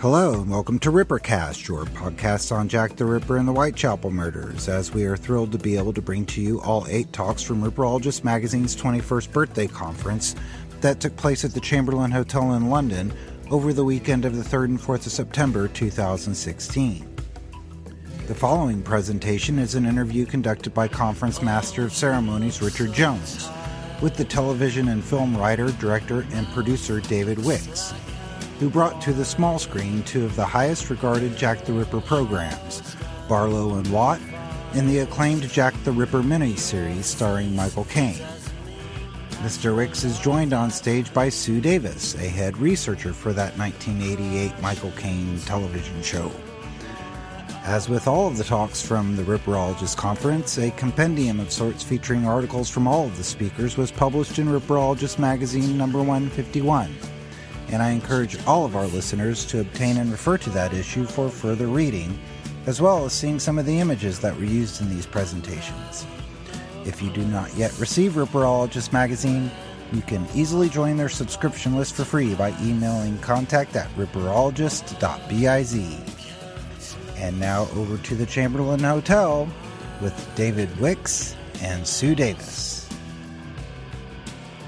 Hello, 0.00 0.34
and 0.42 0.50
welcome 0.50 0.78
to 0.80 0.92
Rippercast, 0.92 1.66
your 1.66 1.86
podcast 1.86 2.54
on 2.54 2.68
Jack 2.68 2.96
the 2.96 3.06
Ripper 3.06 3.38
and 3.38 3.48
the 3.48 3.52
Whitechapel 3.52 4.10
murders, 4.10 4.68
as 4.68 4.92
we 4.92 5.04
are 5.04 5.16
thrilled 5.16 5.52
to 5.52 5.58
be 5.58 5.78
able 5.78 5.94
to 5.94 6.02
bring 6.02 6.26
to 6.26 6.42
you 6.42 6.60
all 6.60 6.86
eight 6.90 7.10
talks 7.14 7.40
from 7.40 7.62
Ripperologist 7.62 8.22
Magazine's 8.22 8.76
21st 8.76 9.32
birthday 9.32 9.66
conference 9.66 10.36
that 10.82 11.00
took 11.00 11.16
place 11.16 11.46
at 11.46 11.54
the 11.54 11.60
Chamberlain 11.60 12.10
Hotel 12.10 12.52
in 12.52 12.68
London 12.68 13.10
over 13.50 13.72
the 13.72 13.86
weekend 13.86 14.26
of 14.26 14.36
the 14.36 14.42
3rd 14.42 14.64
and 14.66 14.78
4th 14.78 15.06
of 15.06 15.12
September 15.12 15.66
2016. 15.66 17.16
The 18.26 18.34
following 18.34 18.82
presentation 18.82 19.58
is 19.58 19.76
an 19.76 19.86
interview 19.86 20.26
conducted 20.26 20.74
by 20.74 20.88
Conference 20.88 21.40
Master 21.40 21.84
of 21.84 21.94
Ceremonies 21.94 22.60
Richard 22.60 22.92
Jones 22.92 23.48
with 24.02 24.14
the 24.14 24.26
television 24.26 24.88
and 24.88 25.02
film 25.02 25.34
writer, 25.34 25.72
director, 25.72 26.26
and 26.32 26.46
producer 26.48 27.00
David 27.00 27.38
Wickes 27.38 27.94
who 28.58 28.70
brought 28.70 29.02
to 29.02 29.12
the 29.12 29.24
small 29.24 29.58
screen 29.58 30.02
two 30.04 30.24
of 30.24 30.34
the 30.34 30.44
highest 30.44 30.88
regarded 30.88 31.36
Jack 31.36 31.64
the 31.64 31.72
Ripper 31.72 32.00
programs, 32.00 32.96
Barlow 33.28 33.74
and 33.74 33.86
Watt, 33.92 34.20
and 34.72 34.88
the 34.88 35.00
acclaimed 35.00 35.48
Jack 35.50 35.74
the 35.84 35.92
Ripper 35.92 36.22
miniseries 36.22 37.04
starring 37.04 37.54
Michael 37.54 37.84
Caine. 37.84 38.24
Mr. 39.42 39.76
Wickes 39.76 40.04
is 40.04 40.18
joined 40.18 40.54
on 40.54 40.70
stage 40.70 41.12
by 41.12 41.28
Sue 41.28 41.60
Davis, 41.60 42.14
a 42.14 42.28
head 42.28 42.56
researcher 42.56 43.12
for 43.12 43.34
that 43.34 43.56
1988 43.58 44.62
Michael 44.62 44.92
Caine 44.92 45.38
television 45.40 46.02
show. 46.02 46.32
As 47.64 47.88
with 47.88 48.08
all 48.08 48.28
of 48.28 48.38
the 48.38 48.44
talks 48.44 48.80
from 48.80 49.16
the 49.16 49.24
Ripperologist 49.24 49.96
Conference, 49.96 50.56
a 50.56 50.70
compendium 50.72 51.40
of 51.40 51.52
sorts 51.52 51.82
featuring 51.82 52.26
articles 52.26 52.70
from 52.70 52.86
all 52.86 53.04
of 53.04 53.16
the 53.18 53.24
speakers 53.24 53.76
was 53.76 53.90
published 53.90 54.38
in 54.38 54.46
Ripperologist 54.46 55.18
Magazine 55.18 55.76
number 55.76 55.98
151 55.98 56.94
and 57.68 57.82
I 57.82 57.90
encourage 57.90 58.42
all 58.46 58.64
of 58.64 58.76
our 58.76 58.86
listeners 58.86 59.44
to 59.46 59.60
obtain 59.60 59.96
and 59.96 60.10
refer 60.10 60.38
to 60.38 60.50
that 60.50 60.72
issue 60.72 61.04
for 61.04 61.28
further 61.28 61.66
reading, 61.66 62.18
as 62.66 62.80
well 62.80 63.04
as 63.04 63.12
seeing 63.12 63.38
some 63.38 63.58
of 63.58 63.66
the 63.66 63.78
images 63.78 64.20
that 64.20 64.36
were 64.36 64.44
used 64.44 64.80
in 64.80 64.88
these 64.88 65.06
presentations. 65.06 66.06
If 66.84 67.02
you 67.02 67.10
do 67.10 67.24
not 67.24 67.54
yet 67.54 67.76
receive 67.78 68.12
Ripperologist 68.12 68.92
magazine, 68.92 69.50
you 69.92 70.02
can 70.02 70.26
easily 70.34 70.68
join 70.68 70.96
their 70.96 71.08
subscription 71.08 71.76
list 71.76 71.94
for 71.94 72.04
free 72.04 72.34
by 72.34 72.54
emailing 72.60 73.18
contact 73.18 73.76
at 73.76 73.88
ripperologist.biz. 73.96 75.74
And 77.16 77.40
now 77.40 77.68
over 77.74 77.96
to 77.98 78.14
the 78.14 78.26
Chamberlain 78.26 78.80
Hotel 78.80 79.48
with 80.00 80.30
David 80.34 80.68
Wickes 80.74 81.34
and 81.62 81.86
Sue 81.86 82.14
Davis. 82.14 82.75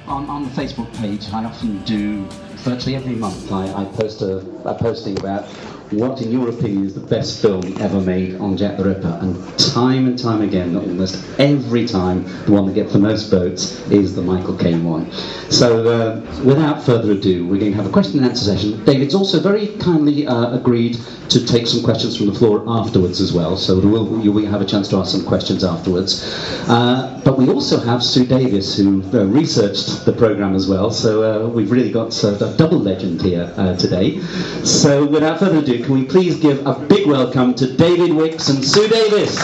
On, 0.09 0.29
on 0.31 0.45
the 0.45 0.51
Facebook 0.51 0.93
page, 0.97 1.29
I 1.35 1.45
often 1.45 1.83
do 1.85 2.25
virtually 2.65 2.97
every 2.97 3.15
month 3.15 3.53
I, 3.53 3.83
I 3.83 3.85
post 3.85 4.23
a, 4.23 4.39
a 4.65 4.75
posting 4.75 5.19
about 5.19 5.47
what, 5.91 6.21
in 6.21 6.31
your 6.31 6.49
opinion, 6.51 6.85
is 6.85 6.95
the 6.95 7.01
best 7.01 7.41
film 7.41 7.63
ever 7.81 8.01
made 8.01 8.37
on 8.37 8.57
Jack 8.57 8.77
the 8.77 8.85
Ripper? 8.85 9.19
And 9.21 9.59
time 9.59 10.07
and 10.07 10.19
time 10.19 10.43
again, 10.43 10.77
almost 10.77 11.23
every 11.39 11.87
time, 11.87 12.25
the 12.45 12.53
one 12.53 12.67
that 12.67 12.75
gets 12.75 12.93
the 12.93 12.99
most 12.99 13.31
votes 13.31 13.81
is 13.91 14.15
the 14.15 14.23
Michael 14.23 14.57
Caine 14.57 14.85
one. 14.85 15.11
So, 15.51 15.89
uh, 15.89 16.43
without 16.45 16.83
further 16.83 17.13
ado, 17.13 17.47
we're 17.47 17.59
going 17.59 17.73
to 17.73 17.77
have 17.77 17.87
a 17.87 17.91
question 17.91 18.19
and 18.19 18.29
answer 18.29 18.45
session. 18.45 18.85
David's 18.85 19.15
also 19.15 19.41
very 19.41 19.69
kindly 19.79 20.27
uh, 20.27 20.55
agreed 20.55 20.99
to 21.31 21.45
take 21.47 21.67
some 21.67 21.83
questions 21.83 22.17
from 22.17 22.27
the 22.27 22.35
floor 22.35 22.65
afterwards 22.67 23.21
as 23.21 23.33
well, 23.33 23.57
so 23.57 23.79
we'll, 23.79 24.21
you 24.23 24.33
will 24.33 24.47
have 24.47 24.63
a 24.63 24.65
chance 24.65 24.89
to 24.89 24.97
ask 24.97 25.13
some 25.13 25.25
questions 25.25 25.63
afterwards. 25.63 26.25
Uh, 26.69 27.21
but 27.25 27.39
we 27.39 27.51
also 27.51 27.79
have 27.79 28.03
Sue 28.03 28.27
Davis, 28.27 28.77
who 28.77 29.03
uh, 29.13 29.25
researched 29.25 30.07
the 30.07 30.13
programme 30.13 30.55
as 30.55 30.67
well, 30.67 30.91
so 30.91 31.23
uh, 31.23 31.49
we've 31.49 31.71
really 31.71 31.93
got 31.93 32.13
a 32.25 32.55
double 32.57 32.79
legend 32.79 33.21
here 33.21 33.53
uh, 33.57 33.77
today. 33.77 34.21
So 34.65 35.05
without 35.05 35.39
further 35.39 35.59
ado, 35.59 35.78
can 35.85 35.95
we 35.95 36.05
please 36.05 36.39
give 36.41 36.67
a 36.67 36.75
big 36.75 37.07
welcome 37.07 37.55
to 37.55 37.73
David 37.77 38.11
Wickes 38.11 38.51
and 38.51 38.65
Sue 38.65 38.89
Davis? 38.89 39.37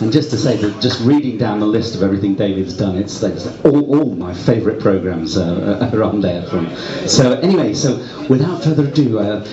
And 0.00 0.12
just 0.12 0.30
to 0.30 0.38
say 0.38 0.56
that 0.56 0.80
just 0.80 1.00
reading 1.02 1.36
down 1.36 1.60
the 1.60 1.66
list 1.66 1.94
of 1.94 2.02
everything 2.02 2.34
David's 2.34 2.76
done, 2.76 2.96
it's, 2.96 3.22
it's 3.22 3.46
all, 3.64 3.94
all 3.94 4.14
my 4.14 4.32
favourite 4.32 4.80
programmes 4.80 5.36
uh, 5.36 5.90
are 5.92 6.02
on 6.02 6.20
there. 6.20 6.42
From 6.44 6.74
so 7.06 7.32
anyway, 7.40 7.74
so 7.74 7.96
without 8.28 8.64
further 8.64 8.88
ado, 8.88 9.18
uh, 9.18 9.44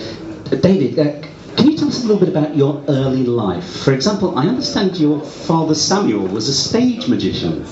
David, 0.49 0.97
uh, 0.99 1.27
can 1.57 1.71
you 1.71 1.77
tell 1.77 1.89
us 1.89 2.03
a 2.03 2.07
little 2.07 2.19
bit 2.19 2.29
about 2.29 2.55
your 2.55 2.83
early 2.87 3.25
life? 3.25 3.83
For 3.83 3.93
example, 3.93 4.37
I 4.37 4.47
understand 4.47 4.97
your 4.97 5.21
father 5.21 5.75
Samuel 5.75 6.27
was 6.27 6.47
a 6.47 6.53
stage 6.53 7.07
magician. 7.07 7.65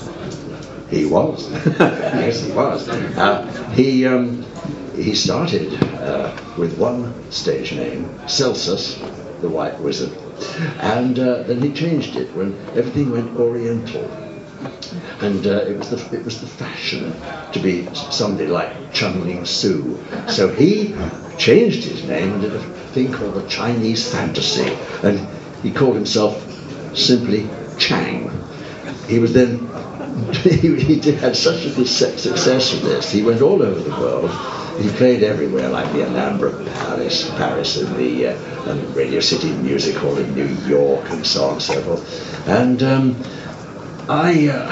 He 0.90 1.04
was, 1.04 1.50
yes, 1.80 2.44
he 2.44 2.52
was. 2.52 2.88
Uh, 2.88 3.44
he 3.74 4.06
um, 4.06 4.44
he 4.94 5.14
started 5.14 5.74
uh, 5.94 6.36
with 6.56 6.78
one 6.78 7.30
stage 7.30 7.72
name, 7.72 8.08
Celsus, 8.28 8.96
the 9.40 9.48
White 9.48 9.78
Wizard. 9.80 10.16
And 10.78 11.18
uh, 11.18 11.42
then 11.42 11.60
he 11.60 11.72
changed 11.72 12.16
it 12.16 12.34
when 12.34 12.54
everything 12.76 13.10
went 13.10 13.36
Oriental. 13.38 14.04
And 15.20 15.46
uh, 15.46 15.64
it 15.66 15.76
was 15.76 15.90
the 15.90 16.16
it 16.16 16.24
was 16.24 16.40
the 16.40 16.46
fashion 16.46 17.14
to 17.52 17.58
be 17.58 17.88
somebody 17.94 18.46
like 18.48 18.92
Chung 18.92 19.26
Ling 19.26 19.44
Soo. 19.44 19.98
So 20.28 20.48
he 20.48 20.94
changed 21.36 21.84
his 21.84 22.04
name 22.04 22.32
and 22.34 22.42
did 22.42 22.54
a 22.54 22.60
thing 22.94 23.12
called 23.12 23.34
the 23.34 23.46
Chinese 23.48 24.10
Fantasy, 24.10 24.76
and 25.02 25.26
he 25.62 25.70
called 25.70 25.96
himself 25.96 26.34
simply 26.96 27.48
Chang. 27.78 28.30
He 29.08 29.18
was 29.18 29.32
then 29.32 29.68
he, 30.42 30.80
he 30.80 31.12
had 31.12 31.36
such 31.36 31.64
a 31.64 31.86
success 31.86 32.72
with 32.72 32.82
this. 32.82 33.10
He 33.10 33.22
went 33.22 33.42
all 33.42 33.62
over 33.62 33.80
the 33.80 34.00
world 34.00 34.30
he 34.78 34.90
played 34.90 35.22
everywhere, 35.22 35.68
like 35.68 35.90
the 35.92 36.04
Alhambra 36.04 36.52
Palace, 36.52 37.30
Paris, 37.30 37.80
and 37.80 37.96
the, 37.96 38.28
uh, 38.28 38.70
and 38.70 38.94
Radio 38.94 39.20
City 39.20 39.50
Music 39.52 39.96
Hall 39.96 40.16
in 40.18 40.34
New 40.34 40.48
York, 40.68 41.10
and 41.10 41.26
so 41.26 41.46
on 41.46 41.52
and 41.54 41.62
so 41.62 41.80
forth. 41.82 42.48
And 42.48 42.82
um, 42.82 43.16
I, 44.08 44.48
uh, 44.48 44.70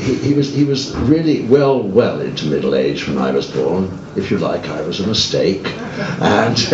he, 0.00 0.14
he, 0.16 0.34
was 0.34 0.54
he 0.54 0.64
was 0.64 0.94
really 0.94 1.44
well 1.46 1.82
well 1.82 2.20
into 2.20 2.46
middle 2.46 2.74
age 2.74 3.08
when 3.08 3.16
I 3.18 3.30
was 3.30 3.50
born. 3.50 3.98
If 4.16 4.30
you 4.30 4.38
like, 4.38 4.68
I 4.68 4.82
was 4.82 5.00
a 5.00 5.06
mistake, 5.06 5.66
and 5.66 6.58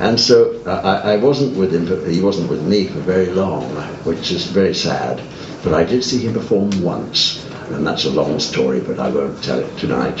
and 0.00 0.20
so 0.20 0.60
I, 0.66 1.14
I 1.14 1.16
wasn't 1.16 1.56
with 1.56 1.74
him. 1.74 1.86
He 2.10 2.20
wasn't 2.20 2.50
with 2.50 2.62
me 2.62 2.88
for 2.88 3.00
very 3.00 3.30
long, 3.30 3.64
which 4.04 4.30
is 4.30 4.46
very 4.46 4.74
sad. 4.74 5.22
But 5.64 5.74
I 5.74 5.84
did 5.84 6.04
see 6.04 6.18
him 6.26 6.34
perform 6.34 6.70
once 6.82 7.44
and 7.70 7.86
that's 7.86 8.04
a 8.04 8.10
long 8.10 8.38
story, 8.38 8.80
but 8.80 8.98
I 8.98 9.08
won't 9.08 9.42
tell 9.42 9.58
it 9.58 9.78
tonight. 9.78 10.18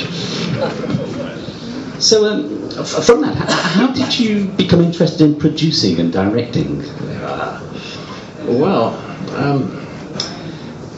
So, 2.00 2.26
um, 2.26 2.70
from 2.84 3.22
that, 3.22 3.36
how 3.36 3.92
did 3.92 4.18
you 4.18 4.46
become 4.46 4.80
interested 4.82 5.24
in 5.24 5.38
producing 5.38 6.00
and 6.00 6.12
directing? 6.12 6.82
Uh, 6.82 7.60
well, 8.44 8.94
um, 9.36 9.86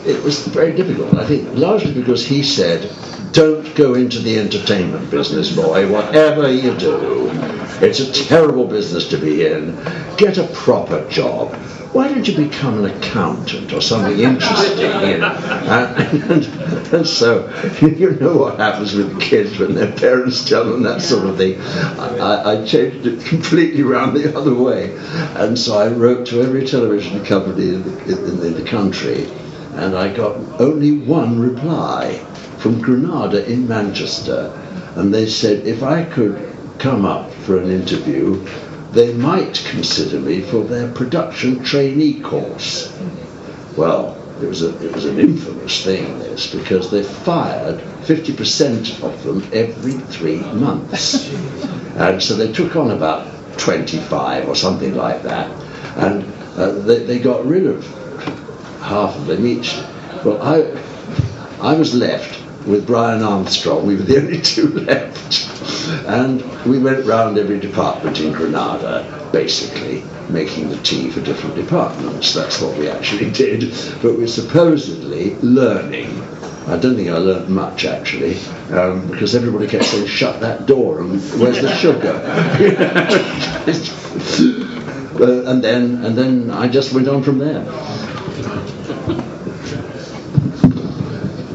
it 0.05 0.23
was 0.23 0.47
very 0.47 0.73
difficult. 0.73 1.15
I 1.15 1.27
think 1.27 1.49
largely 1.55 1.93
because 1.93 2.27
he 2.27 2.43
said, 2.43 2.91
"Don't 3.33 3.75
go 3.75 3.95
into 3.95 4.21
the 4.21 4.39
entertainment 4.39 5.11
business, 5.11 5.55
boy. 5.55 5.91
Whatever 5.93 6.51
you 6.51 6.75
do, 6.77 7.31
it's 7.81 8.01
a 8.01 8.11
terrible 8.13 8.67
business 8.67 9.09
to 9.09 9.19
be 9.19 9.47
in. 9.47 9.77
Get 10.17 10.39
a 10.39 10.45
proper 10.45 11.07
job." 11.09 11.55
Why 11.97 12.09
don't 12.09 12.29
you 12.29 12.37
become 12.37 12.85
an 12.85 12.95
accountant 12.95 13.73
or 13.73 13.81
something 13.81 14.21
interesting, 14.21 14.85
you 15.09 15.17
know? 15.17 15.29
Uh, 15.29 15.95
and, 15.97 16.23
and, 16.45 16.95
and, 16.95 17.07
so, 17.07 17.49
you 17.81 18.11
know 18.21 18.37
what 18.37 18.59
happens 18.59 18.95
with 18.95 19.19
kids 19.19 19.59
when 19.59 19.75
their 19.75 19.91
parents 19.93 20.47
tell 20.47 20.65
them 20.71 20.83
that 20.83 21.01
sort 21.01 21.27
of 21.27 21.39
thing. 21.39 21.59
I, 21.59 22.53
I 22.61 22.67
changed 22.67 23.07
it 23.07 23.25
completely 23.25 23.81
around 23.81 24.13
the 24.13 24.37
other 24.37 24.53
way. 24.53 24.95
And 25.37 25.59
so 25.59 25.79
I 25.79 25.89
wrote 25.89 26.27
to 26.27 26.43
every 26.43 26.67
television 26.67 27.25
company 27.25 27.71
in 27.71 27.83
the, 27.83 28.03
in, 28.05 28.45
in 28.45 28.63
the 28.63 28.69
country, 28.69 29.25
and 29.73 29.97
I 29.97 30.15
got 30.15 30.37
only 30.61 30.99
one 30.99 31.41
reply 31.41 32.19
from 32.59 32.83
Granada 32.83 33.51
in 33.51 33.67
Manchester. 33.67 34.53
And 34.97 35.15
they 35.15 35.27
said 35.27 35.67
if 35.67 35.83
I 35.83 36.05
could 36.05 36.55
come 36.79 37.07
up 37.07 37.33
for 37.33 37.59
an 37.59 37.71
interview, 37.71 38.47
they 38.97 39.13
might 39.13 39.63
consider 39.69 40.19
me 40.19 40.41
for 40.41 40.65
their 40.65 40.91
production 40.93 41.63
trainee 41.63 42.19
course. 42.21 42.99
Well, 43.77 44.17
it 44.41 44.47
was, 44.47 44.63
a, 44.63 44.75
it 44.83 44.95
was 44.95 45.05
an 45.05 45.19
infamous 45.21 45.85
thing, 45.85 46.19
this, 46.19 46.53
because 46.55 46.91
they 46.91 47.03
fired 47.03 47.79
50% 48.05 49.03
of 49.03 49.23
them 49.23 49.47
every 49.53 49.93
three 49.93 50.41
months. 50.41 51.31
and 51.97 52.23
so 52.23 52.35
they 52.35 52.51
took 52.53 52.75
on 52.75 52.91
about 52.91 53.27
25 53.59 54.49
or 54.49 54.55
something 54.55 54.95
like 54.95 55.23
that, 55.23 55.51
and 55.99 56.25
uh, 56.57 56.73
they, 56.73 57.05
they 57.05 57.19
got 57.19 57.45
rid 57.45 57.67
of 57.67 57.87
half 58.81 59.15
of 59.15 59.27
them 59.27 59.47
each. 59.47 59.77
Well, 60.25 60.41
I, 60.41 60.75
I 61.61 61.75
was 61.75 61.95
left 61.95 62.46
with 62.67 62.87
Brian 62.87 63.23
Armstrong. 63.23 63.87
We 63.87 63.97
were 63.97 64.03
the 64.03 64.17
only 64.19 64.41
two 64.41 64.69
left. 64.69 65.53
And 66.07 66.43
we 66.65 66.79
went 66.79 67.07
round 67.07 67.39
every 67.39 67.61
department 67.61 68.21
in 68.21 68.33
Granada, 68.33 69.29
basically, 69.33 70.03
making 70.29 70.69
the 70.69 70.77
tea 70.79 71.11
for 71.11 71.21
different 71.21 71.55
departments. 71.55 72.35
That's 72.35 72.61
what 72.61 72.77
we 72.77 72.89
actually 72.89 73.31
did. 73.33 73.71
But 74.03 74.17
we're 74.17 74.27
supposedly 74.27 75.37
learning. 75.37 76.23
I 76.67 76.77
don't 76.77 76.97
think 76.97 77.09
I 77.09 77.19
learnt 77.19 77.49
much 77.49 77.85
actually, 77.85 78.39
um, 78.73 79.09
because 79.09 79.37
everybody 79.37 79.69
kept 79.69 79.85
saying, 79.85 80.09
"Shut 80.09 80.41
that 80.41 80.67
door!" 80.67 81.01
and 81.01 81.21
"Where's 81.39 81.63
the 81.63 81.73
sugar?" 81.77 82.11
uh, 85.21 85.49
and 85.49 85.63
then, 85.63 86.05
and 86.05 86.19
then 86.19 86.51
I 86.51 86.67
just 86.67 86.93
went 86.93 87.07
on 87.07 87.23
from 87.23 87.39
there. 87.39 87.65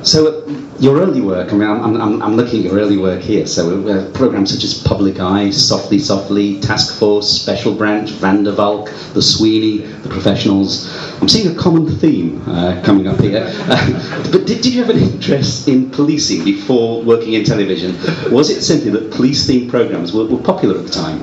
So, 0.05 0.45
your 0.81 0.99
early 0.99 1.21
work, 1.21 1.53
I 1.53 1.55
mean, 1.55 1.69
I'm, 1.69 2.01
I'm, 2.01 2.23
I'm 2.23 2.35
looking 2.35 2.65
at 2.65 2.65
your 2.65 2.79
early 2.79 2.97
work 2.97 3.21
here. 3.21 3.45
So, 3.45 3.87
uh, 3.87 4.11
programs 4.13 4.51
such 4.51 4.63
as 4.63 4.73
Public 4.73 5.19
Eye, 5.19 5.51
Softly 5.51 5.99
Softly, 5.99 6.59
Task 6.59 6.97
Force, 6.97 7.29
Special 7.29 7.75
Branch, 7.75 8.09
Van 8.09 8.43
der 8.43 8.53
Valk, 8.53 8.89
The 9.13 9.21
Sweeney, 9.21 9.85
The 9.85 10.09
Professionals. 10.09 10.89
I'm 11.21 11.29
seeing 11.29 11.55
a 11.55 11.59
common 11.59 11.87
theme 11.87 12.41
uh, 12.49 12.81
coming 12.83 13.05
up 13.05 13.19
here. 13.19 13.45
Uh, 13.47 14.23
but 14.31 14.47
did, 14.47 14.61
did 14.63 14.73
you 14.73 14.83
have 14.83 14.89
an 14.89 14.97
interest 14.97 15.67
in 15.67 15.91
policing 15.91 16.43
before 16.43 17.03
working 17.03 17.33
in 17.33 17.43
television? 17.43 17.95
Was 18.33 18.49
it 18.49 18.63
simply 18.63 18.89
that 18.89 19.11
police 19.11 19.47
themed 19.47 19.69
programs 19.69 20.13
were, 20.13 20.25
were 20.25 20.41
popular 20.41 20.79
at 20.79 20.87
the 20.87 20.91
time? 20.91 21.21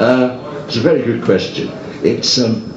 Uh, 0.00 0.64
it's 0.66 0.78
a 0.78 0.80
very 0.80 1.02
good 1.02 1.22
question. 1.22 1.70
It's, 2.02 2.40
um, 2.40 2.74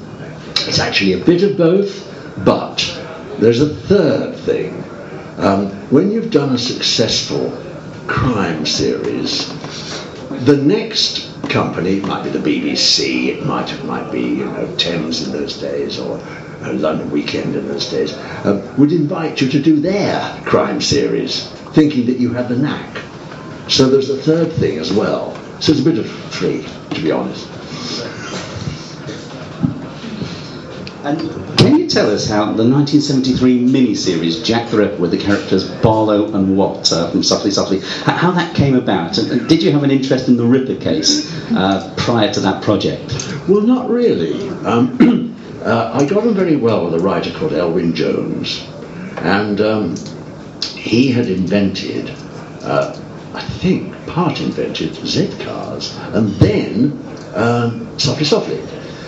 it's 0.68 0.78
actually 0.78 1.14
a 1.14 1.24
bit 1.24 1.42
of 1.42 1.56
both, 1.58 2.06
but 2.44 2.78
there's 3.40 3.60
a 3.60 3.74
third 3.74 4.36
thing 4.36 4.84
um, 5.40 5.70
when 5.90 6.10
you've 6.10 6.30
done 6.30 6.54
a 6.54 6.58
successful 6.58 7.50
crime 8.06 8.66
series, 8.66 9.48
the 10.44 10.56
next 10.56 11.30
company, 11.48 11.98
it 11.98 12.04
might 12.06 12.24
be 12.24 12.30
the 12.30 12.38
BBC, 12.38 13.28
it 13.28 13.44
might, 13.44 13.72
it 13.72 13.84
might 13.84 14.10
be 14.12 14.20
you 14.20 14.44
know, 14.44 14.76
Thames 14.76 15.26
in 15.26 15.32
those 15.32 15.58
days, 15.58 15.98
or 15.98 16.18
London 16.72 17.10
Weekend 17.10 17.56
in 17.56 17.66
those 17.66 17.90
days, 17.90 18.16
um, 18.44 18.76
would 18.76 18.92
invite 18.92 19.40
you 19.40 19.48
to 19.48 19.60
do 19.60 19.80
their 19.80 20.20
crime 20.44 20.80
series, 20.80 21.48
thinking 21.72 22.06
that 22.06 22.18
you 22.18 22.32
had 22.32 22.48
the 22.48 22.56
knack. 22.56 23.02
So 23.68 23.88
there's 23.88 24.10
a 24.10 24.16
third 24.16 24.52
thing 24.52 24.78
as 24.78 24.92
well. 24.92 25.34
So 25.60 25.72
it's 25.72 25.80
a 25.80 25.84
bit 25.84 25.98
of 25.98 26.10
three, 26.32 26.66
to 26.90 27.02
be 27.02 27.10
honest. 27.10 27.48
And 31.02 31.18
can 31.56 31.76
you 31.76 31.88
tell 31.88 32.10
us 32.10 32.28
how 32.28 32.44
the 32.52 32.68
1973 32.68 33.60
miniseries 33.64 34.44
Jack 34.44 34.68
the 34.68 34.76
Ripper 34.76 34.96
with 34.96 35.10
the 35.12 35.16
characters 35.16 35.66
Barlow 35.80 36.34
and 36.34 36.58
Watt 36.58 36.92
uh, 36.92 37.10
from 37.10 37.22
Softly 37.22 37.50
Softly, 37.50 37.80
how 38.04 38.30
that 38.32 38.54
came 38.54 38.74
about? 38.74 39.16
And, 39.16 39.32
and, 39.32 39.48
did 39.48 39.62
you 39.62 39.72
have 39.72 39.82
an 39.82 39.90
interest 39.90 40.28
in 40.28 40.36
the 40.36 40.44
Ripper 40.44 40.76
case 40.76 41.32
uh, 41.52 41.94
prior 41.96 42.30
to 42.34 42.40
that 42.40 42.62
project? 42.62 43.10
Well, 43.48 43.62
not 43.62 43.88
really. 43.88 44.50
Um, 44.66 45.34
uh, 45.64 45.92
I 45.94 46.04
got 46.04 46.26
on 46.26 46.34
very 46.34 46.56
well 46.56 46.84
with 46.84 47.00
a 47.00 47.02
writer 47.02 47.30
called 47.30 47.52
Elwyn 47.52 47.94
Jones, 47.94 48.62
and 49.16 49.58
um, 49.62 49.96
he 50.74 51.10
had 51.10 51.28
invented, 51.28 52.10
uh, 52.62 52.94
I 53.32 53.40
think, 53.40 53.94
part 54.06 54.38
invented 54.42 54.94
Z 54.96 55.34
cars, 55.44 55.96
and 56.12 56.28
then 56.34 57.02
um, 57.34 57.98
Softly 57.98 58.26
Softly. 58.26 58.62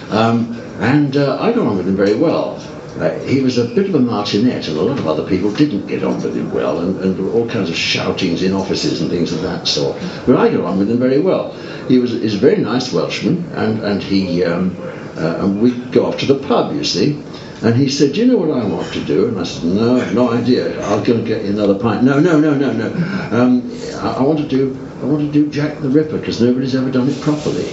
Um, 0.08 0.61
and 0.82 1.16
uh, 1.16 1.40
I 1.40 1.52
got 1.52 1.66
on 1.66 1.76
with 1.76 1.88
him 1.88 1.96
very 1.96 2.16
well. 2.16 2.60
Uh, 2.98 3.18
he 3.20 3.40
was 3.40 3.56
a 3.56 3.64
bit 3.64 3.86
of 3.86 3.94
a 3.94 4.00
martinet, 4.00 4.68
and 4.68 4.76
a 4.76 4.82
lot 4.82 4.98
of 4.98 5.06
other 5.06 5.26
people 5.26 5.50
didn't 5.52 5.86
get 5.86 6.04
on 6.04 6.20
with 6.20 6.36
him 6.36 6.52
well, 6.52 6.80
and, 6.80 7.00
and 7.00 7.16
there 7.16 7.24
were 7.24 7.32
all 7.32 7.48
kinds 7.48 7.70
of 7.70 7.76
shoutings 7.76 8.42
in 8.42 8.52
offices 8.52 9.00
and 9.00 9.08
things 9.08 9.32
of 9.32 9.40
that 9.42 9.66
sort. 9.66 9.96
But 10.26 10.36
I 10.36 10.50
got 10.50 10.64
on 10.64 10.78
with 10.78 10.90
him 10.90 10.98
very 10.98 11.20
well. 11.20 11.52
He 11.88 11.98
was 11.98 12.10
he's 12.10 12.34
a 12.34 12.38
very 12.38 12.58
nice 12.58 12.92
Welshman, 12.92 13.44
and 13.54 13.80
and 13.80 14.02
he 14.02 14.44
um, 14.44 14.76
uh, 15.16 15.44
and 15.44 15.62
we'd 15.62 15.92
go 15.92 16.06
off 16.06 16.18
to 16.18 16.26
the 16.26 16.46
pub, 16.46 16.74
you 16.74 16.84
see. 16.84 17.22
And 17.62 17.76
he 17.76 17.88
said, 17.88 18.14
"Do 18.14 18.20
you 18.20 18.26
know 18.26 18.38
what 18.38 18.50
I 18.50 18.64
want 18.64 18.92
to 18.92 19.04
do?" 19.04 19.28
And 19.28 19.38
I 19.38 19.44
said, 19.44 19.64
"No, 19.64 20.10
no 20.10 20.32
idea. 20.32 20.84
I'll 20.86 21.04
go 21.04 21.14
and 21.14 21.26
get 21.26 21.44
you 21.44 21.50
another 21.50 21.78
pint." 21.78 22.02
No, 22.02 22.18
no, 22.18 22.40
no, 22.40 22.54
no, 22.54 22.72
no. 22.72 22.88
Um, 23.30 23.70
I, 24.02 24.14
I 24.18 24.22
want 24.22 24.40
to 24.40 24.48
do 24.48 24.76
I 25.00 25.04
want 25.04 25.20
to 25.26 25.32
do 25.32 25.48
Jack 25.48 25.80
the 25.80 25.88
Ripper 25.88 26.18
because 26.18 26.40
nobody's 26.42 26.74
ever 26.74 26.90
done 26.90 27.08
it 27.08 27.20
properly. 27.20 27.72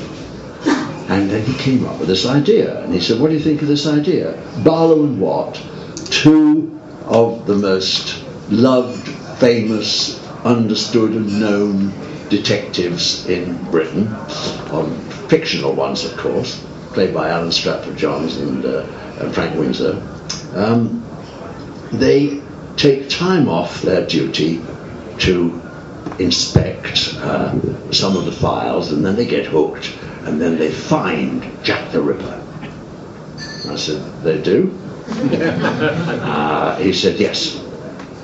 And 1.10 1.28
then 1.28 1.44
he 1.44 1.56
came 1.56 1.88
up 1.88 1.98
with 1.98 2.08
this 2.08 2.28
idea. 2.28 2.84
And 2.84 2.94
he 2.94 3.02
said, 3.02 3.20
What 3.20 3.30
do 3.30 3.34
you 3.34 3.40
think 3.40 3.64
of 3.64 3.68
this 3.68 3.88
idea? 3.88 4.40
Barlow 4.64 5.04
and 5.04 5.20
Watt, 5.20 5.60
two 6.06 6.80
of 7.06 7.48
the 7.48 7.56
most 7.56 8.24
loved, 8.50 9.08
famous, 9.40 10.24
understood, 10.46 11.12
and 11.12 11.40
known 11.40 11.92
detectives 12.30 13.28
in 13.28 13.58
Britain, 13.72 14.08
on 14.72 14.96
fictional 15.30 15.74
ones, 15.74 16.06
of 16.06 16.16
course, 16.16 16.64
played 16.94 17.12
by 17.12 17.30
Alan 17.30 17.52
Stratford 17.52 17.98
Johns 17.98 18.38
and, 18.38 18.64
uh, 18.64 18.86
and 19.20 19.34
Frank 19.34 19.58
Windsor. 19.58 20.02
Um, 20.54 21.04
they 21.92 22.40
take 22.78 23.10
time 23.10 23.50
off 23.50 23.82
their 23.82 24.06
duty 24.06 24.62
to 25.20 25.60
inspect 26.20 27.16
uh, 27.18 27.92
some 27.92 28.16
of 28.16 28.26
the 28.26 28.32
files 28.32 28.92
and 28.92 29.04
then 29.04 29.16
they 29.16 29.26
get 29.26 29.46
hooked 29.46 29.98
and 30.30 30.40
then 30.40 30.60
they 30.60 30.72
find 30.72 31.44
Jack 31.64 31.92
the 31.92 32.00
Ripper. 32.00 32.46
I 33.68 33.76
said, 33.76 34.00
they 34.22 34.40
do? 34.40 34.78
uh, 35.08 36.78
he 36.78 36.94
said, 36.94 37.20
yes. 37.20 37.60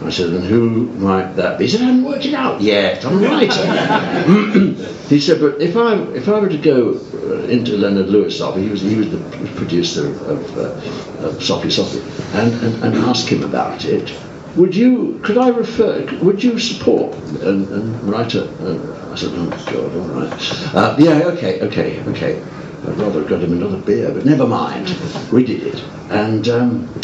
I 0.03 0.11
said, 0.11 0.31
then 0.31 0.43
who 0.43 0.85
might 0.99 1.33
that 1.33 1.57
be? 1.57 1.65
He 1.65 1.71
said, 1.71 1.81
I 1.81 1.85
haven't 1.85 2.03
worked 2.03 2.25
it 2.25 2.35
out 2.35 2.61
yet. 2.61 3.03
I'm 3.03 3.23
a 3.23 3.27
writer. 3.27 4.73
he 5.09 5.19
said, 5.19 5.41
but 5.41 5.59
if 5.59 5.75
I 5.75 5.95
if 6.13 6.29
I 6.29 6.39
were 6.39 6.49
to 6.49 6.57
go 6.57 6.99
uh, 7.13 7.47
into 7.47 7.75
Leonard 7.75 8.09
Lewis' 8.09 8.39
office, 8.39 8.61
he 8.61 8.69
was 8.69 8.81
he 8.81 8.95
was 8.97 9.09
the 9.09 9.17
producer 9.55 10.07
of, 10.07 10.57
uh, 10.57 11.25
of 11.25 11.43
Softly 11.43 11.71
Softly, 11.71 12.01
and, 12.39 12.53
and, 12.61 12.83
and 12.83 12.95
ask 13.05 13.27
him 13.27 13.43
about 13.43 13.85
it. 13.85 14.13
Would 14.55 14.75
you? 14.75 15.19
Could 15.23 15.37
I 15.37 15.49
refer? 15.49 16.05
Would 16.21 16.43
you 16.43 16.59
support 16.59 17.15
and, 17.41 17.67
and 17.69 18.03
write 18.03 18.35
a, 18.35 18.43
a 18.43 18.95
I 19.15 19.17
said, 19.17 19.31
oh 19.33 19.49
God, 19.71 19.95
all 19.95 20.27
right. 20.27 20.75
Uh, 20.75 20.95
yeah, 20.99 21.23
okay, 21.27 21.61
okay, 21.61 22.03
okay. 22.03 22.35
I'd 22.81 22.97
rather 22.97 23.21
have 23.21 23.29
got 23.29 23.41
him 23.41 23.53
another 23.53 23.77
beer, 23.77 24.11
but 24.11 24.25
never 24.25 24.45
mind. 24.45 24.89
We 25.31 25.45
did 25.45 25.63
it. 25.63 25.81
And 26.09 26.49
um, 26.49 27.01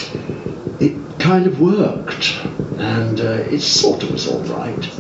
it 0.82 1.20
kind 1.20 1.48
of 1.48 1.62
worked. 1.62 2.38
And 2.78 3.22
uh, 3.22 3.48
it 3.50 3.62
sort 3.62 4.04
of 4.04 4.12
was 4.12 4.28
all 4.28 4.42
right. 4.42 4.94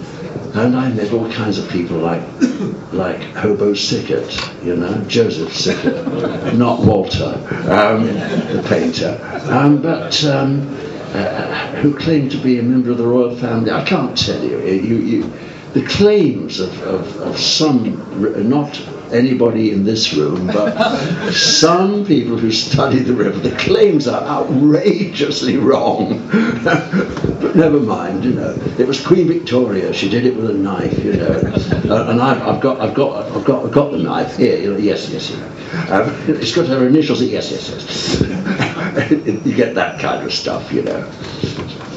And 0.55 0.73
I 0.77 0.87
met 0.93 1.11
all 1.11 1.29
kinds 1.33 1.57
of 1.57 1.69
people 1.69 1.97
like 1.97 2.23
like 2.93 3.21
Hobo 3.35 3.73
Sickert, 3.73 4.33
you 4.63 4.77
know, 4.77 5.03
Joseph 5.09 5.53
Sickert, 5.53 6.53
not 6.53 6.79
Walter, 6.79 7.33
um, 7.69 8.05
the 8.05 8.65
painter. 8.69 9.19
Um, 9.51 9.81
but 9.81 10.23
um, 10.23 10.77
uh, 11.13 11.75
who 11.77 11.97
claimed 11.97 12.31
to 12.31 12.37
be 12.37 12.59
a 12.59 12.63
member 12.63 12.91
of 12.91 12.97
the 12.97 13.07
royal 13.07 13.35
family. 13.35 13.71
I 13.71 13.83
can't 13.83 14.17
tell 14.17 14.43
you. 14.43 14.59
You, 14.59 14.95
you 14.97 15.33
the 15.73 15.85
claims 15.85 16.59
of, 16.59 16.81
of, 16.83 17.17
of 17.21 17.39
some, 17.39 18.49
not 18.49 18.77
anybody 19.13 19.71
in 19.71 19.83
this 19.83 20.13
room, 20.13 20.47
but 20.47 21.31
some 21.31 22.05
people 22.05 22.37
who 22.37 22.51
study 22.51 22.99
the 22.99 23.13
river, 23.13 23.39
the 23.39 23.55
claims 23.57 24.07
are 24.07 24.21
outrageously 24.21 25.57
wrong. 25.57 26.27
but 26.63 27.55
never 27.55 27.79
mind, 27.79 28.25
you 28.25 28.33
know. 28.33 28.53
It 28.77 28.87
was 28.87 29.05
Queen 29.05 29.27
Victoria. 29.27 29.93
She 29.93 30.09
did 30.09 30.25
it 30.25 30.35
with 30.35 30.49
a 30.49 30.53
knife, 30.53 30.97
you 30.99 31.13
know. 31.13 31.41
Uh, 31.89 32.09
and 32.09 32.21
I've, 32.21 32.41
I've, 32.41 32.61
got, 32.61 32.81
I've 32.81 32.93
got, 32.93 33.31
I've 33.31 33.45
got, 33.45 33.65
I've 33.65 33.71
got 33.71 33.91
the 33.91 33.99
knife 33.99 34.37
here. 34.37 34.57
You 34.57 34.73
know, 34.73 34.77
yes, 34.77 35.09
yes, 35.09 35.29
yes. 35.29 35.89
Um, 35.89 36.13
it's 36.27 36.53
got 36.55 36.67
her 36.67 36.87
initials. 36.87 37.21
Yes, 37.21 37.51
yes, 37.51 37.69
yes. 37.69 38.70
you 39.45 39.55
get 39.55 39.75
that 39.75 39.99
kind 39.99 40.25
of 40.25 40.33
stuff, 40.33 40.71
you 40.71 40.83
know. 40.83 41.09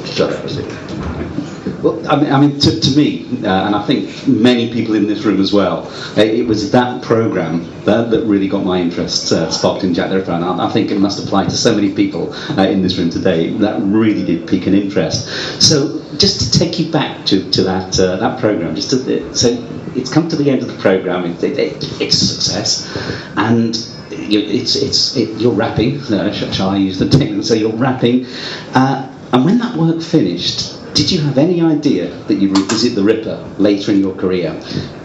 So 0.05 0.27
that 0.27 0.43
was 0.43 0.57
it. 0.57 1.35
Well, 1.81 2.01
I 2.09 2.15
mean, 2.15 2.31
I 2.31 2.39
mean 2.39 2.59
to, 2.59 2.79
to 2.79 2.97
me, 2.97 3.25
uh, 3.43 3.67
and 3.67 3.75
I 3.75 3.85
think 3.85 4.27
many 4.27 4.71
people 4.71 4.95
in 4.95 5.07
this 5.07 5.23
room 5.23 5.39
as 5.39 5.53
well, 5.53 5.91
it, 6.17 6.47
was 6.47 6.71
that 6.71 7.03
program 7.03 7.63
that, 7.85 8.09
that 8.11 8.25
really 8.25 8.47
got 8.47 8.63
my 8.63 8.79
interest 8.79 9.31
uh, 9.31 9.51
sparked 9.51 9.83
in 9.83 9.93
Jack 9.93 10.09
the 10.09 10.17
Ripper, 10.17 10.31
and 10.31 10.43
I, 10.43 10.67
I, 10.67 10.71
think 10.71 10.89
it 10.89 10.99
must 10.99 11.23
apply 11.23 11.45
to 11.45 11.51
so 11.51 11.75
many 11.75 11.93
people 11.93 12.33
uh, 12.57 12.63
in 12.63 12.81
this 12.81 12.97
room 12.97 13.09
today. 13.09 13.49
That 13.57 13.81
really 13.81 14.25
did 14.25 14.47
pique 14.47 14.67
an 14.67 14.73
interest. 14.73 15.27
So, 15.61 16.01
just 16.17 16.53
to 16.53 16.59
take 16.59 16.79
you 16.79 16.91
back 16.91 17.25
to, 17.27 17.49
to 17.51 17.63
that 17.63 17.99
uh, 17.99 18.15
that 18.17 18.39
program, 18.39 18.75
just 18.75 18.89
to, 18.91 19.35
so 19.35 19.49
it's 19.95 20.11
come 20.11 20.27
to 20.29 20.35
the 20.35 20.49
end 20.49 20.61
of 20.61 20.67
the 20.67 20.77
program. 20.81 21.25
It, 21.25 21.43
it, 21.43 22.01
it's 22.01 22.21
a 22.21 22.25
success, 22.25 23.31
and 23.37 23.75
it's 24.17 24.75
it's 24.75 25.15
it, 25.15 25.39
you're 25.39 25.53
wrapping. 25.53 26.01
Shall 26.33 26.69
I 26.69 26.77
use 26.77 26.99
the 26.99 27.09
term? 27.09 27.43
So 27.43 27.53
you're 27.53 27.73
wrapping, 27.73 28.25
uh, 28.73 29.11
and 29.33 29.45
when 29.45 29.57
that 29.59 29.75
work 29.77 30.01
finished, 30.01 30.75
did 30.95 31.11
you 31.11 31.19
have 31.19 31.37
any 31.37 31.61
idea 31.61 32.07
that 32.27 32.35
you'd 32.35 32.57
revisit 32.57 32.95
The 32.95 33.03
Ripper 33.03 33.37
later 33.57 33.91
in 33.91 33.99
your 33.99 34.15
career? 34.15 34.51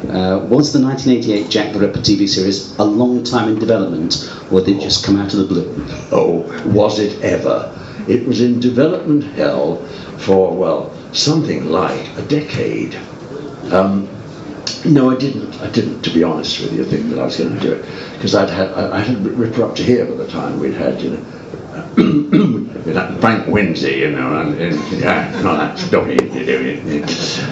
Uh, 0.09 0.39
was 0.39 0.73
the 0.73 0.81
1988 0.81 1.51
Jack 1.51 1.73
the 1.73 1.81
Ripper 1.81 1.99
TV 1.99 2.29
series 2.29 2.79
a 2.79 2.85
long 2.85 3.25
time 3.25 3.49
in 3.49 3.59
development, 3.59 4.33
or 4.53 4.61
did 4.61 4.77
it 4.77 4.81
just 4.83 5.05
come 5.05 5.17
out 5.17 5.35
of 5.35 5.41
the 5.41 5.47
blue? 5.47 5.87
Oh, 6.13 6.47
was 6.67 7.01
it 7.01 7.21
ever? 7.23 7.77
It 8.07 8.25
was 8.25 8.41
in 8.41 8.61
development 8.61 9.25
hell 9.35 9.85
for, 10.19 10.57
well, 10.57 10.95
something 11.13 11.71
like 11.71 12.07
a 12.17 12.23
decade. 12.23 12.95
Um, 13.73 14.09
no, 14.85 15.11
I 15.11 15.17
didn't. 15.17 15.61
I 15.61 15.71
didn't, 15.71 16.03
to 16.03 16.11
be 16.11 16.23
honest 16.23 16.61
with 16.61 16.73
you, 16.73 16.85
think 16.85 17.11
that 17.11 17.19
I 17.19 17.25
was 17.25 17.37
going 17.37 17.55
to 17.55 17.61
do 17.61 17.73
it 17.73 17.83
because 18.15 18.35
I'd 18.35 18.51
had 18.51 18.73
I, 18.73 18.99
I 18.99 19.01
had 19.01 19.25
Ripper 19.25 19.65
up 19.65 19.77
to 19.77 19.83
here 19.83 20.05
by 20.05 20.15
the 20.15 20.29
time 20.29 20.59
we'd 20.59 20.75
had 20.75 21.01
you 21.01 21.11
know. 21.11 21.23
that 22.93 23.17
Frank 23.21 23.47
Winsey, 23.47 23.99
you 23.99 24.11
know, 24.11 24.41
and, 24.41 24.61
and 24.61 24.93
yeah, 25.01 25.31
no, 25.43 25.57
that's 25.57 25.89
doggy, 25.91 26.19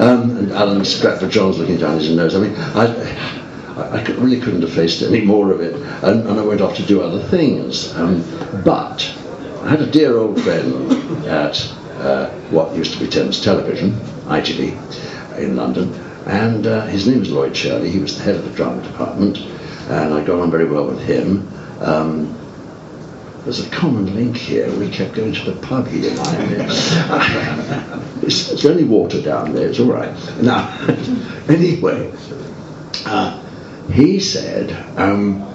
um, 0.01 0.37
and 0.37 0.53
Alan 0.53 0.85
Stratford 0.85 1.31
Johns 1.31 1.59
looking 1.59 1.77
down 1.79 1.99
his 1.99 2.11
nose. 2.11 2.35
I 2.35 2.41
mean, 2.41 2.55
I, 2.57 3.39
I 3.79 4.03
really 4.19 4.41
couldn't 4.41 4.63
have 4.63 4.73
faced 4.73 5.03
any 5.03 5.21
more 5.21 5.53
of 5.53 5.61
it, 5.61 5.75
and, 6.03 6.29
and 6.29 6.41
I 6.41 6.43
went 6.43 6.61
off 6.61 6.77
to 6.77 6.83
do 6.83 7.01
other 7.01 7.23
things. 7.23 7.95
Um, 7.97 8.23
but 8.65 9.17
I 9.63 9.71
had 9.71 9.81
a 9.81 9.91
dear 9.91 10.19
old 10.19 10.41
friend 10.43 11.27
at 11.27 11.57
uh, 11.99 12.31
what 12.51 12.75
used 12.75 12.95
to 12.95 12.99
be 12.99 13.09
Thames 13.09 13.41
Television, 13.41 13.93
ITV, 14.27 15.39
in 15.39 15.57
London, 15.57 15.93
and 16.29 16.67
uh, 16.67 16.85
his 16.87 17.09
name 17.09 17.21
was 17.21 17.31
Lloyd 17.31 17.57
Shirley. 17.57 17.91
He 17.91 17.99
was 17.99 18.19
the 18.19 18.25
head 18.25 18.37
of 18.37 18.45
the 18.45 18.51
drama 18.51 18.83
department, 18.83 19.39
and 19.89 20.13
I 20.13 20.23
got 20.23 20.41
on 20.41 20.51
very 20.51 20.67
well 20.67 20.87
with 20.87 21.01
him. 21.01 21.49
Um, 21.81 22.35
there's 23.45 23.67
a 23.67 23.71
common 23.71 24.15
link 24.15 24.37
here. 24.37 24.71
We 24.79 24.91
kept 24.91 25.15
going 25.15 25.33
to 25.33 25.51
the 25.51 25.59
pub, 25.67 25.87
he 25.87 26.07
and 26.07 26.21
I. 26.21 28.03
it's, 28.23 28.63
only 28.67 28.85
water 28.85 29.23
down 29.23 29.55
there, 29.55 29.69
it's 29.69 29.81
all 29.81 29.87
right. 29.87 30.13
Now, 30.43 30.69
anyway, 31.49 32.13
uh, 33.07 33.43
he 33.91 34.21
said, 34.21 34.71
um, 34.99 35.51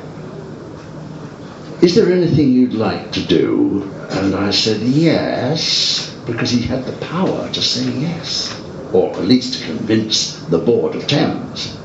Is 1.83 1.93
there 1.93 2.11
anything 2.11 2.49
you'd 2.49 2.73
like 2.73 3.11
to 3.11 3.23
do? 3.23 3.91
And 4.09 4.33
I 4.33 4.49
said, 4.49 4.81
Yes, 4.81 6.17
because 6.25 6.49
he 6.49 6.63
had 6.63 6.85
the 6.85 6.93
power 7.05 7.47
to 7.51 7.61
say 7.61 7.83
yes 7.99 8.62
or 8.93 9.11
at 9.11 9.25
least 9.25 9.59
to 9.59 9.65
convince 9.65 10.37
the 10.45 10.59
board 10.59 10.95
of 10.95 11.07
Thames. 11.07 11.77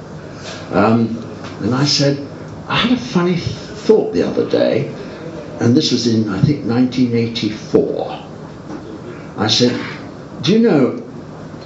Um, 0.70 1.16
and 1.62 1.74
I 1.74 1.86
said, 1.86 2.26
I 2.68 2.76
had 2.76 2.92
a 2.92 3.00
funny 3.00 3.36
thought 3.36 4.12
the 4.12 4.22
other 4.22 4.48
day, 4.48 4.94
and 5.60 5.74
this 5.74 5.90
was 5.90 6.06
in, 6.06 6.28
I 6.28 6.40
think, 6.42 6.66
1984. 6.66 8.26
I 9.38 9.46
said, 9.48 9.80
Do 10.42 10.52
you 10.52 10.58
know, 10.58 11.02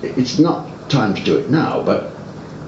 it's 0.02 0.38
not 0.38 0.88
time 0.88 1.14
to 1.14 1.24
do 1.24 1.38
it 1.38 1.50
now, 1.50 1.82
but 1.82 2.12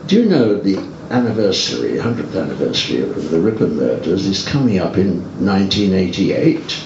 do 0.08 0.16
you 0.16 0.24
know 0.28 0.58
the 0.58 0.76
anniversary, 1.10 1.92
100th 1.92 2.40
anniversary 2.40 3.02
of 3.02 3.30
the 3.30 3.40
Ripper 3.40 3.68
murders 3.68 4.26
is 4.26 4.46
coming 4.46 4.78
up 4.78 4.96
in 4.96 5.22
1988? 5.44 6.84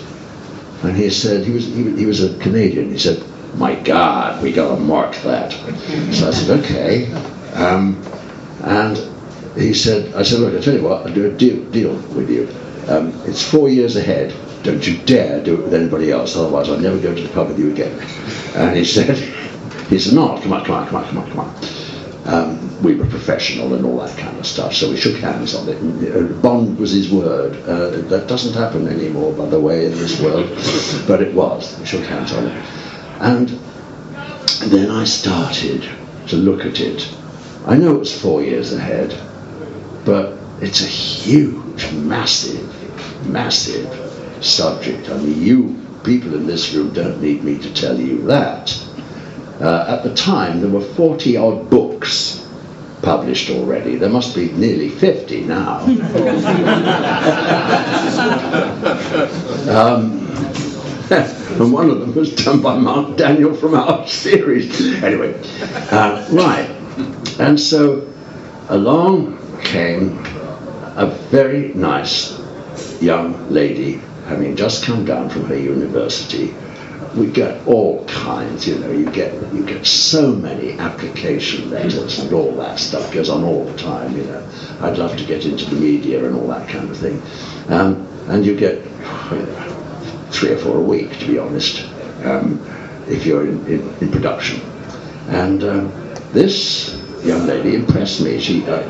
And 0.83 0.97
he 0.97 1.11
said, 1.11 1.45
he 1.45 1.53
was, 1.53 1.67
he, 1.67 1.97
he 1.97 2.07
was 2.07 2.23
a 2.23 2.39
Canadian, 2.39 2.91
he 2.93 2.99
said, 2.99 3.23
my 3.59 3.75
God, 3.75 4.43
we 4.43 4.53
got 4.53 4.75
to 4.75 4.81
mark 4.81 5.15
that. 5.17 5.53
So 6.15 6.29
I 6.29 6.31
said, 6.31 6.61
okay. 6.61 7.13
Um, 7.55 8.03
and 8.63 8.97
he 9.57 9.75
said, 9.75 10.15
I 10.15 10.23
said, 10.23 10.41
look, 10.41 10.55
I 10.55 10.61
tell 10.65 10.75
you 10.75 10.83
what, 10.83 11.07
I'll 11.07 11.13
do 11.13 11.27
a 11.31 11.33
deal, 11.33 11.65
deal 11.71 11.95
with 12.15 12.31
you. 12.31 12.49
Um, 12.89 13.13
it's 13.27 13.43
four 13.43 13.69
years 13.69 13.97
ahead. 13.97 14.35
Don't 14.63 14.87
you 14.87 14.99
dare 14.99 15.43
do 15.43 15.55
it 15.55 15.65
with 15.65 15.75
anybody 15.75 16.11
else, 16.11 16.37
otherwise 16.37 16.69
I'll 16.69 16.79
never 16.79 16.99
go 16.99 17.15
to 17.15 17.21
the 17.21 17.29
pub 17.29 17.49
with 17.49 17.59
you 17.59 17.71
again. 17.71 17.99
And 18.55 18.77
he 18.77 18.85
said, 18.85 19.17
he 19.89 19.99
said, 19.99 20.15
no, 20.15 20.39
come 20.41 20.53
on, 20.53 20.65
come 20.65 20.75
on, 20.77 20.87
come 20.87 20.97
on, 20.97 21.07
come 21.07 21.19
on, 21.19 21.31
come 21.31 21.41
on. 21.41 21.55
Um, 22.27 22.83
we 22.83 22.95
were 22.95 23.07
professional 23.07 23.75
and 23.75 23.85
all 23.87 23.99
that 23.99 24.17
kind 24.19 24.37
of 24.39 24.47
stuff, 24.47 24.75
so 24.75 24.91
we 24.91 24.97
shook 24.97 25.17
hands 25.17 25.55
on 25.55 25.69
it. 25.69 26.43
Bond 26.43 26.79
was 26.79 26.93
his 26.93 27.11
word. 27.11 27.57
Uh, 27.63 28.03
that 28.09 28.27
doesn't 28.29 28.55
happen 28.55 28.87
anymore, 28.87 29.33
by 29.33 29.47
the 29.47 29.59
way, 29.59 29.87
in 29.87 29.93
this 29.93 30.21
world, 30.21 30.47
but 31.09 31.23
it 31.23 31.35
was. 31.35 31.79
We 31.81 31.87
shook 31.87 32.05
hands 32.05 32.33
on 32.33 32.47
it. 32.47 32.78
And 33.21 33.49
then 34.71 34.91
I 34.91 35.05
started 35.05 35.89
to 36.29 36.37
look 36.37 36.65
at 36.65 36.81
it. 36.81 37.13
I 37.67 37.77
know 37.77 38.01
it's 38.01 38.19
four 38.19 38.43
years 38.43 38.73
ahead, 38.73 39.19
but 40.05 40.39
it's 40.61 40.81
a 40.83 40.87
huge, 40.87 41.91
massive, 41.93 43.27
massive 43.27 44.45
subject. 44.45 45.11
I 45.11 45.17
mean, 45.19 45.43
you 45.43 45.89
people 46.05 46.35
in 46.35 46.47
this 46.47 46.73
room 46.73 46.93
don't 46.93 47.21
need 47.21 47.45
me 47.45 47.59
to 47.59 47.73
tell 47.75 47.99
you 47.99 48.23
that. 48.27 48.73
Uh, 49.61 49.85
at 49.89 50.05
the 50.05 50.15
time, 50.15 50.61
there 50.61 50.71
were 50.71 50.81
40 50.81 51.37
odd 51.37 51.69
books 51.69 52.49
published 53.03 53.51
already. 53.51 53.97
There 53.97 54.09
must 54.09 54.35
be 54.35 54.53
nearly 54.53 54.89
50 54.89 55.43
now. 55.43 55.81
um, 59.69 60.29
and 61.11 61.73
one 61.73 61.89
of 61.89 62.01
them 62.01 62.15
was 62.15 62.35
done 62.35 62.61
by 62.61 62.77
Mark 62.77 63.17
Daniel 63.17 63.55
from 63.55 63.75
our 63.75 64.07
series. 64.09 65.03
Anyway, 65.03 65.41
uh, 65.91 66.29
right. 66.31 66.69
And 67.39 67.59
so 67.59 68.07
along 68.69 69.39
came 69.63 70.19
a 70.97 71.07
very 71.31 71.73
nice 71.75 72.39
young 73.01 73.49
lady, 73.49 74.03
having 74.27 74.55
just 74.55 74.85
come 74.85 75.07
down 75.07 75.31
from 75.31 75.45
her 75.45 75.57
university. 75.57 76.55
We 77.15 77.29
get 77.29 77.67
all 77.67 78.05
kinds, 78.05 78.69
you 78.69 78.79
know, 78.79 78.91
you 78.91 79.11
get 79.11 79.33
you 79.55 79.65
get 79.65 79.87
so 79.87 80.33
many 80.35 80.79
application 80.79 81.71
letters 81.71 82.19
and 82.19 82.33
all 82.35 82.53
that 82.57 82.79
stuff 82.79 83.11
goes 83.13 83.31
on 83.31 83.45
all 83.45 83.65
the 83.65 83.79
time, 83.79 84.15
you 84.15 84.25
know. 84.25 84.47
I'd 84.83 84.99
love 84.99 85.17
to 85.17 85.25
get 85.25 85.47
into 85.47 85.65
the 85.65 85.81
media 85.81 86.27
and 86.27 86.37
all 86.37 86.49
that 86.49 86.69
kind 86.69 86.91
of 86.91 86.99
thing. 86.99 87.23
Um, 87.69 88.07
and 88.29 88.45
you 88.45 88.55
get 88.55 88.85
you 89.31 89.39
know, 89.39 89.78
three 90.31 90.53
or 90.53 90.59
four 90.59 90.77
a 90.77 90.81
week, 90.81 91.19
to 91.19 91.27
be 91.27 91.39
honest, 91.39 91.87
um, 92.25 92.61
if 93.09 93.25
you're 93.27 93.47
in, 93.47 93.67
in, 93.67 93.95
in 94.01 94.11
production. 94.11 94.61
And 95.29 95.63
um, 95.65 95.93
this 96.33 96.99
young 97.25 97.47
lady 97.47 97.75
impressed 97.75 98.21
me. 98.23 98.39
She, 98.41 98.65
uh, 98.67 98.83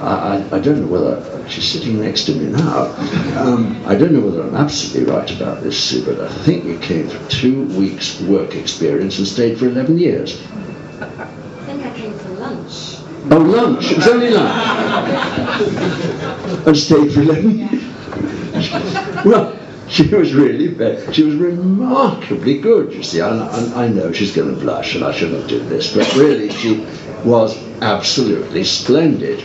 I, 0.00 0.44
I, 0.52 0.58
don't 0.60 0.80
know 0.82 0.86
whether 0.86 1.48
she's 1.48 1.64
sitting 1.64 2.00
next 2.00 2.24
to 2.26 2.34
me 2.34 2.46
now. 2.52 2.92
Um, 3.38 3.82
I 3.86 3.94
don't 3.94 4.12
know 4.12 4.20
whether 4.20 4.42
I'm 4.42 4.54
absolutely 4.54 5.12
right 5.12 5.30
about 5.30 5.62
this, 5.62 5.82
Sue, 5.82 6.04
but 6.04 6.20
I 6.20 6.28
think 6.28 6.64
you 6.64 6.78
came 6.78 7.08
for 7.08 7.30
two 7.30 7.64
weeks' 7.78 8.20
work 8.20 8.54
experience 8.54 9.18
and 9.18 9.26
stayed 9.26 9.58
for 9.58 9.66
11 9.66 9.98
years. 9.98 10.40
I 11.00 11.06
think 11.64 11.84
I 11.84 11.90
came 11.96 12.12
for 12.18 12.28
lunch. 12.30 12.98
Oh, 13.28 13.38
lunch! 13.38 13.90
It 13.90 13.96
was 13.96 14.08
only 14.08 14.30
lunch. 14.30 14.66
and 16.66 16.76
stayed 16.76 17.12
for 17.12 17.22
11 17.22 17.58
years. 17.58 19.24
well, 19.24 19.55
she 19.88 20.06
was 20.08 20.34
really 20.34 20.68
very, 20.68 21.12
she 21.12 21.22
was 21.22 21.36
remarkably 21.36 22.60
good, 22.60 22.92
you 22.92 23.02
see. 23.02 23.20
I, 23.20 23.28
I, 23.28 23.84
I 23.84 23.88
know 23.88 24.12
she's 24.12 24.34
going 24.34 24.54
to 24.54 24.60
blush 24.60 24.94
and 24.94 25.04
I 25.04 25.12
shouldn't 25.12 25.48
do 25.48 25.60
this, 25.60 25.94
but 25.94 26.12
really 26.16 26.50
she 26.50 26.84
was 27.24 27.56
absolutely 27.82 28.64
splendid. 28.64 29.44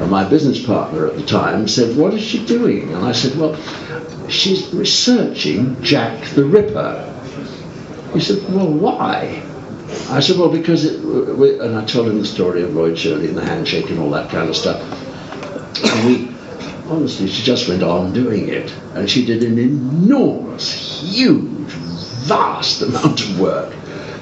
And 0.00 0.10
my 0.10 0.24
business 0.24 0.64
partner 0.64 1.08
at 1.08 1.16
the 1.16 1.26
time 1.26 1.66
said, 1.68 1.96
What 1.96 2.14
is 2.14 2.22
she 2.22 2.44
doing? 2.46 2.94
And 2.94 3.04
I 3.04 3.12
said, 3.12 3.36
Well, 3.38 3.56
she's 4.28 4.72
researching 4.72 5.80
Jack 5.82 6.24
the 6.30 6.44
Ripper. 6.44 7.04
He 8.14 8.20
said, 8.20 8.42
Well, 8.54 8.68
why? 8.68 9.42
I 10.10 10.20
said, 10.20 10.38
Well, 10.38 10.50
because 10.50 10.84
it, 10.84 11.00
and 11.02 11.76
I 11.76 11.84
told 11.84 12.08
him 12.08 12.18
the 12.18 12.26
story 12.26 12.62
of 12.62 12.74
Lloyd 12.74 12.96
Shirley 12.96 13.28
and 13.28 13.36
the 13.36 13.44
handshake 13.44 13.90
and 13.90 13.98
all 13.98 14.10
that 14.10 14.30
kind 14.30 14.48
of 14.48 14.56
stuff. 14.56 14.80
And 15.84 16.06
we, 16.06 16.27
honestly, 16.88 17.28
she 17.28 17.42
just 17.42 17.68
went 17.68 17.82
on 17.82 18.12
doing 18.12 18.48
it. 18.48 18.72
And 18.94 19.08
she 19.08 19.24
did 19.24 19.42
an 19.42 19.58
enormous, 19.58 21.00
huge, 21.02 21.68
vast 22.28 22.82
amount 22.82 23.20
of 23.20 23.40
work. 23.40 23.74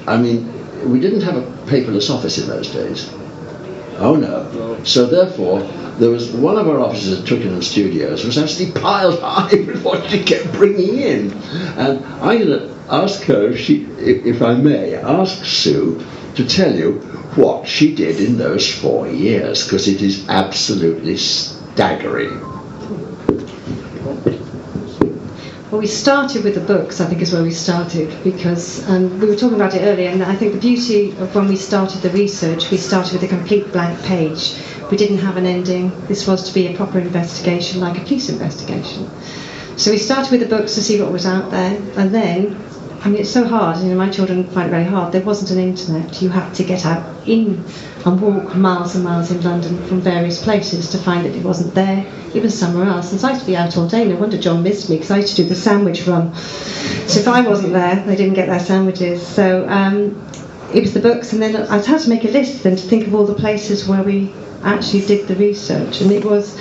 I 0.07 0.17
mean, 0.17 0.53
we 0.89 0.99
didn't 0.99 1.21
have 1.21 1.37
a 1.37 1.41
paperless 1.67 2.09
office 2.09 2.37
in 2.37 2.47
those 2.47 2.69
days. 2.71 3.11
Oh 3.99 4.15
no. 4.15 4.83
So 4.83 5.07
therefore, 5.07 5.61
there 5.97 6.11
was 6.11 6.31
one 6.31 6.57
of 6.57 6.67
our 6.67 6.79
offices 6.79 7.19
at 7.19 7.27
Twickenham 7.27 7.61
Studios 7.61 8.23
was 8.23 8.37
actually 8.37 8.71
piled 8.71 9.19
high 9.21 9.55
with 9.55 9.83
what 9.83 10.09
she 10.09 10.23
kept 10.23 10.51
bringing 10.53 10.99
in. 10.99 11.33
And 11.77 12.05
I'm 12.05 12.39
going 12.39 12.47
to 12.47 12.77
ask 12.89 13.23
her, 13.23 13.49
if, 13.49 13.59
she, 13.59 13.85
if 13.97 14.41
I 14.41 14.53
may, 14.53 14.95
ask 14.95 15.43
Sue 15.43 16.03
to 16.35 16.45
tell 16.45 16.75
you 16.75 16.99
what 17.35 17.67
she 17.67 17.95
did 17.95 18.19
in 18.19 18.37
those 18.37 18.71
four 18.71 19.07
years, 19.07 19.63
because 19.63 19.87
it 19.87 20.01
is 20.01 20.29
absolutely 20.29 21.17
staggering. 21.17 22.56
Well, 25.69 25.81
we 25.81 25.87
started 25.87 26.45
with 26.45 26.55
the 26.55 26.61
books, 26.61 27.01
I 27.01 27.07
think 27.07 27.21
is 27.21 27.33
where 27.33 27.43
we 27.43 27.51
started, 27.51 28.23
because 28.23 28.87
um, 28.89 29.19
we 29.19 29.27
were 29.27 29.35
talking 29.35 29.55
about 29.55 29.75
it 29.75 29.81
earlier, 29.81 30.07
and 30.09 30.23
I 30.23 30.33
think 30.33 30.53
the 30.53 30.61
beauty 30.61 31.11
of 31.17 31.35
when 31.35 31.49
we 31.49 31.57
started 31.57 32.01
the 32.01 32.09
research, 32.11 32.71
we 32.71 32.77
started 32.77 33.11
with 33.11 33.23
a 33.23 33.27
complete 33.27 33.73
blank 33.73 34.01
page. 34.03 34.55
We 34.89 34.95
didn't 34.95 35.17
have 35.17 35.35
an 35.35 35.45
ending. 35.45 35.91
This 36.07 36.25
was 36.25 36.47
to 36.47 36.53
be 36.53 36.67
a 36.67 36.77
proper 36.77 36.99
investigation, 36.99 37.81
like 37.81 37.97
a 37.97 38.01
police 38.05 38.29
investigation. 38.29 39.09
So 39.75 39.91
we 39.91 39.97
started 39.97 40.31
with 40.31 40.39
the 40.39 40.47
books 40.47 40.75
to 40.75 40.81
see 40.81 41.01
what 41.01 41.11
was 41.11 41.25
out 41.25 41.51
there, 41.51 41.75
and 41.97 42.15
then 42.15 42.55
I 43.07 43.09
mean, 43.09 43.21
it's 43.21 43.31
so 43.31 43.47
hard. 43.47 43.77
You 43.77 43.85
know, 43.85 43.95
my 43.95 44.09
children 44.09 44.43
find 44.49 44.67
it 44.67 44.71
very 44.71 44.83
hard. 44.83 45.13
There 45.13 45.21
wasn't 45.21 45.51
an 45.51 45.59
internet. 45.59 46.21
You 46.21 46.27
had 46.27 46.53
to 46.55 46.63
get 46.65 46.85
out 46.85 47.25
in 47.25 47.63
and 48.05 48.21
walk 48.21 48.53
miles 48.53 48.95
and 48.95 49.05
miles 49.05 49.31
in 49.31 49.41
London 49.41 49.81
from 49.87 50.01
various 50.01 50.43
places 50.43 50.89
to 50.89 50.97
find 50.97 51.23
that 51.25 51.33
it 51.33 51.41
wasn't 51.41 51.73
there, 51.73 52.05
even 52.33 52.49
somewhere 52.49 52.85
else. 52.85 53.13
And 53.13 53.21
so 53.21 53.29
I 53.29 53.31
used 53.31 53.43
to 53.43 53.47
be 53.47 53.55
out 53.55 53.77
all 53.77 53.87
day. 53.87 54.03
No 54.03 54.17
wonder 54.17 54.37
John 54.37 54.61
missed 54.61 54.89
me 54.89 54.97
because 54.97 55.11
I 55.11 55.19
used 55.19 55.37
to 55.37 55.43
do 55.43 55.47
the 55.47 55.55
sandwich 55.55 56.05
run. 56.05 56.35
So 56.35 57.21
if 57.21 57.29
I 57.29 57.47
wasn't 57.47 57.71
there, 57.71 57.95
they 57.95 58.17
didn't 58.17 58.33
get 58.33 58.47
their 58.47 58.59
sandwiches. 58.59 59.25
So 59.25 59.65
um, 59.69 60.21
it 60.73 60.81
was 60.81 60.93
the 60.93 60.99
books, 60.99 61.31
and 61.31 61.41
then 61.41 61.55
I 61.55 61.77
had 61.77 62.01
to 62.01 62.09
make 62.09 62.25
a 62.25 62.27
list 62.27 62.63
then 62.63 62.75
to 62.75 62.83
think 62.89 63.07
of 63.07 63.15
all 63.15 63.25
the 63.25 63.35
places 63.35 63.87
where 63.87 64.03
we 64.03 64.33
actually 64.63 65.05
did 65.05 65.29
the 65.29 65.35
research, 65.37 66.01
and 66.01 66.11
it 66.11 66.25
was 66.25 66.59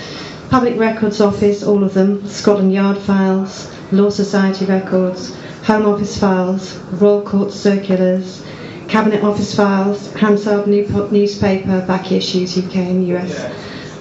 Public 0.49 0.79
Records 0.79 1.21
Office, 1.21 1.65
all 1.65 1.83
of 1.83 1.93
them, 1.93 2.25
Scotland 2.29 2.73
Yard 2.73 2.99
files, 2.99 3.69
Law 3.91 4.11
Society 4.11 4.65
records, 4.65 5.37
Home 5.67 5.87
Office 5.87 6.17
files, 6.17 6.77
Royal 6.93 7.23
Court 7.23 7.51
circulars, 7.53 8.41
Cabinet 8.87 9.25
Office 9.25 9.57
files, 9.57 10.13
Hansard 10.13 10.69
newspaper, 10.69 11.85
back 11.85 12.13
issues, 12.13 12.57
UK 12.57 12.77
and 12.77 13.09
US, 13.09 13.35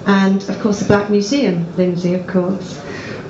and 0.06 0.48
of 0.48 0.60
course 0.60 0.78
the 0.78 0.84
Black 0.84 1.10
Museum, 1.10 1.66
Lindsay, 1.76 2.14
of 2.14 2.24
course, 2.28 2.80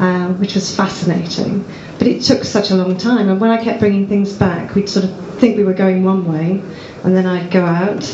um, 0.01 0.39
which 0.39 0.55
was 0.55 0.77
fascinating. 0.77 1.65
But 1.97 2.09
it 2.09 2.21
took 2.25 2.45
such 2.45 2.71
a 2.71 2.75
long 2.77 2.99
time, 2.99 3.31
and 3.31 3.41
when 3.41 3.51
I 3.51 3.65
kept 3.65 3.81
bringing 3.81 4.07
things 4.07 4.35
back, 4.35 4.75
we'd 4.75 4.91
sort 4.91 5.07
of 5.07 5.39
think 5.39 5.57
we 5.57 5.65
were 5.65 5.73
going 5.73 6.05
one 6.05 6.31
way, 6.31 6.63
and 7.05 7.17
then 7.17 7.25
I'd 7.25 7.51
go 7.51 7.65
out 7.65 8.05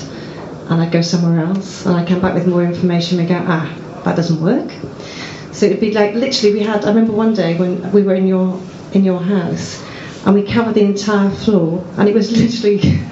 and 0.71 0.81
I'd 0.81 0.93
go 0.93 1.03
somewhere 1.03 1.45
else, 1.45 1.85
and 1.85 1.97
I'd 1.97 2.07
come 2.07 2.21
back 2.21 2.35
with 2.35 2.47
more 2.47 2.63
information. 2.63 3.19
and 3.19 3.29
We 3.29 3.35
go, 3.35 3.45
ah, 3.45 3.77
that 4.05 4.15
doesn't 4.15 4.41
work. 4.41 4.71
So 5.51 5.67
it'd 5.67 5.81
be 5.81 5.91
like 5.91 6.15
literally, 6.15 6.55
we 6.55 6.61
had. 6.63 6.85
I 6.85 6.91
remember 6.91 7.13
one 7.13 7.35
day 7.35 7.59
when 7.59 7.91
we 7.91 8.03
were 8.03 8.15
in 8.15 8.29
your 8.29 8.61
in 8.93 9.03
your 9.05 9.21
house, 9.21 9.83
and 10.25 10.35
we 10.35 10.43
covered 10.43 10.75
the 10.75 10.83
entire 10.83 11.31
floor, 11.31 11.85
and 11.99 12.09
it 12.09 12.15
was 12.15 12.31
literally 12.41 13.03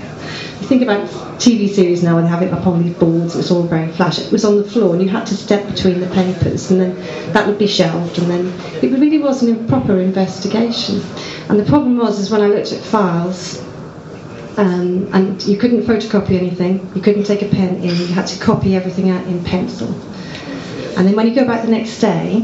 you 0.61 0.67
think 0.67 0.83
about 0.83 1.09
TV 1.39 1.71
series 1.71 2.03
now 2.03 2.19
and 2.19 2.27
they 2.27 2.31
have 2.31 2.43
it 2.43 2.53
up 2.53 2.67
on 2.67 2.83
these 2.83 2.95
boards, 2.95 3.35
it's 3.35 3.51
all 3.51 3.63
very 3.63 3.91
flash. 3.93 4.19
It 4.19 4.31
was 4.31 4.45
on 4.45 4.57
the 4.57 4.65
floor 4.65 4.95
and 4.95 5.03
you 5.03 5.09
had 5.09 5.27
to 5.27 5.37
step 5.37 5.67
between 5.67 6.01
the 6.01 6.07
papers 6.09 6.71
and 6.71 6.81
then 6.81 7.33
that 7.33 7.47
would 7.47 7.59
be 7.59 7.67
shelved 7.67 8.19
and 8.19 8.31
then 8.31 8.47
it 8.83 8.93
really 8.99 9.19
was 9.19 9.43
an 9.43 9.57
improper 9.57 9.99
investigation. 10.01 11.01
And 11.49 11.59
the 11.59 11.65
problem 11.65 11.97
was 11.97 12.19
is 12.19 12.31
when 12.31 12.43
I 12.43 12.47
looked 12.47 12.73
at 12.73 12.83
files 12.83 13.59
um, 14.59 15.09
and 15.15 15.43
you 15.45 15.57
couldn't 15.57 15.83
photocopy 15.83 16.39
anything, 16.39 16.91
you 16.95 17.01
couldn't 17.01 17.25
take 17.25 17.41
a 17.41 17.49
pen 17.49 17.77
in, 17.77 17.97
you 17.97 18.07
had 18.09 18.27
to 18.27 18.39
copy 18.39 18.77
everything 18.77 19.09
out 19.09 19.27
in 19.27 19.43
pencil. 19.43 19.89
And 20.99 21.09
then 21.09 21.17
when 21.17 21.27
you 21.27 21.35
go 21.35 21.47
back 21.47 21.65
the 21.65 21.71
next 21.71 22.01
day, 22.01 22.41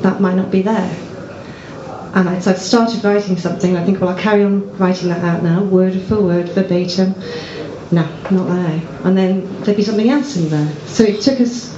that 0.00 0.20
might 0.20 0.34
not 0.34 0.50
be 0.50 0.62
there. 0.62 1.03
And 2.14 2.28
I, 2.28 2.38
so 2.38 2.52
I 2.52 2.54
started 2.54 3.02
writing 3.02 3.36
something. 3.36 3.76
I 3.76 3.84
think, 3.84 4.00
well, 4.00 4.10
I'll 4.10 4.18
carry 4.18 4.44
on 4.44 4.76
writing 4.78 5.08
that 5.08 5.24
out 5.24 5.42
now, 5.42 5.64
word 5.64 6.00
for 6.02 6.22
word, 6.22 6.48
verbatim. 6.50 7.14
No, 7.90 8.08
not 8.30 8.46
there. 8.46 8.82
And 9.02 9.18
then 9.18 9.62
there'd 9.62 9.76
be 9.76 9.82
something 9.82 10.08
else 10.08 10.36
in 10.36 10.48
there. 10.48 10.72
So 10.86 11.02
it 11.02 11.20
took 11.22 11.40
us 11.40 11.76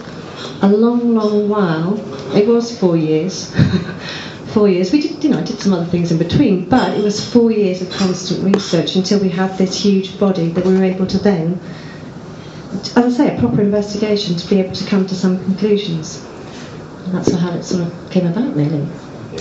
a 0.61 0.69
long, 0.69 1.15
long 1.15 1.49
while. 1.49 1.99
It 2.37 2.47
was 2.47 2.79
four 2.79 2.99
years. 2.99 3.51
four 4.49 4.69
years. 4.69 4.93
We 4.93 5.01
did, 5.01 5.25
you 5.25 5.31
know, 5.31 5.39
I 5.39 5.43
did 5.43 5.59
some 5.59 5.73
other 5.73 5.87
things 5.87 6.13
in 6.13 6.19
between, 6.19 6.69
but 6.69 6.99
it 6.99 7.03
was 7.03 7.27
four 7.33 7.51
years 7.51 7.81
of 7.81 7.91
constant 7.91 8.45
research 8.45 8.95
until 8.95 9.21
we 9.21 9.31
had 9.31 9.57
this 9.57 9.83
huge 9.83 10.21
body 10.21 10.49
that 10.51 10.67
we 10.67 10.75
were 10.77 10.85
able 10.85 11.07
to 11.07 11.19
then, 11.19 11.59
as 12.95 12.97
I 12.97 13.11
say, 13.11 13.37
a 13.37 13.41
proper 13.41 13.63
investigation 13.63 14.37
to 14.37 14.51
be 14.51 14.61
able 14.61 14.75
to 14.75 14.85
come 14.85 15.07
to 15.07 15.15
some 15.15 15.43
conclusions. 15.45 16.23
And 17.07 17.15
that's 17.15 17.33
how 17.33 17.53
it 17.53 17.63
sort 17.63 17.87
of 17.87 18.11
came 18.11 18.27
about, 18.27 18.55
really. 18.55 18.87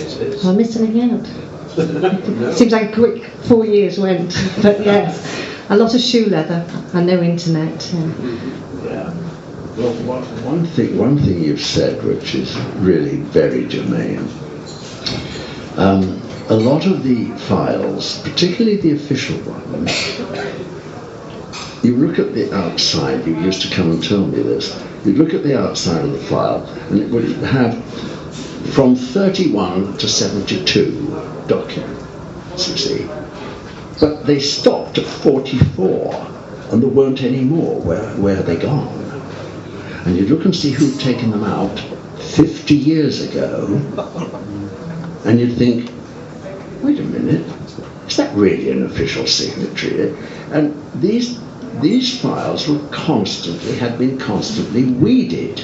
Am 0.00 0.48
I 0.48 0.52
missing 0.54 0.86
anything 0.88 1.10
out? 2.44 2.54
Seems 2.54 2.72
like 2.72 2.90
a 2.90 2.94
quick 2.94 3.24
four 3.44 3.66
years 3.66 3.98
went, 3.98 4.30
but 4.62 4.84
yes, 4.84 5.46
a 5.68 5.76
lot 5.76 5.94
of 5.94 6.00
shoe 6.00 6.26
leather 6.26 6.66
and 6.94 7.06
no 7.06 7.20
internet. 7.22 7.92
Yeah. 7.92 8.12
yeah. 8.84 9.14
Well, 9.76 10.22
one 10.44 10.64
thing, 10.64 10.96
one 10.96 11.18
thing 11.18 11.44
you've 11.44 11.60
said, 11.60 12.02
which 12.02 12.34
is 12.34 12.56
really 12.76 13.16
very 13.16 13.66
germane. 13.66 14.26
Um, 15.76 16.22
a 16.48 16.54
lot 16.54 16.86
of 16.86 17.02
the 17.02 17.26
files, 17.46 18.20
particularly 18.22 18.78
the 18.78 18.92
official 18.92 19.38
ones, 19.40 20.18
you 21.84 21.96
look 21.96 22.18
at 22.18 22.32
the 22.32 22.52
outside. 22.54 23.26
You 23.26 23.38
used 23.40 23.62
to 23.62 23.74
come 23.74 23.90
and 23.90 24.02
tell 24.02 24.26
me 24.26 24.42
this. 24.42 24.82
You 25.04 25.12
look 25.12 25.34
at 25.34 25.42
the 25.42 25.60
outside 25.60 26.04
of 26.04 26.12
the 26.12 26.18
file, 26.18 26.64
and 26.90 27.00
it 27.00 27.10
would 27.10 27.24
have 27.44 27.74
from 28.72 28.96
31 28.96 29.96
to 29.98 30.08
72 30.08 31.44
documents, 31.46 32.68
you 32.68 32.76
see. 32.76 33.06
But 34.00 34.26
they 34.26 34.40
stopped 34.40 34.98
at 34.98 35.06
44, 35.06 36.14
and 36.70 36.82
there 36.82 36.90
weren't 36.90 37.22
any 37.22 37.40
more. 37.40 37.80
Where, 37.80 38.14
where 38.16 38.38
are 38.38 38.42
they 38.42 38.56
gone? 38.56 39.02
And 40.04 40.16
you 40.16 40.26
look 40.26 40.44
and 40.44 40.54
see 40.54 40.70
who'd 40.70 41.00
taken 41.00 41.30
them 41.30 41.44
out 41.44 41.78
50 42.20 42.74
years 42.74 43.22
ago, 43.22 43.66
and 45.24 45.40
you'd 45.40 45.56
think, 45.56 45.90
wait 46.82 46.98
a 47.00 47.04
minute, 47.04 47.46
is 48.06 48.16
that 48.16 48.34
really 48.36 48.70
an 48.70 48.84
official 48.84 49.26
signature? 49.26 50.16
And 50.52 50.74
these 50.94 51.40
these 51.80 52.18
files 52.20 52.68
were 52.68 52.78
constantly, 52.88 53.76
had 53.76 53.98
been 53.98 54.18
constantly 54.18 54.84
weeded. 54.84 55.62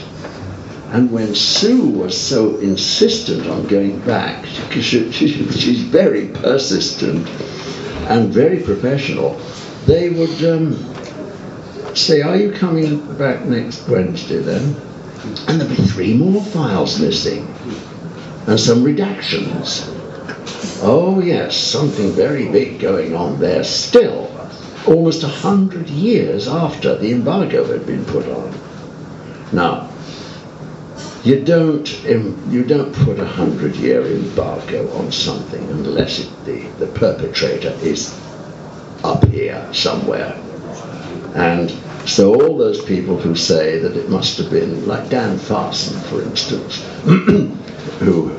And 0.93 1.11
when 1.11 1.35
Sue 1.35 1.89
was 1.89 2.21
so 2.21 2.57
insistent 2.59 3.47
on 3.47 3.67
going 3.67 3.99
back, 4.01 4.43
because 4.43 4.85
she, 4.85 5.11
she, 5.11 5.51
she's 5.51 5.81
very 5.81 6.29
persistent 6.29 7.27
and 8.11 8.31
very 8.31 8.63
professional, 8.63 9.41
they 9.87 10.11
would 10.11 10.45
um, 10.45 10.77
say, 11.97 12.21
Are 12.21 12.37
you 12.37 12.53
coming 12.53 13.01
back 13.17 13.47
next 13.47 13.89
Wednesday 13.89 14.41
then? 14.41 14.77
And 15.49 15.61
there'd 15.61 15.75
be 15.75 15.83
three 15.83 16.13
more 16.13 16.43
files 16.43 17.01
missing 17.01 17.47
and 18.47 18.61
some 18.61 18.85
redactions. 18.85 19.89
Oh, 20.83 21.23
yes, 21.23 21.57
something 21.57 22.11
very 22.11 22.51
big 22.51 22.81
going 22.81 23.15
on 23.15 23.39
there 23.41 23.65
still, 23.65 24.31
almost 24.87 25.23
a 25.23 25.29
hundred 25.29 25.89
years 25.89 26.49
after 26.49 26.97
the 26.97 27.13
embargo 27.13 27.65
had 27.65 27.87
been 27.87 28.05
put 28.05 28.27
on. 28.27 28.53
Now, 29.53 29.92
you 31.25 31.45
don't 31.45 31.89
you 32.05 32.65
don't 32.65 32.93
put 32.93 33.19
a 33.19 33.27
hundred 33.27 33.77
year 33.77 34.03
embargo 34.05 34.91
on 34.99 35.13
something 35.13 35.63
unless 35.71 36.19
it, 36.19 36.45
the 36.45 36.63
the 36.85 36.87
perpetrator 36.99 37.71
is 37.81 38.19
up 39.05 39.25
here 39.29 39.69
somewhere, 39.73 40.35
and 41.35 41.71
so 42.09 42.35
all 42.35 42.57
those 42.57 42.85
people 42.85 43.17
who 43.17 43.37
say 43.37 43.79
that 43.79 43.97
it 43.97 44.09
must 44.09 44.37
have 44.39 44.51
been 44.51 44.87
like 44.87 45.09
Dan 45.09 45.39
Farson, 45.39 46.01
for 46.03 46.23
instance, 46.23 46.83
who 48.01 48.33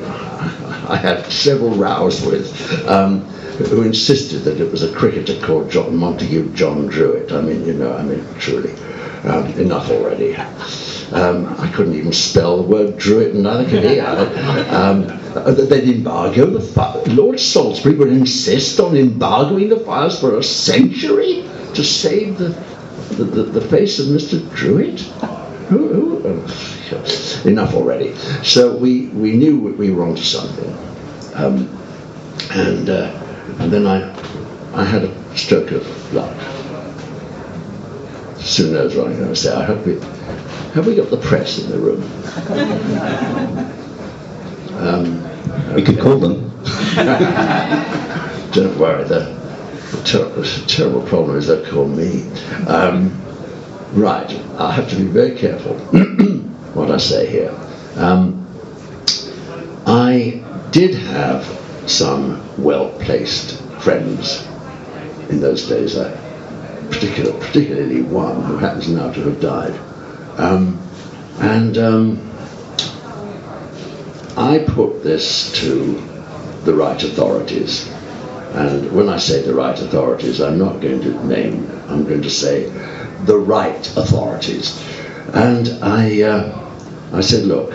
I 0.86 0.96
had 0.96 1.24
several 1.32 1.74
rows 1.74 2.24
with. 2.24 2.88
Um, 2.88 3.30
who 3.54 3.82
insisted 3.82 4.40
that 4.40 4.60
it 4.60 4.68
was 4.68 4.82
a 4.82 4.92
cricketer 4.92 5.40
called 5.40 5.70
John 5.70 5.94
Montague 5.94 6.52
John 6.54 6.88
Druitt. 6.88 7.30
I 7.30 7.40
mean, 7.40 7.64
you 7.64 7.74
know, 7.74 7.96
I 7.96 8.02
mean, 8.02 8.26
truly, 8.40 8.72
um, 9.22 9.46
enough 9.52 9.88
already. 9.90 10.36
Um, 11.14 11.46
I 11.60 11.70
couldn't 11.70 11.94
even 11.94 12.12
spell 12.12 12.56
the 12.56 12.68
word 12.68 12.98
Druitt, 12.98 13.34
and 13.34 13.44
neither 13.44 13.64
could 13.70 13.84
he. 13.84 14.00
um, 14.00 15.06
they'd 15.68 15.88
embargo 15.88 16.46
the 16.46 16.60
files. 16.60 17.06
Lord 17.06 17.38
Salisbury 17.38 17.94
would 17.94 18.08
insist 18.08 18.80
on 18.80 18.96
embargoing 18.96 19.68
the 19.68 19.78
files 19.78 20.18
for 20.18 20.36
a 20.36 20.42
century 20.42 21.48
to 21.74 21.84
save 21.84 22.36
the, 22.38 22.48
the, 23.14 23.24
the, 23.24 23.42
the 23.44 23.60
face 23.60 24.00
of 24.00 24.06
Mr. 24.06 24.40
Druitt. 24.56 25.08
Ooh, 25.72 26.26
ooh, 26.26 27.48
enough 27.48 27.74
already. 27.74 28.16
So 28.42 28.76
we, 28.76 29.06
we 29.10 29.36
knew 29.36 29.56
we 29.60 29.92
were 29.92 30.04
onto 30.04 30.22
something. 30.22 30.76
Um, 31.34 31.68
and, 32.50 32.90
uh, 32.90 33.56
and 33.60 33.72
then 33.72 33.86
I, 33.86 34.12
I 34.74 34.82
had 34.84 35.04
a 35.04 35.36
stroke 35.38 35.70
of 35.70 36.12
luck. 36.12 36.36
Soon 38.40 38.76
I'm 38.76 38.88
going 38.92 39.16
to 39.16 39.36
say. 39.36 39.54
I 39.54 39.64
hope 39.64 39.86
it 39.86 40.02
have 40.74 40.86
we 40.86 40.96
got 40.96 41.08
the 41.10 41.16
press 41.16 41.58
in 41.62 41.70
the 41.70 41.78
room? 41.78 42.02
Um, 44.76 45.74
we 45.74 45.82
could 45.82 46.00
call 46.00 46.18
them. 46.18 46.50
Don't 48.52 48.76
worry, 48.78 49.04
the, 49.04 49.32
ter- 50.04 50.66
terrible 50.66 51.02
problem 51.02 51.36
is 51.36 51.46
they 51.46 51.64
call 51.70 51.86
me. 51.86 52.28
Um, 52.66 53.20
right, 53.92 54.30
I 54.58 54.72
have 54.72 54.90
to 54.90 54.96
be 54.96 55.04
very 55.04 55.36
careful 55.36 55.74
what 56.74 56.90
I 56.90 56.96
say 56.98 57.30
here. 57.30 57.54
Um, 57.96 58.44
I 59.86 60.42
did 60.72 60.94
have 60.94 61.44
some 61.86 62.42
well 62.62 62.90
placed 62.98 63.60
friends 63.80 64.44
in 65.28 65.40
those 65.40 65.68
days, 65.68 65.96
I, 65.96 66.10
particular, 66.90 67.32
particularly 67.38 68.02
one 68.02 68.42
who 68.42 68.56
happens 68.56 68.88
now 68.88 69.12
to 69.12 69.20
have 69.20 69.40
died. 69.40 69.78
Um, 70.36 70.80
and 71.40 71.78
um, 71.78 72.30
I 74.36 74.64
put 74.66 75.02
this 75.02 75.52
to 75.60 75.94
the 76.64 76.74
right 76.74 77.02
authorities. 77.02 77.88
And 78.54 78.92
when 78.92 79.08
I 79.08 79.18
say 79.18 79.42
the 79.42 79.54
right 79.54 79.78
authorities, 79.78 80.40
I'm 80.40 80.58
not 80.58 80.80
going 80.80 81.00
to 81.02 81.26
name, 81.26 81.70
I'm 81.88 82.04
going 82.04 82.22
to 82.22 82.30
say 82.30 82.64
the 83.24 83.36
right 83.36 83.86
authorities. 83.96 84.80
And 85.32 85.68
I, 85.82 86.22
uh, 86.22 86.70
I 87.12 87.20
said, 87.20 87.44
look, 87.44 87.70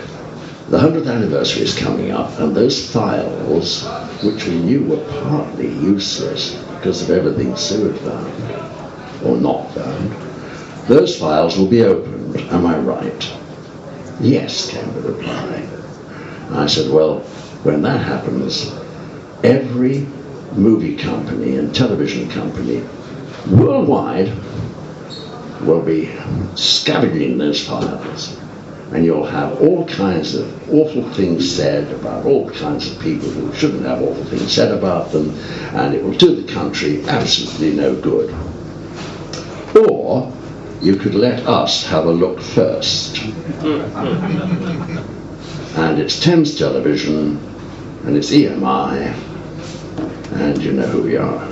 the 0.70 0.78
100th 0.78 1.12
anniversary 1.12 1.62
is 1.62 1.76
coming 1.76 2.12
up, 2.12 2.38
and 2.38 2.54
those 2.54 2.90
files, 2.92 3.84
which 4.22 4.46
we 4.46 4.54
knew 4.60 4.84
were 4.84 5.04
partly 5.22 5.66
useless 5.66 6.54
because 6.76 7.02
of 7.02 7.10
everything 7.10 7.56
Sue 7.56 7.90
had 7.90 8.00
found, 8.00 9.26
or 9.26 9.36
not 9.36 9.74
found, 9.74 10.12
those 10.86 11.18
files 11.18 11.58
will 11.58 11.66
be 11.66 11.82
opened. 11.82 12.19
Am 12.50 12.66
I 12.66 12.78
right? 12.78 13.32
Yes, 14.20 14.70
came 14.70 14.92
the 14.94 15.00
reply. 15.00 15.68
I 16.50 16.66
said, 16.66 16.90
well, 16.92 17.20
when 17.62 17.82
that 17.82 18.04
happens, 18.04 18.72
every 19.44 20.06
movie 20.52 20.96
company 20.96 21.56
and 21.56 21.74
television 21.74 22.28
company 22.28 22.84
worldwide 23.48 24.32
will 25.62 25.82
be 25.82 26.14
scavenging 26.54 27.38
those 27.38 27.66
files. 27.66 28.36
And 28.92 29.04
you'll 29.04 29.26
have 29.26 29.60
all 29.60 29.86
kinds 29.86 30.34
of 30.34 30.70
awful 30.72 31.08
things 31.12 31.54
said 31.54 31.92
about 31.92 32.26
all 32.26 32.50
kinds 32.50 32.90
of 32.90 32.98
people 33.00 33.28
who 33.28 33.52
shouldn't 33.54 33.84
have 33.84 34.02
awful 34.02 34.24
things 34.24 34.52
said 34.52 34.72
about 34.76 35.12
them, 35.12 35.30
and 35.74 35.94
it 35.94 36.02
will 36.02 36.14
do 36.14 36.34
the 36.42 36.52
country 36.52 37.04
absolutely 37.06 37.72
no 37.72 37.94
good. 37.94 38.34
Or 39.76 40.32
you 40.80 40.96
could 40.96 41.14
let 41.14 41.46
us 41.46 41.86
have 41.86 42.06
a 42.06 42.10
look 42.10 42.40
first. 42.40 43.18
and 45.76 45.98
it's 45.98 46.18
Thames 46.20 46.58
Television, 46.58 47.36
and 48.04 48.16
it's 48.16 48.30
EMI, 48.30 49.14
and 50.32 50.62
you 50.62 50.72
know 50.72 50.86
who 50.86 51.02
we 51.02 51.16
are. 51.16 51.44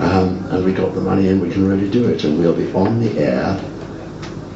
Um, 0.00 0.46
and 0.50 0.64
we 0.64 0.72
got 0.72 0.94
the 0.94 1.00
money 1.00 1.28
and 1.28 1.42
we 1.42 1.50
can 1.50 1.68
really 1.68 1.90
do 1.90 2.08
it, 2.08 2.24
and 2.24 2.38
we'll 2.38 2.54
be 2.54 2.72
on 2.72 3.00
the 3.00 3.18
air 3.18 3.60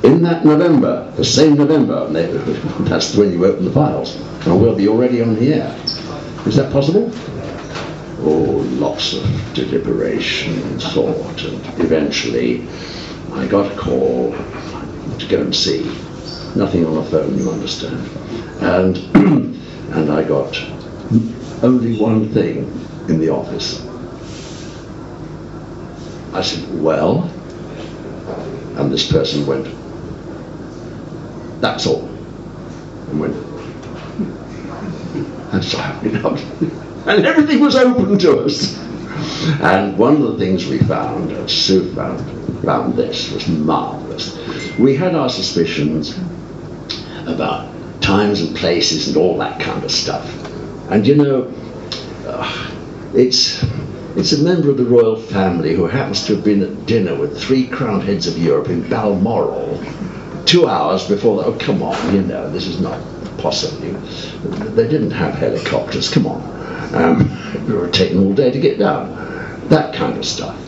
in 0.02 0.22
that 0.22 0.44
November, 0.44 1.10
the 1.16 1.24
same 1.24 1.54
November, 1.54 2.06
that's 2.80 3.14
when 3.14 3.30
you 3.32 3.44
open 3.46 3.64
the 3.64 3.70
files, 3.70 4.16
and 4.46 4.60
we'll 4.60 4.74
be 4.74 4.88
already 4.88 5.22
on 5.22 5.36
the 5.36 5.54
air. 5.54 5.76
Is 6.44 6.56
that 6.56 6.72
possible? 6.72 7.10
Oh, 8.24 8.66
lots 8.78 9.14
of 9.14 9.22
deliberation 9.54 10.60
and 10.62 10.82
thought, 10.82 11.44
and 11.44 11.80
eventually 11.80 12.66
I 13.34 13.46
got 13.46 13.72
a 13.72 13.76
call 13.76 14.32
to 15.18 15.26
go 15.28 15.40
and 15.40 15.54
see. 15.54 15.84
Nothing 16.54 16.84
on 16.84 16.96
the 16.96 17.04
phone, 17.04 17.38
you 17.38 17.50
understand. 17.50 18.06
And, 18.60 18.96
and 19.94 20.12
I 20.12 20.22
got 20.22 20.62
only 21.62 21.96
one 21.98 22.28
thing 22.30 22.58
in 23.08 23.18
the 23.18 23.30
office. 23.30 23.84
I 26.34 26.42
said, 26.42 26.82
well, 26.82 27.24
and 28.76 28.92
this 28.92 29.10
person 29.10 29.46
went, 29.46 29.66
that's 31.60 31.86
all. 31.86 32.04
And 33.10 33.20
went, 33.20 33.36
and 35.52 35.64
so 35.64 35.78
I. 35.78 36.82
And 37.04 37.26
everything 37.26 37.60
was 37.60 37.74
open 37.76 38.18
to 38.18 38.40
us. 38.40 38.78
And 39.60 39.98
one 39.98 40.14
of 40.14 40.22
the 40.22 40.38
things 40.38 40.66
we 40.66 40.78
found, 40.78 41.50
Sue 41.50 41.92
found, 41.94 42.20
found 42.64 42.94
this, 42.94 43.30
was 43.32 43.46
marvellous. 43.48 44.38
We 44.78 44.96
had 44.96 45.14
our 45.14 45.28
suspicions 45.28 46.16
about 47.26 47.68
times 48.00 48.40
and 48.40 48.56
places 48.56 49.08
and 49.08 49.16
all 49.16 49.38
that 49.38 49.60
kind 49.60 49.84
of 49.84 49.90
stuff. 49.90 50.26
And 50.90 51.06
you 51.06 51.16
know, 51.16 51.52
uh, 52.26 52.72
it's 53.14 53.64
it's 54.16 54.32
a 54.32 54.42
member 54.42 54.70
of 54.70 54.76
the 54.76 54.84
royal 54.84 55.16
family 55.16 55.74
who 55.74 55.86
happens 55.86 56.26
to 56.26 56.34
have 56.34 56.44
been 56.44 56.62
at 56.62 56.86
dinner 56.86 57.14
with 57.14 57.40
three 57.40 57.66
crowned 57.66 58.02
heads 58.02 58.26
of 58.26 58.36
Europe 58.36 58.68
in 58.68 58.88
Balmoral 58.88 59.82
two 60.44 60.68
hours 60.68 61.08
before. 61.08 61.44
Oh, 61.44 61.56
come 61.58 61.82
on, 61.82 62.14
you 62.14 62.22
know, 62.22 62.50
this 62.50 62.66
is 62.66 62.80
not 62.80 63.00
possible. 63.38 63.78
They 64.74 64.88
didn't 64.88 65.12
have 65.12 65.34
helicopters. 65.34 66.10
Come 66.10 66.26
on, 66.26 66.42
um, 66.94 67.18
would 67.68 67.82
have 67.84 67.92
taken 67.92 68.18
all 68.24 68.34
day 68.34 68.50
to 68.50 68.60
get 68.60 68.78
down. 68.78 69.68
That 69.68 69.94
kind 69.94 70.18
of 70.18 70.24
stuff. 70.24 70.58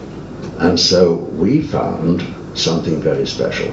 And 0.58 0.78
so 0.78 1.14
we 1.14 1.62
found 1.62 2.22
something 2.54 3.00
very 3.00 3.26
special. 3.26 3.72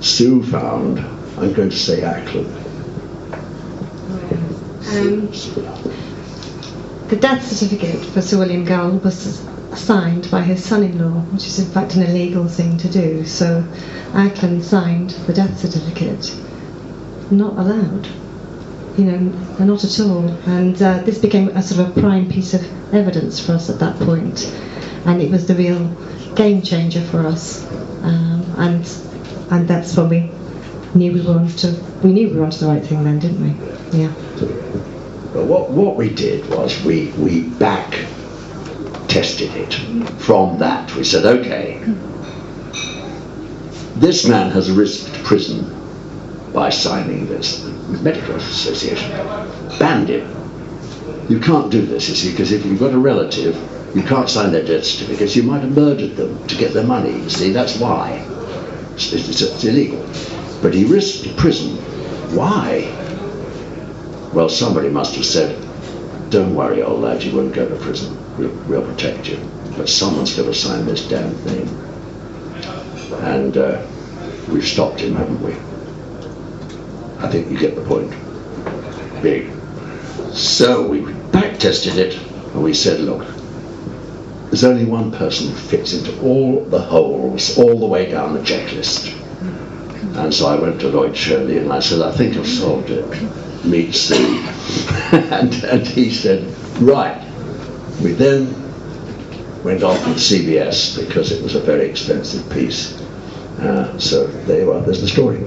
Sue 0.00 0.42
found, 0.42 0.98
I'm 1.38 1.52
going 1.52 1.70
to 1.70 1.76
say 1.76 2.00
Acland. 2.00 2.58
Um, 4.92 5.28
the 7.08 7.16
death 7.16 7.46
certificate 7.46 8.04
for 8.06 8.20
Sir 8.20 8.38
William 8.38 8.64
Gull 8.64 8.98
was 8.98 9.46
signed 9.74 10.30
by 10.30 10.42
his 10.42 10.62
son-in-law, 10.64 11.20
which 11.32 11.46
is 11.46 11.58
in 11.58 11.66
fact 11.66 11.94
an 11.94 12.02
illegal 12.02 12.48
thing 12.48 12.76
to 12.78 12.88
do. 12.88 13.24
So 13.24 13.62
Acland 14.12 14.62
signed 14.62 15.10
the 15.26 15.32
death 15.32 15.58
certificate. 15.58 16.34
Not 17.30 17.56
allowed. 17.56 18.08
You 18.98 19.04
know, 19.04 19.18
not 19.64 19.84
at 19.84 20.00
all. 20.00 20.28
And 20.46 20.80
uh, 20.82 20.98
this 21.02 21.18
became 21.18 21.48
a 21.48 21.62
sort 21.62 21.88
of 21.88 21.96
a 21.96 22.00
prime 22.00 22.28
piece 22.28 22.54
of 22.54 22.94
evidence 22.94 23.44
for 23.44 23.52
us 23.52 23.70
at 23.70 23.78
that 23.78 23.98
point, 24.00 24.44
and 25.06 25.22
it 25.22 25.30
was 25.30 25.46
the 25.46 25.54
real 25.54 25.88
game 26.34 26.62
changer 26.62 27.00
for 27.00 27.20
us. 27.26 27.64
Um, 28.02 28.44
and 28.58 28.98
and 29.50 29.68
that's 29.68 29.96
when 29.96 30.08
we 30.08 30.30
knew 30.94 31.12
we 31.12 31.20
were 31.22 31.38
onto 31.38 31.72
we 32.02 32.12
knew 32.12 32.28
we 32.30 32.36
were 32.36 32.44
onto 32.44 32.58
the 32.58 32.66
right 32.66 32.84
thing 32.84 33.04
then, 33.04 33.18
didn't 33.18 33.40
we? 33.40 33.98
Yeah. 33.98 34.12
But 35.32 35.46
what, 35.46 35.70
what 35.70 35.96
we 35.96 36.10
did 36.10 36.48
was 36.50 36.82
we, 36.84 37.08
we 37.12 37.42
back 37.42 37.90
tested 39.08 39.50
it. 39.54 39.72
From 40.20 40.58
that, 40.58 40.94
we 40.94 41.04
said, 41.04 41.24
okay, 41.24 41.78
this 43.96 44.26
man 44.26 44.50
has 44.50 44.70
risked 44.70 45.10
prison 45.24 45.64
by 46.52 46.68
signing 46.68 47.26
this. 47.26 47.64
Medical 48.00 48.36
Association 48.36 49.10
banned 49.78 50.08
him. 50.08 50.28
You 51.28 51.38
can't 51.40 51.70
do 51.70 51.84
this, 51.84 52.08
you 52.08 52.14
see, 52.14 52.30
because 52.30 52.52
if 52.52 52.64
you've 52.64 52.80
got 52.80 52.92
a 52.92 52.98
relative, 52.98 53.56
you 53.94 54.02
can't 54.02 54.28
sign 54.28 54.52
their 54.52 54.64
death 54.64 54.84
certificates. 54.84 55.36
You 55.36 55.42
might 55.42 55.60
have 55.60 55.74
murdered 55.74 56.16
them 56.16 56.46
to 56.48 56.56
get 56.56 56.72
their 56.72 56.86
money. 56.86 57.12
You 57.12 57.30
see, 57.30 57.52
that's 57.52 57.78
why. 57.78 58.24
It's, 58.94 59.12
it's, 59.12 59.40
it's 59.40 59.64
illegal. 59.64 60.00
But 60.62 60.74
he 60.74 60.84
risked 60.84 61.36
prison. 61.36 61.76
Why? 62.36 62.88
Well, 64.32 64.48
somebody 64.48 64.88
must 64.88 65.14
have 65.16 65.26
said, 65.26 65.60
don't 66.30 66.54
worry, 66.54 66.82
old 66.82 67.00
lad, 67.00 67.22
you 67.22 67.36
won't 67.36 67.54
go 67.54 67.68
to 67.68 67.76
prison. 67.76 68.16
We'll, 68.38 68.54
we'll 68.66 68.86
protect 68.94 69.28
you. 69.28 69.38
But 69.76 69.88
someone's 69.88 70.34
got 70.36 70.44
to 70.44 70.54
sign 70.54 70.86
this 70.86 71.06
damn 71.06 71.34
thing. 71.34 71.68
And 73.22 73.56
uh, 73.56 73.86
we've 74.48 74.66
stopped 74.66 75.00
him, 75.00 75.14
haven't 75.16 75.42
we? 75.42 75.54
I 77.22 77.28
think 77.30 77.50
you 77.50 77.58
get 77.58 77.76
the 77.76 77.84
point. 77.84 78.10
Big. 79.22 79.50
So 80.32 80.86
we 80.86 81.00
back 81.30 81.58
tested 81.58 81.96
it 81.96 82.16
and 82.52 82.62
we 82.62 82.74
said, 82.74 83.00
look, 83.00 83.26
there's 84.46 84.64
only 84.64 84.84
one 84.84 85.12
person 85.12 85.48
who 85.48 85.54
fits 85.54 85.94
into 85.94 86.20
all 86.20 86.64
the 86.64 86.80
holes 86.80 87.56
all 87.56 87.78
the 87.78 87.86
way 87.86 88.10
down 88.10 88.34
the 88.34 88.40
checklist. 88.40 89.18
And 90.16 90.34
so 90.34 90.46
I 90.46 90.56
went 90.56 90.80
to 90.80 90.88
Lloyd 90.88 91.16
Shirley 91.16 91.58
and 91.58 91.72
I 91.72 91.80
said, 91.80 92.02
I 92.02 92.12
think 92.12 92.36
I've 92.36 92.46
solved 92.46 92.90
it. 92.90 93.06
Meet 93.64 93.94
Sue. 93.94 94.16
and, 95.12 95.54
and 95.64 95.86
he 95.86 96.10
said, 96.10 96.44
right. 96.82 97.18
We 98.02 98.12
then 98.12 98.52
went 99.62 99.82
off 99.82 100.06
with 100.06 100.18
CBS 100.18 100.98
because 100.98 101.30
it 101.30 101.42
was 101.42 101.54
a 101.54 101.60
very 101.60 101.88
expensive 101.88 102.50
piece. 102.52 103.00
Uh, 103.60 103.96
so 103.98 104.26
there 104.26 104.62
you 104.62 104.72
are, 104.72 104.80
there's 104.80 105.00
the 105.00 105.08
story. 105.08 105.38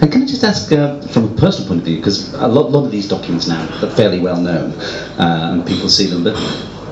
And 0.00 0.12
can 0.12 0.22
I 0.22 0.26
just 0.26 0.44
ask, 0.44 0.72
uh, 0.72 1.00
from 1.08 1.24
a 1.24 1.34
personal 1.36 1.68
point 1.68 1.80
of 1.80 1.86
view, 1.86 1.96
because 1.96 2.34
a 2.34 2.48
lot, 2.48 2.70
lot 2.70 2.84
of 2.84 2.90
these 2.90 3.08
documents 3.08 3.46
now 3.46 3.62
are 3.82 3.90
fairly 3.90 4.20
well 4.20 4.40
known 4.40 4.72
uh, 5.18 5.50
and 5.52 5.66
people 5.66 5.88
see 5.88 6.06
them, 6.06 6.24
but 6.24 6.36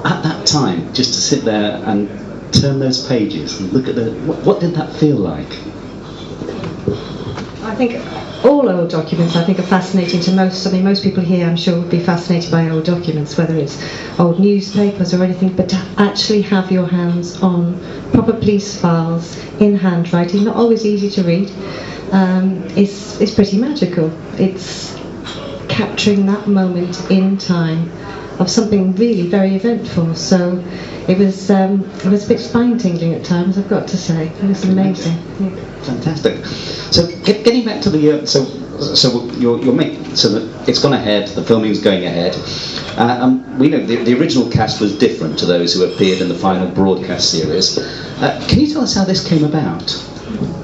at 0.04 0.22
that 0.22 0.46
time, 0.46 0.92
just 0.94 1.14
to 1.14 1.20
sit 1.20 1.44
there 1.44 1.83
and 1.87 2.09
turn 2.52 2.78
those 2.78 3.07
pages 3.07 3.61
and 3.61 3.72
look 3.72 3.88
at 3.88 3.94
the, 3.94 4.12
what, 4.26 4.38
what 4.44 4.61
did 4.61 4.74
that 4.74 4.92
feel 4.94 5.16
like? 5.16 5.50
I 7.64 7.74
think 7.74 8.44
all 8.44 8.68
old 8.68 8.90
documents 8.90 9.37
I 9.37 9.44
think 9.44 9.59
are 9.59 9.62
fascinating 9.62 10.20
to 10.20 10.33
most. 10.33 10.66
I 10.66 10.70
mean, 10.70 10.85
most 10.85 11.02
people 11.02 11.24
here 11.24 11.46
I'm 11.46 11.57
sure 11.57 11.80
would 11.80 11.90
be 11.90 11.98
fascinated 11.98 12.50
by 12.50 12.68
old 12.68 12.85
documents, 12.85 13.37
whether 13.38 13.57
it's 13.57 13.83
old 14.18 14.38
newspapers 14.38 15.14
or 15.14 15.24
anything, 15.24 15.57
but 15.57 15.70
to 15.70 15.76
actually 15.96 16.42
have 16.42 16.70
your 16.70 16.87
hands 16.87 17.42
on 17.42 17.80
proper 18.12 18.35
police 18.35 18.78
files 18.78 19.38
in 19.61 19.76
handwriting, 19.76 20.44
not 20.44 20.57
always 20.57 20.85
easy 20.85 21.09
to 21.11 21.22
read, 21.26 21.50
um, 22.12 22.62
is, 22.77 23.21
is 23.21 23.35
pretty 23.35 23.59
magical. 23.59 24.11
It's 24.40 24.95
capturing 25.69 26.27
that 26.27 26.47
moment 26.47 27.11
in 27.11 27.37
time 27.38 27.90
of 28.38 28.51
something 28.51 28.95
really 28.97 29.29
very 29.29 29.55
eventful. 29.55 30.14
So 30.14 30.62
it 31.09 31.19
was 31.19 31.51
um, 31.51 31.85
it 31.99 32.07
was 32.07 32.25
a 32.25 32.29
bit 32.29 32.40
spine 32.40 32.79
tingling 32.79 33.14
at 33.14 33.25
times. 33.25 33.59
I've 33.59 33.69
got 33.69 33.88
to 33.88 33.97
say, 33.97 34.29
it 34.29 34.45
was 34.45 34.64
amazing. 34.64 35.17
Yeah. 35.40 35.55
Fantastic. 35.83 36.45
So 36.93 37.07
get, 37.23 37.45
getting 37.45 37.64
back 37.64 37.83
to 37.83 37.90
the 37.90 38.23
uh, 38.23 38.27
so 38.27 38.45
so 38.81 39.25
you're, 39.35 39.61
you're 39.62 39.75
making 39.75 40.17
so 40.17 40.29
that 40.31 40.69
it's 40.69 40.81
gone 40.81 40.93
ahead. 40.93 41.29
The 41.29 41.45
filming's 41.45 41.81
going 41.81 42.05
ahead. 42.05 42.35
Uh, 42.99 43.19
um, 43.23 43.59
we 43.59 43.69
know 43.69 43.85
the, 43.85 43.97
the 43.97 44.19
original 44.19 44.51
cast 44.51 44.81
was 44.81 44.97
different 44.99 45.38
to 45.40 45.47
those 45.47 45.75
who 45.75 45.85
appeared 45.85 46.21
in 46.21 46.29
the 46.29 46.35
final 46.35 46.69
broadcast 46.69 47.31
series. 47.31 47.79
Uh, 47.79 48.45
can 48.49 48.61
you 48.61 48.73
tell 48.73 48.83
us 48.83 48.95
how 48.95 49.05
this 49.05 49.27
came 49.27 49.45
about? 49.45 49.83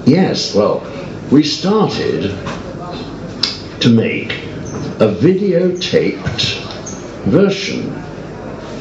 Yes, 0.06 0.54
well, 0.54 0.80
we 1.30 1.44
started 1.44 2.22
to 3.80 3.88
make 3.88 4.32
a 4.98 5.14
videotaped 5.14 6.58
version 7.26 7.94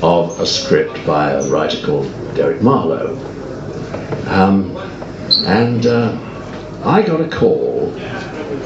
of 0.01 0.39
a 0.39 0.45
script 0.47 1.05
by 1.05 1.31
a 1.31 1.47
writer 1.49 1.85
called 1.85 2.11
Derek 2.33 2.61
Marlowe. 2.63 3.15
Um, 4.27 4.75
and 5.45 5.85
uh, 5.85 6.17
I 6.83 7.03
got 7.03 7.21
a 7.21 7.29
call 7.29 7.93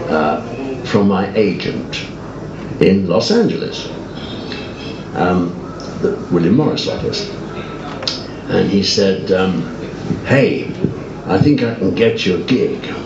uh, 0.09 0.41
from 0.85 1.09
my 1.09 1.33
agent 1.35 2.07
in 2.79 3.07
Los 3.07 3.31
Angeles, 3.31 3.87
um, 5.15 5.49
the 6.01 6.25
William 6.31 6.55
Morris 6.55 6.87
office. 6.87 7.29
And 8.49 8.69
he 8.69 8.83
said, 8.83 9.31
um, 9.33 9.61
Hey, 10.25 10.67
I 11.25 11.37
think 11.39 11.63
I 11.63 11.75
can 11.75 11.95
get 11.95 12.25
you 12.25 12.41
a 12.41 12.43
gig. 12.45 13.02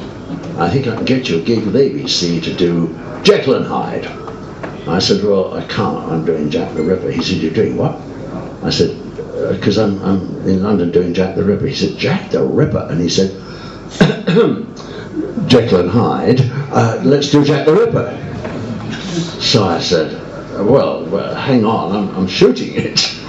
I 0.59 0.69
think 0.69 0.87
I 0.87 0.95
can 0.95 1.05
get 1.05 1.29
you 1.29 1.39
a 1.39 1.41
gig 1.41 1.65
with 1.65 1.75
ABC 1.75 2.43
to 2.43 2.53
do 2.53 2.97
Jekyll 3.23 3.55
and 3.55 3.65
Hyde. 3.65 4.07
I 4.87 4.99
said, 4.99 5.23
Well, 5.23 5.53
I 5.53 5.63
can't. 5.67 6.11
I'm 6.11 6.25
doing 6.25 6.49
Jack 6.49 6.73
the 6.73 6.83
Ripper. 6.83 7.11
He 7.11 7.21
said, 7.21 7.37
You're 7.37 7.53
doing 7.53 7.77
what? 7.77 7.99
I 8.63 8.69
said, 8.71 8.97
Because 9.51 9.77
I'm, 9.77 10.01
I'm 10.01 10.47
in 10.47 10.63
London 10.63 10.91
doing 10.91 11.13
Jack 11.13 11.35
the 11.35 11.43
Ripper. 11.43 11.67
He 11.67 11.75
said, 11.75 11.97
Jack 11.97 12.31
the 12.31 12.43
Ripper? 12.43 12.87
And 12.89 12.99
he 12.99 13.09
said, 13.09 13.31
Jekyll 15.47 15.81
and 15.81 15.89
Hyde, 15.89 16.41
uh, 16.71 17.01
let's 17.03 17.29
do 17.31 17.43
Jack 17.43 17.65
the 17.65 17.73
Ripper. 17.73 18.23
So 19.41 19.63
I 19.63 19.79
said, 19.79 20.11
well, 20.65 21.05
well 21.05 21.35
hang 21.35 21.65
on, 21.65 21.95
I'm, 21.95 22.15
I'm, 22.15 22.27
shooting 22.27 22.73
it. 22.75 23.13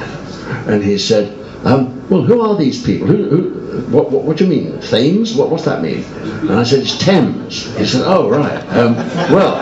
And 0.66 0.82
he 0.82 0.96
said, 0.96 1.47
um, 1.64 2.08
well, 2.08 2.22
who 2.22 2.40
are 2.40 2.56
these 2.56 2.82
people? 2.84 3.06
Who, 3.06 3.28
who, 3.28 3.86
what, 3.90 4.10
what, 4.10 4.24
what, 4.24 4.36
do 4.36 4.44
you 4.44 4.50
mean? 4.50 4.80
Thames? 4.80 5.34
What, 5.34 5.50
what's 5.50 5.64
that 5.64 5.82
mean? 5.82 6.04
And 6.04 6.52
I 6.52 6.62
said, 6.62 6.80
it's 6.80 6.96
Thames. 6.98 7.74
He 7.76 7.86
said, 7.86 8.02
oh, 8.04 8.28
right. 8.28 8.62
Um, 8.68 8.94
well, 9.32 9.54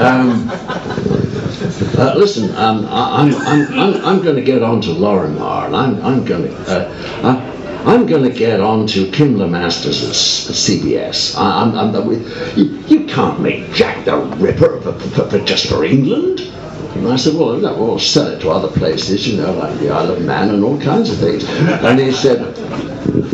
um, 0.00 0.48
uh, 1.98 2.14
listen, 2.16 2.54
um, 2.56 2.86
I, 2.86 3.22
am 3.22 3.34
I'm, 3.34 3.78
I'm, 3.78 4.04
I'm 4.04 4.22
going 4.22 4.36
to 4.36 4.42
get 4.42 4.62
on 4.62 4.80
to 4.82 4.88
Lorimar, 4.88 5.66
and 5.66 5.76
I'm, 5.76 6.02
I'm 6.04 6.24
going 6.24 6.48
to... 6.48 6.54
Uh, 6.68 7.50
I'm 7.86 8.06
going 8.06 8.22
to 8.22 8.30
get 8.30 8.60
on 8.60 8.86
to 8.88 9.10
Kim 9.10 9.34
LeMasters 9.34 10.08
at 10.08 10.54
CBS. 10.54 11.36
I, 11.36 11.70
I'm, 11.70 12.56
you, 12.56 12.82
you, 12.86 13.06
can't 13.06 13.40
make 13.40 13.74
Jack 13.74 14.06
the 14.06 14.16
Ripper 14.16 14.80
for, 14.80 14.92
for, 14.94 15.28
for 15.28 15.38
just 15.40 15.66
for 15.66 15.84
England. 15.84 16.50
And 16.94 17.08
I 17.08 17.16
said, 17.16 17.34
well, 17.34 17.56
no, 17.56 17.76
we'll 17.76 17.98
sell 17.98 18.28
it 18.28 18.40
to 18.40 18.50
other 18.50 18.68
places, 18.68 19.26
you 19.26 19.36
know, 19.36 19.52
like 19.52 19.78
the 19.80 19.90
Isle 19.90 20.12
of 20.12 20.22
Man 20.22 20.50
and 20.50 20.62
all 20.62 20.80
kinds 20.80 21.10
of 21.10 21.18
things. 21.18 21.44
And 21.48 21.98
he 21.98 22.12
said, 22.12 22.56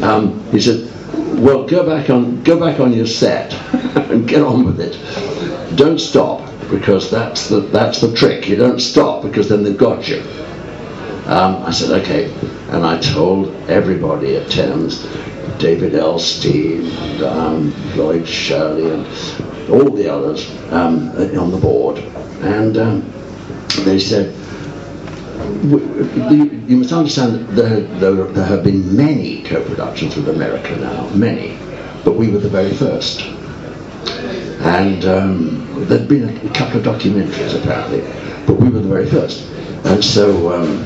um, 0.02 0.42
he 0.50 0.60
said, 0.60 0.90
well, 1.38 1.66
go 1.66 1.86
back 1.86 2.10
on, 2.10 2.42
go 2.42 2.58
back 2.58 2.80
on 2.80 2.92
your 2.92 3.06
set 3.06 3.52
and 4.10 4.26
get 4.26 4.42
on 4.42 4.64
with 4.64 4.80
it. 4.80 4.96
Don't 5.76 5.98
stop 5.98 6.50
because 6.70 7.10
that's 7.10 7.48
the 7.48 7.60
that's 7.60 8.00
the 8.00 8.14
trick. 8.14 8.48
You 8.48 8.56
don't 8.56 8.80
stop 8.80 9.22
because 9.22 9.48
then 9.48 9.62
they've 9.62 9.76
got 9.76 10.08
you. 10.08 10.20
Um, 11.26 11.62
I 11.62 11.70
said, 11.70 12.02
okay. 12.02 12.32
And 12.70 12.84
I 12.84 12.98
told 13.00 13.54
everybody 13.68 14.36
at 14.36 14.50
Thames, 14.50 15.02
David 15.58 15.92
Elstein, 15.92 16.90
um, 17.22 17.72
Lloyd 17.96 18.26
Shirley, 18.26 18.90
and 18.90 19.06
all 19.70 19.90
the 19.90 20.12
others 20.12 20.50
um, 20.72 21.10
on 21.10 21.50
the 21.50 21.58
board. 21.60 21.98
And 22.42 22.76
um, 22.78 23.12
they 23.84 23.98
said, 23.98 24.34
you 25.62 26.76
must 26.76 26.92
understand 26.92 27.48
that 27.48 27.56
there, 27.56 27.80
there, 27.80 28.24
there 28.24 28.44
have 28.44 28.64
been 28.64 28.96
many 28.96 29.42
co-productions 29.42 30.16
with 30.16 30.28
America 30.28 30.76
now, 30.76 31.08
many, 31.10 31.58
but 32.04 32.16
we 32.16 32.30
were 32.30 32.38
the 32.38 32.48
very 32.48 32.72
first. 32.72 33.20
And 34.60 35.04
um, 35.04 35.86
there'd 35.88 36.08
been 36.08 36.28
a, 36.28 36.54
couple 36.54 36.78
of 36.78 36.84
documentaries 36.84 37.58
apparently, 37.60 38.00
but 38.46 38.54
we 38.54 38.68
were 38.68 38.80
the 38.80 38.88
very 38.88 39.06
first. 39.08 39.46
And 39.84 40.04
so 40.04 40.52
um, 40.52 40.84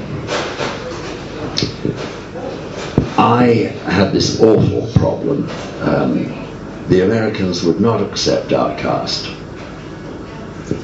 I 3.18 3.72
had 3.90 4.12
this 4.12 4.40
awful 4.40 4.90
problem. 4.94 5.48
Um, 5.80 6.44
the 6.88 7.04
Americans 7.04 7.62
would 7.64 7.80
not 7.80 8.00
accept 8.00 8.52
our 8.52 8.76
cast. 8.78 9.26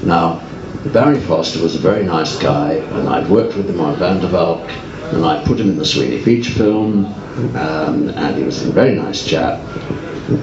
Now, 0.05 0.43
Barry 0.87 1.21
Foster 1.21 1.63
was 1.63 1.77
a 1.77 1.79
very 1.79 2.05
nice 2.05 2.39
guy, 2.39 2.73
and 2.73 3.07
I'd 3.07 3.29
worked 3.29 3.55
with 3.55 3.69
him 3.69 3.81
on 3.81 3.97
Van 3.97 4.19
der 4.19 4.29
Valk, 4.29 4.67
and 5.13 5.27
I 5.27 5.45
put 5.45 5.61
him 5.61 5.69
in 5.69 5.77
the 5.77 5.85
Sweeney 5.85 6.25
Beach 6.25 6.49
film, 6.49 7.05
um, 7.55 8.09
and 8.09 8.37
he 8.37 8.45
was 8.45 8.67
a 8.67 8.73
very 8.73 8.95
nice 8.97 9.27
chap. 9.27 9.61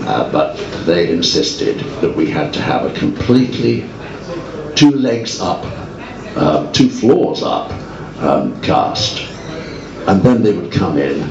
Uh, 0.06 0.32
but 0.32 0.56
they 0.86 1.10
insisted 1.10 1.80
that 2.02 2.16
we 2.16 2.30
had 2.30 2.54
to 2.54 2.62
have 2.62 2.86
a 2.86 2.94
completely 3.00 3.90
two 4.76 4.92
legs 4.92 5.42
up, 5.42 5.64
uh, 6.36 6.72
two 6.72 6.90
floors 6.90 7.42
up 7.42 7.72
um, 8.22 8.62
cast. 8.62 9.28
And 10.08 10.22
then 10.22 10.44
they 10.44 10.56
would 10.56 10.72
come 10.72 11.00
in 11.00 11.22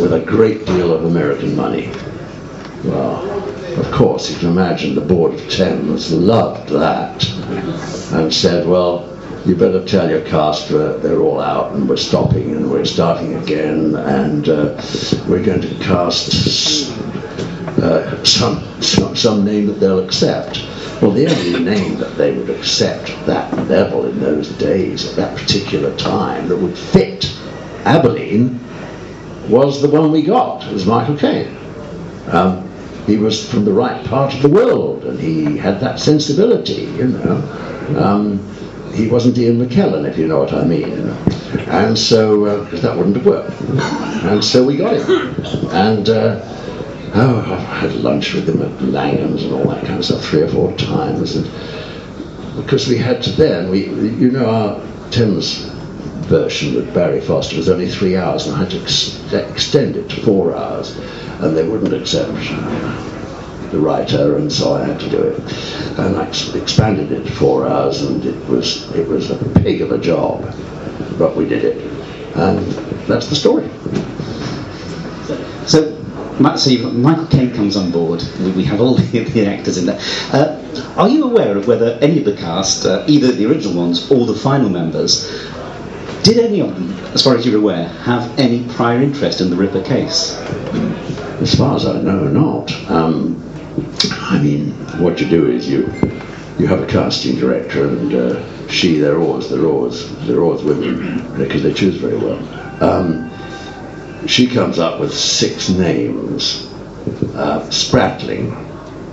with 0.00 0.12
a 0.12 0.20
great 0.20 0.66
deal 0.66 0.92
of 0.92 1.04
American 1.04 1.56
money. 1.56 1.90
Well, 2.84 3.51
of 3.78 3.90
course, 3.92 4.30
you 4.30 4.38
can 4.38 4.48
imagine 4.48 4.94
the 4.94 5.00
Board 5.00 5.34
of 5.34 5.50
Thames 5.50 6.12
loved 6.12 6.68
that 6.70 7.28
and 8.12 8.32
said, 8.32 8.66
well, 8.66 9.08
you 9.44 9.56
better 9.56 9.84
tell 9.84 10.08
your 10.08 10.20
cast 10.22 10.68
that 10.68 11.02
they're 11.02 11.20
all 11.20 11.40
out 11.40 11.72
and 11.72 11.88
we're 11.88 11.96
stopping 11.96 12.52
and 12.52 12.70
we're 12.70 12.84
starting 12.84 13.34
again 13.34 13.94
and 13.96 14.48
uh, 14.48 14.80
we're 15.28 15.42
going 15.42 15.60
to 15.60 15.74
cast 15.80 16.92
uh, 17.80 18.24
some, 18.24 18.82
some, 18.82 19.16
some 19.16 19.44
name 19.44 19.66
that 19.66 19.80
they'll 19.80 20.04
accept. 20.04 20.64
Well, 21.00 21.10
the 21.10 21.26
only 21.26 21.64
name 21.64 21.98
that 21.98 22.16
they 22.16 22.32
would 22.36 22.50
accept 22.50 23.10
at 23.10 23.26
that 23.26 23.68
level 23.68 24.06
in 24.06 24.20
those 24.20 24.50
days, 24.50 25.08
at 25.08 25.16
that 25.16 25.36
particular 25.36 25.96
time, 25.96 26.46
that 26.48 26.56
would 26.56 26.78
fit 26.78 27.24
Abberline 27.84 28.60
was 29.48 29.82
the 29.82 29.88
one 29.88 30.12
we 30.12 30.22
got. 30.22 30.70
Was 30.72 30.86
Michael 30.86 31.16
Caine. 31.16 31.56
Um, 32.28 32.71
he 33.06 33.16
was 33.16 33.48
from 33.50 33.64
the 33.64 33.72
right 33.72 34.04
part 34.06 34.34
of 34.34 34.42
the 34.42 34.48
world, 34.48 35.04
and 35.04 35.18
he 35.18 35.56
had 35.56 35.80
that 35.80 35.98
sensibility, 35.98 36.84
you 36.84 37.08
know. 37.08 37.98
Um, 37.98 38.38
he 38.92 39.08
wasn't 39.08 39.38
Ian 39.38 39.58
McKellen, 39.58 40.08
if 40.08 40.18
you 40.18 40.28
know 40.28 40.38
what 40.38 40.52
I 40.52 40.64
mean. 40.64 41.08
And 41.68 41.98
so, 41.98 42.44
uh, 42.44 42.64
that 42.80 42.96
wouldn't 42.96 43.16
have 43.16 43.26
worked. 43.26 43.60
And 44.24 44.44
so 44.44 44.64
we 44.64 44.76
got 44.76 44.96
him. 44.96 45.34
And, 45.70 46.08
uh, 46.08 46.40
oh, 47.14 47.40
I've 47.40 47.90
had 47.90 47.94
lunch 47.94 48.34
with 48.34 48.48
him 48.48 48.62
at 48.62 48.70
Langan's 48.82 49.44
and 49.44 49.54
all 49.54 49.64
that 49.68 49.84
kind 49.84 49.98
of 49.98 50.04
stuff 50.04 50.24
three 50.24 50.42
or 50.42 50.48
four 50.48 50.72
times. 50.76 51.36
And 51.36 51.50
because 52.56 52.86
we 52.86 52.98
had 52.98 53.22
to 53.22 53.30
then, 53.30 53.70
we, 53.70 53.86
you 53.86 54.30
know, 54.30 54.48
our 54.48 55.10
Thames 55.10 55.71
version 56.32 56.74
with 56.74 56.94
Barry 56.94 57.20
Foster 57.20 57.58
was 57.58 57.68
only 57.68 57.90
three 57.90 58.16
hours, 58.16 58.46
and 58.46 58.56
I 58.56 58.60
had 58.60 58.70
to 58.70 58.80
ex- 58.80 59.20
extend 59.34 59.96
it 59.96 60.08
to 60.08 60.22
four 60.22 60.56
hours, 60.56 60.96
and 61.40 61.54
they 61.54 61.68
wouldn't 61.68 61.92
accept 61.92 62.32
the 63.70 63.78
writer, 63.78 64.38
and 64.38 64.50
so 64.50 64.72
I 64.72 64.86
had 64.86 64.98
to 65.00 65.10
do 65.10 65.22
it. 65.22 65.38
And 65.98 66.16
I 66.16 66.26
ex- 66.26 66.54
expanded 66.54 67.12
it 67.12 67.26
to 67.26 67.32
four 67.32 67.68
hours, 67.68 68.00
and 68.00 68.24
it 68.24 68.48
was 68.48 68.90
it 68.92 69.06
was 69.06 69.30
a 69.30 69.36
pig 69.60 69.82
of 69.82 69.92
a 69.92 69.98
job, 69.98 70.42
but 71.18 71.36
we 71.36 71.46
did 71.46 71.64
it, 71.64 71.76
and 72.34 72.58
that's 73.06 73.26
the 73.26 73.36
story. 73.36 73.68
So. 75.26 75.36
So 75.66 75.98
Michael 76.40 77.26
Caine 77.26 77.52
comes 77.54 77.76
on 77.76 77.90
board. 77.90 78.24
We, 78.40 78.50
we 78.52 78.64
have 78.64 78.80
all 78.80 78.94
the, 79.12 79.24
the, 79.24 79.46
actors 79.46 79.76
in 79.76 79.84
there. 79.84 80.00
Uh, 80.32 80.58
are 80.96 81.08
you 81.08 81.24
aware 81.24 81.56
of 81.58 81.68
whether 81.68 81.98
any 82.00 82.18
of 82.18 82.24
the 82.24 82.34
cast, 82.34 82.86
uh, 82.86 83.04
either 83.06 83.30
the 83.32 83.44
original 83.46 83.74
ones 83.76 84.10
or 84.10 84.26
the 84.26 84.34
final 84.34 84.70
members, 84.70 85.30
did 86.22 86.38
any 86.38 86.60
of 86.60 86.74
them, 86.74 86.92
as 87.14 87.22
far 87.22 87.36
as 87.36 87.44
you're 87.44 87.58
aware, 87.58 87.88
have 87.88 88.38
any 88.38 88.66
prior 88.74 89.00
interest 89.02 89.40
in 89.40 89.50
the 89.50 89.56
Ripper 89.56 89.82
case? 89.82 90.36
As 91.40 91.54
far 91.54 91.76
as 91.76 91.84
I 91.86 92.00
know, 92.00 92.24
not. 92.28 92.72
Um, 92.90 93.42
I 94.12 94.40
mean, 94.40 94.70
what 95.00 95.20
you 95.20 95.28
do 95.28 95.50
is 95.50 95.68
you 95.68 95.86
you 96.58 96.66
have 96.66 96.82
a 96.82 96.86
casting 96.86 97.36
director, 97.36 97.88
and 97.88 98.14
uh, 98.14 98.68
she, 98.68 98.98
they're 98.98 99.18
always 99.18 99.48
they're 99.50 99.66
always 99.66 100.26
they're 100.26 100.42
always 100.42 100.62
women 100.62 101.36
because 101.36 101.62
they 101.62 101.72
choose 101.72 101.96
very 101.96 102.16
well. 102.16 102.38
Um, 102.82 103.30
she 104.26 104.46
comes 104.46 104.78
up 104.78 105.00
with 105.00 105.12
six 105.12 105.68
names, 105.68 106.66
uh, 107.34 107.66
Spratling, 107.70 108.52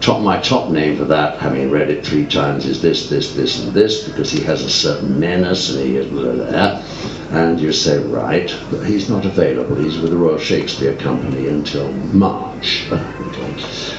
top 0.01 0.21
my 0.21 0.39
top 0.39 0.69
name 0.69 0.97
for 0.97 1.05
that, 1.05 1.39
having 1.39 1.69
read 1.69 1.89
it 1.89 2.05
three 2.05 2.25
times, 2.25 2.65
is 2.65 2.81
this, 2.81 3.09
this, 3.09 3.33
this, 3.35 3.63
and 3.63 3.73
this, 3.73 4.07
because 4.07 4.31
he 4.31 4.41
has 4.43 4.63
a 4.63 4.69
certain 4.69 5.19
menace 5.19 5.69
and 5.69 5.85
he 5.85 5.97
is 5.97 6.07
blah, 6.07 6.33
blah, 6.33 6.49
blah. 6.49 6.83
And 7.31 7.59
you 7.59 7.71
say, 7.71 7.99
right, 7.99 8.55
but 8.71 8.85
he's 8.85 9.09
not 9.09 9.25
available. 9.25 9.75
He's 9.75 9.99
with 9.99 10.11
the 10.11 10.17
Royal 10.17 10.39
Shakespeare 10.39 10.95
Company 10.95 11.47
until 11.47 11.91
March. 11.91 12.87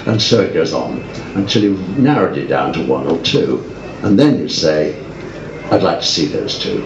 and 0.07 0.21
so 0.21 0.43
it 0.43 0.55
goes 0.55 0.73
on 0.73 1.01
until 1.35 1.63
you've 1.63 1.99
narrowed 1.99 2.39
it 2.39 2.47
down 2.47 2.73
to 2.73 2.87
one 2.87 3.07
or 3.07 3.23
two. 3.23 3.65
And 4.03 4.19
then 4.19 4.39
you 4.39 4.49
say, 4.49 5.01
I'd 5.71 5.83
like 5.83 6.01
to 6.01 6.07
see 6.07 6.27
those 6.27 6.59
two. 6.59 6.85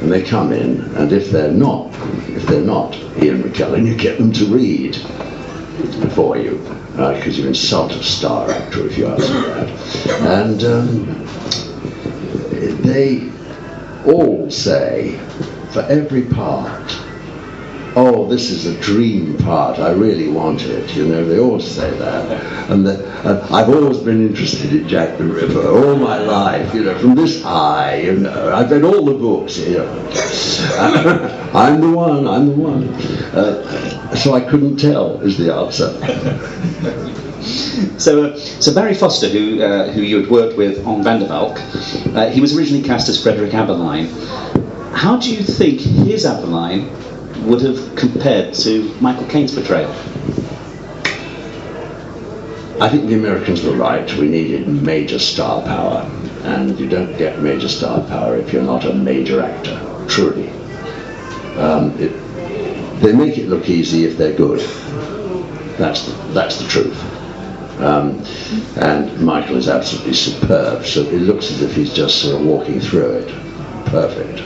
And 0.00 0.10
they 0.10 0.22
come 0.22 0.52
in, 0.52 0.80
and 0.96 1.12
if 1.12 1.30
they're 1.30 1.52
not, 1.52 1.94
if 2.28 2.44
they're 2.46 2.64
not 2.64 2.94
Ian 3.22 3.42
McKellen, 3.42 3.86
you 3.86 3.94
get 3.94 4.18
them 4.18 4.32
to 4.32 4.46
read 4.46 4.92
before 6.00 6.36
you 6.36 6.58
because 6.94 7.38
uh, 7.38 7.42
you 7.42 7.48
insult 7.48 7.90
a 7.90 8.02
star 8.04 8.48
actor 8.48 8.86
if 8.86 8.96
you 8.96 9.08
ask 9.08 9.26
that. 9.26 9.68
And 10.22 10.62
um, 10.62 11.26
they 12.82 13.32
all 14.06 14.48
say 14.48 15.18
for 15.72 15.80
every 15.82 16.22
part. 16.22 17.03
Oh, 17.96 18.26
this 18.28 18.50
is 18.50 18.66
a 18.66 18.80
dream 18.80 19.38
part. 19.38 19.78
I 19.78 19.92
really 19.92 20.28
want 20.28 20.62
it. 20.62 20.96
You 20.96 21.06
know, 21.06 21.24
they 21.24 21.38
all 21.38 21.60
say 21.60 21.96
that. 21.98 22.68
And, 22.68 22.84
the, 22.84 23.06
I've 23.52 23.68
always 23.68 23.98
been 23.98 24.26
interested 24.26 24.72
in 24.72 24.88
Jack 24.88 25.16
the 25.16 25.24
Ripper 25.24 25.68
all 25.68 25.94
my 25.94 26.18
life. 26.18 26.74
You 26.74 26.84
know, 26.84 26.98
from 26.98 27.14
this 27.14 27.40
high. 27.42 28.00
You 28.00 28.18
know, 28.18 28.52
I've 28.52 28.68
read 28.68 28.82
all 28.82 29.04
the 29.04 29.14
books. 29.14 29.58
You 29.58 29.78
know, 29.78 31.50
I'm 31.54 31.80
the 31.80 31.90
one. 31.90 32.26
I'm 32.26 32.48
the 32.48 32.54
one. 32.54 32.88
Uh, 33.32 34.14
so 34.16 34.34
I 34.34 34.40
couldn't 34.40 34.76
tell. 34.76 35.20
Is 35.20 35.38
the 35.38 35.54
answer. 35.54 35.90
So, 37.98 38.24
uh, 38.24 38.38
so 38.38 38.74
Barry 38.74 38.94
Foster, 38.94 39.28
who 39.28 39.62
uh, 39.62 39.92
who 39.92 40.00
you 40.00 40.20
had 40.20 40.30
worked 40.30 40.56
with 40.56 40.84
on 40.86 41.02
Van 41.02 41.20
der 41.20 41.26
Valk, 41.26 41.58
uh, 42.16 42.30
he 42.30 42.40
was 42.40 42.56
originally 42.56 42.82
cast 42.82 43.08
as 43.08 43.22
Frederick 43.22 43.50
Abberline. 43.50 44.08
How 44.94 45.18
do 45.18 45.30
you 45.30 45.42
think 45.42 45.80
his 45.80 46.24
Abberline 46.24 46.88
would 47.44 47.62
have 47.62 47.96
compared 47.96 48.54
to 48.54 48.94
Michael 49.00 49.26
Caine's 49.26 49.54
portrayal? 49.54 49.90
I 52.80 52.88
think 52.88 53.06
the 53.06 53.14
Americans 53.14 53.62
were 53.62 53.76
right. 53.76 54.12
We 54.16 54.28
needed 54.28 54.66
major 54.66 55.18
star 55.18 55.62
power, 55.62 56.10
and 56.42 56.78
you 56.78 56.88
don't 56.88 57.16
get 57.16 57.40
major 57.40 57.68
star 57.68 58.02
power 58.08 58.36
if 58.36 58.52
you're 58.52 58.62
not 58.62 58.84
a 58.84 58.92
major 58.92 59.40
actor. 59.40 59.80
Truly, 60.08 60.50
um, 61.56 61.94
it, 62.00 62.10
they 63.00 63.12
make 63.12 63.38
it 63.38 63.48
look 63.48 63.68
easy 63.68 64.04
if 64.04 64.18
they're 64.18 64.36
good. 64.36 64.60
That's 65.78 66.06
the, 66.06 66.12
that's 66.32 66.58
the 66.58 66.68
truth. 66.68 67.00
Um, 67.80 68.24
and 68.76 69.20
Michael 69.20 69.56
is 69.56 69.68
absolutely 69.68 70.14
superb. 70.14 70.84
So 70.84 71.02
it 71.02 71.20
looks 71.22 71.50
as 71.50 71.62
if 71.62 71.74
he's 71.74 71.92
just 71.92 72.20
sort 72.22 72.40
of 72.40 72.46
walking 72.46 72.80
through 72.80 73.10
it. 73.12 73.28
Perfect. 73.86 74.40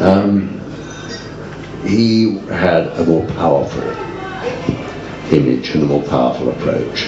Um, 0.00 0.61
he 1.84 2.38
had 2.48 2.86
a 2.98 3.04
more 3.04 3.26
powerful 3.32 3.82
image 5.32 5.70
and 5.70 5.82
a 5.82 5.86
more 5.86 6.02
powerful 6.04 6.50
approach. 6.50 7.06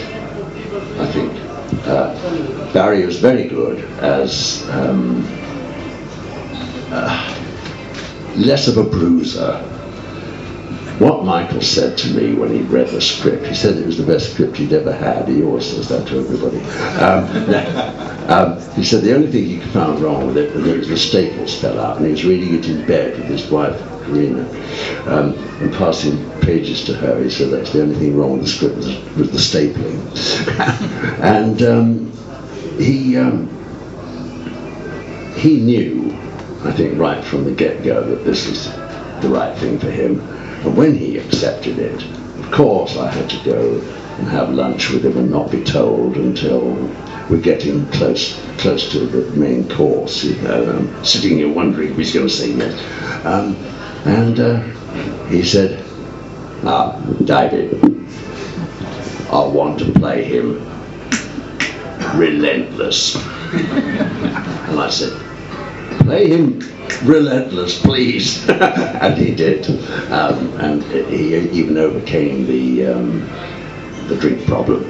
I 0.98 1.06
think 1.12 1.32
uh, 1.87 2.72
Barry 2.72 3.04
was 3.06 3.18
very 3.18 3.48
good 3.48 3.84
as 4.00 4.68
um, 4.70 5.26
uh, 6.90 7.34
less 8.37 8.68
of 8.68 8.78
a 8.78 8.84
bruiser. 8.84 9.58
What 10.98 11.24
Michael 11.24 11.60
said 11.60 11.98
to 11.98 12.08
me 12.14 12.34
when 12.34 12.52
he 12.52 12.62
read 12.62 12.88
the 12.88 13.00
script, 13.00 13.46
he 13.46 13.54
said 13.54 13.76
it 13.76 13.87
was 13.87 13.98
the 13.98 14.06
best 14.06 14.32
script 14.32 14.56
he'd 14.56 14.72
ever 14.72 14.92
had. 14.92 15.28
He 15.28 15.42
always 15.42 15.66
says 15.66 15.88
that 15.88 16.06
to 16.08 16.20
everybody. 16.20 16.60
Um, 17.00 18.30
um, 18.30 18.72
he 18.74 18.84
said 18.84 19.02
the 19.02 19.14
only 19.14 19.30
thing 19.30 19.44
he 19.44 19.60
found 19.72 20.00
wrong 20.00 20.26
with 20.26 20.37
it 20.37 20.54
was 20.54 20.88
the 20.88 20.96
staples 20.96 21.60
fell 21.60 21.80
out, 21.80 21.96
and 21.96 22.06
he 22.06 22.12
was 22.12 22.24
reading 22.24 22.54
it 22.54 22.68
in 22.68 22.87
bed 22.87 23.18
with 23.18 23.26
his 23.26 23.50
wife 23.50 23.80
Shakira, 24.05 25.07
um, 25.07 25.35
and 25.62 25.73
passing 25.75 26.31
pages 26.40 26.85
to 26.85 26.95
her. 26.95 27.23
He 27.23 27.31
said 27.31 27.51
that's 27.51 27.73
the 27.73 27.83
only 27.83 27.95
thing 27.97 28.17
wrong 28.17 28.33
with 28.33 28.43
the 28.43 28.49
script 28.49 28.77
was, 28.77 28.87
was 29.17 29.31
the 29.31 29.38
stapling. 29.38 30.01
and 31.21 31.62
um, 31.62 32.12
he 32.79 33.17
um, 33.17 33.49
he 35.37 35.61
knew, 35.61 36.12
I 36.64 36.73
think, 36.73 36.99
right 36.99 37.23
from 37.23 37.45
the 37.45 37.53
get-go 37.53 38.05
that 38.09 38.25
this 38.25 38.49
was 38.49 38.71
the 39.21 39.29
right 39.29 39.57
thing 39.59 39.79
for 39.79 39.90
him. 39.90 40.21
And 40.64 40.77
when 40.77 40.97
he 40.97 41.19
accepted 41.19 41.79
it, 41.79 42.03
of 42.38 42.51
course, 42.51 42.97
I 42.97 43.11
had 43.11 43.29
to 43.31 43.45
go 43.45 43.81
and 44.19 44.29
have 44.29 44.51
lunch 44.51 44.90
with 44.90 45.05
him 45.05 45.19
and 45.19 45.31
not 45.31 45.51
be 45.51 45.62
told 45.64 46.17
until 46.17 46.75
we're 47.29 47.40
getting 47.40 47.87
close 47.88 48.40
close 48.59 48.90
to 48.93 49.01
the 49.01 49.31
main 49.37 49.69
course. 49.69 50.25
You 50.25 50.40
know, 50.43 50.71
I'm 50.79 51.05
sitting 51.05 51.38
here 51.38 51.53
wondering 51.53 51.90
if 51.90 51.97
he's 51.97 52.14
going 52.14 52.29
to 52.29 52.33
say 52.33 52.53
yes. 52.53 53.25
Um, 53.25 53.57
and 54.05 54.38
uh, 54.38 54.61
he 55.29 55.43
said, 55.43 55.85
"Ah, 56.64 56.99
David, 57.25 57.75
I 59.31 59.45
want 59.47 59.79
to 59.81 59.93
play 59.93 60.25
him 60.25 60.61
relentless." 62.14 63.17
and 63.55 64.81
I 64.81 64.90
said, 64.90 65.12
"Play 66.01 66.29
him 66.29 66.61
relentless, 67.05 67.81
please." 67.81 68.49
and 68.49 69.17
he 69.17 69.35
did, 69.35 69.69
um, 70.11 70.53
and 70.61 70.83
he 70.85 71.37
even 71.51 71.79
overcame 71.79 72.47
the 72.47 72.87
um, 72.87 73.21
the 74.09 74.17
drink 74.17 74.47
problem 74.47 74.85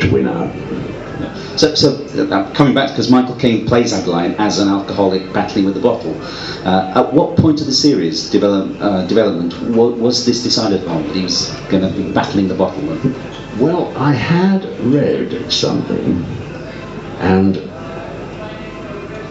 to 0.00 0.10
win 0.12 0.28
out. 0.28 0.93
So, 1.56 1.74
so 1.74 2.04
uh, 2.30 2.52
coming 2.54 2.74
back, 2.74 2.90
because 2.90 3.10
Michael 3.10 3.36
Caine 3.36 3.66
plays 3.66 3.92
Abberline 3.92 4.36
as 4.38 4.58
an 4.58 4.68
alcoholic 4.68 5.32
battling 5.32 5.64
with 5.64 5.74
the 5.74 5.80
bottle. 5.80 6.14
Uh, 6.66 7.00
at 7.00 7.12
what 7.12 7.36
point 7.36 7.60
of 7.60 7.66
the 7.66 7.72
series 7.72 8.30
develop, 8.30 8.80
uh, 8.80 9.06
development 9.06 9.52
was, 9.76 10.00
was 10.00 10.26
this 10.26 10.42
decided 10.42 10.82
upon 10.82 11.02
that 11.04 11.16
he 11.16 11.22
was 11.22 11.50
going 11.68 11.82
to 11.82 11.90
be 11.96 12.12
battling 12.12 12.48
the 12.48 12.54
bottle? 12.54 12.82
Well, 13.58 13.96
I 13.96 14.12
had 14.12 14.64
read 14.80 15.52
something, 15.52 16.24
and 17.20 17.56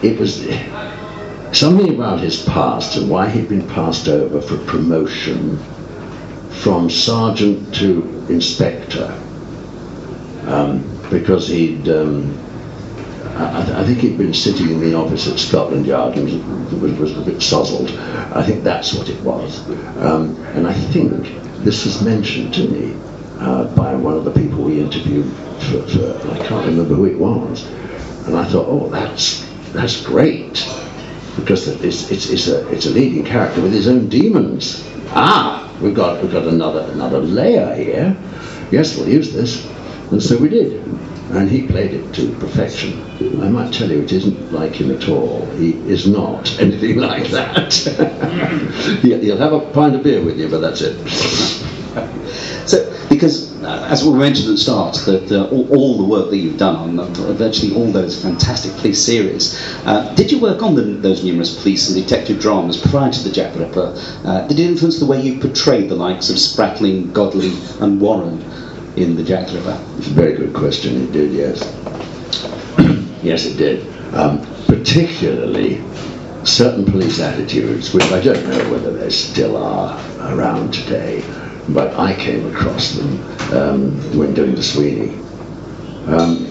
it 0.02 0.18
was 0.18 0.46
something 1.52 1.94
about 1.94 2.20
his 2.20 2.42
past 2.42 2.96
and 2.96 3.08
why 3.08 3.28
he'd 3.28 3.48
been 3.48 3.68
passed 3.68 4.08
over 4.08 4.40
for 4.40 4.58
promotion 4.66 5.58
from 6.50 6.88
sergeant 6.88 7.74
to 7.74 8.02
inspector. 8.28 9.12
Um, 10.46 10.93
because 11.14 11.46
he'd, 11.46 11.88
um, 11.88 12.36
I, 13.36 13.82
I, 13.82 13.84
think 13.84 14.00
he'd 14.00 14.18
been 14.18 14.34
sitting 14.34 14.68
in 14.68 14.80
the 14.80 14.94
office 14.94 15.28
at 15.28 15.38
Scotland 15.38 15.86
Yard 15.86 16.16
and 16.18 16.82
was, 16.82 16.92
was 16.98 17.16
a 17.16 17.20
bit 17.20 17.36
sozzled. 17.36 17.96
I 18.34 18.42
think 18.42 18.64
that's 18.64 18.92
what 18.92 19.08
it 19.08 19.20
was. 19.22 19.66
Um, 19.98 20.36
and 20.56 20.66
I 20.66 20.72
think 20.72 21.12
this 21.62 21.84
was 21.84 22.02
mentioned 22.02 22.52
to 22.54 22.68
me 22.68 22.96
uh, 23.38 23.64
by 23.76 23.94
one 23.94 24.14
of 24.14 24.24
the 24.24 24.32
people 24.32 24.64
we 24.64 24.80
interviewed 24.80 25.32
for, 25.62 25.86
for, 25.86 26.32
I 26.32 26.38
can't 26.38 26.66
remember 26.66 26.94
who 26.96 27.04
it 27.04 27.18
was. 27.18 27.64
And 28.26 28.36
I 28.36 28.44
thought, 28.44 28.66
oh, 28.68 28.88
that's, 28.88 29.48
that's 29.72 30.04
great. 30.04 30.68
Because 31.36 31.68
it's, 31.68 32.10
it's, 32.10 32.30
it's, 32.30 32.48
a, 32.48 32.66
it's 32.70 32.86
a 32.86 32.90
leading 32.90 33.24
character 33.24 33.62
with 33.62 33.72
his 33.72 33.86
own 33.86 34.08
demons. 34.08 34.82
Ah, 35.10 35.72
we've 35.80 35.94
got, 35.94 36.22
we've 36.22 36.32
got 36.32 36.48
another, 36.48 36.90
another 36.90 37.20
layer 37.20 37.72
here. 37.76 38.16
Yes, 38.72 38.96
we'll 38.96 39.08
use 39.08 39.32
this. 39.32 39.64
And 40.10 40.22
so 40.22 40.36
we 40.38 40.48
did. 40.48 40.82
And 41.30 41.50
he 41.50 41.66
played 41.66 41.92
it 41.92 42.14
to 42.14 42.32
perfection. 42.34 43.02
I 43.42 43.48
might 43.48 43.72
tell 43.72 43.90
you, 43.90 44.02
it 44.02 44.12
isn't 44.12 44.52
like 44.52 44.74
him 44.74 44.90
at 44.90 45.08
all. 45.08 45.46
He 45.56 45.70
is 45.90 46.06
not 46.06 46.60
anything 46.60 46.98
like 46.98 47.28
that. 47.28 47.72
He'll 49.02 49.38
have 49.38 49.52
a 49.52 49.60
pint 49.72 49.96
of 49.96 50.02
beer 50.02 50.22
with 50.22 50.38
you, 50.38 50.48
but 50.48 50.60
that's 50.60 50.82
it. 50.82 51.60
So, 52.66 52.90
because 53.08 53.62
uh, 53.62 53.86
as 53.90 54.04
we 54.04 54.12
mentioned 54.14 54.48
at 54.48 54.52
the 54.52 54.58
start, 54.58 54.96
that 55.04 55.30
uh, 55.30 55.44
all, 55.48 55.68
all, 55.76 55.96
the 55.98 56.04
work 56.04 56.30
that 56.30 56.38
you've 56.38 56.58
done 56.58 56.76
on 56.76 56.98
uh, 56.98 57.04
virtually 57.34 57.74
all 57.74 57.92
those 57.92 58.20
fantastic 58.20 58.72
police 58.76 59.00
series, 59.00 59.60
uh, 59.86 60.12
did 60.14 60.32
you 60.32 60.40
work 60.40 60.62
on 60.62 60.74
the, 60.74 60.82
those 60.82 61.22
numerous 61.22 61.60
police 61.62 61.88
and 61.88 62.02
detective 62.02 62.40
dramas 62.40 62.76
prior 62.76 63.12
to 63.12 63.22
the 63.22 63.30
Jack 63.30 63.54
Ripper? 63.54 63.94
Uh, 64.24 64.46
did 64.48 64.58
it 64.58 64.66
influence 64.66 64.98
the 64.98 65.06
way 65.06 65.20
you 65.20 65.38
portrayed 65.38 65.88
the 65.88 65.94
likes 65.94 66.30
of 66.30 66.36
Spratling, 66.36 67.12
Godley, 67.12 67.52
and 67.80 68.00
Warren? 68.00 68.42
In 68.96 69.16
the 69.16 69.22
Jack 69.22 69.48
a 69.52 69.58
very 70.12 70.34
good 70.34 70.54
question. 70.54 71.02
It 71.02 71.12
did, 71.12 71.32
yes. 71.32 71.62
yes, 73.22 73.44
it 73.46 73.56
did. 73.56 73.86
Um, 74.14 74.40
particularly 74.66 75.82
certain 76.44 76.84
police 76.84 77.20
attitudes, 77.20 77.92
which 77.92 78.04
I 78.04 78.20
don't 78.20 78.46
know 78.48 78.70
whether 78.70 78.92
they 78.92 79.10
still 79.10 79.56
are 79.56 79.98
around 80.20 80.72
today, 80.74 81.24
but 81.68 81.98
I 81.98 82.14
came 82.14 82.54
across 82.54 82.92
them 82.92 83.20
um, 83.52 84.18
when 84.18 84.34
doing 84.34 84.54
the 84.54 84.62
Sweeney. 84.62 85.14
Um, 86.06 86.50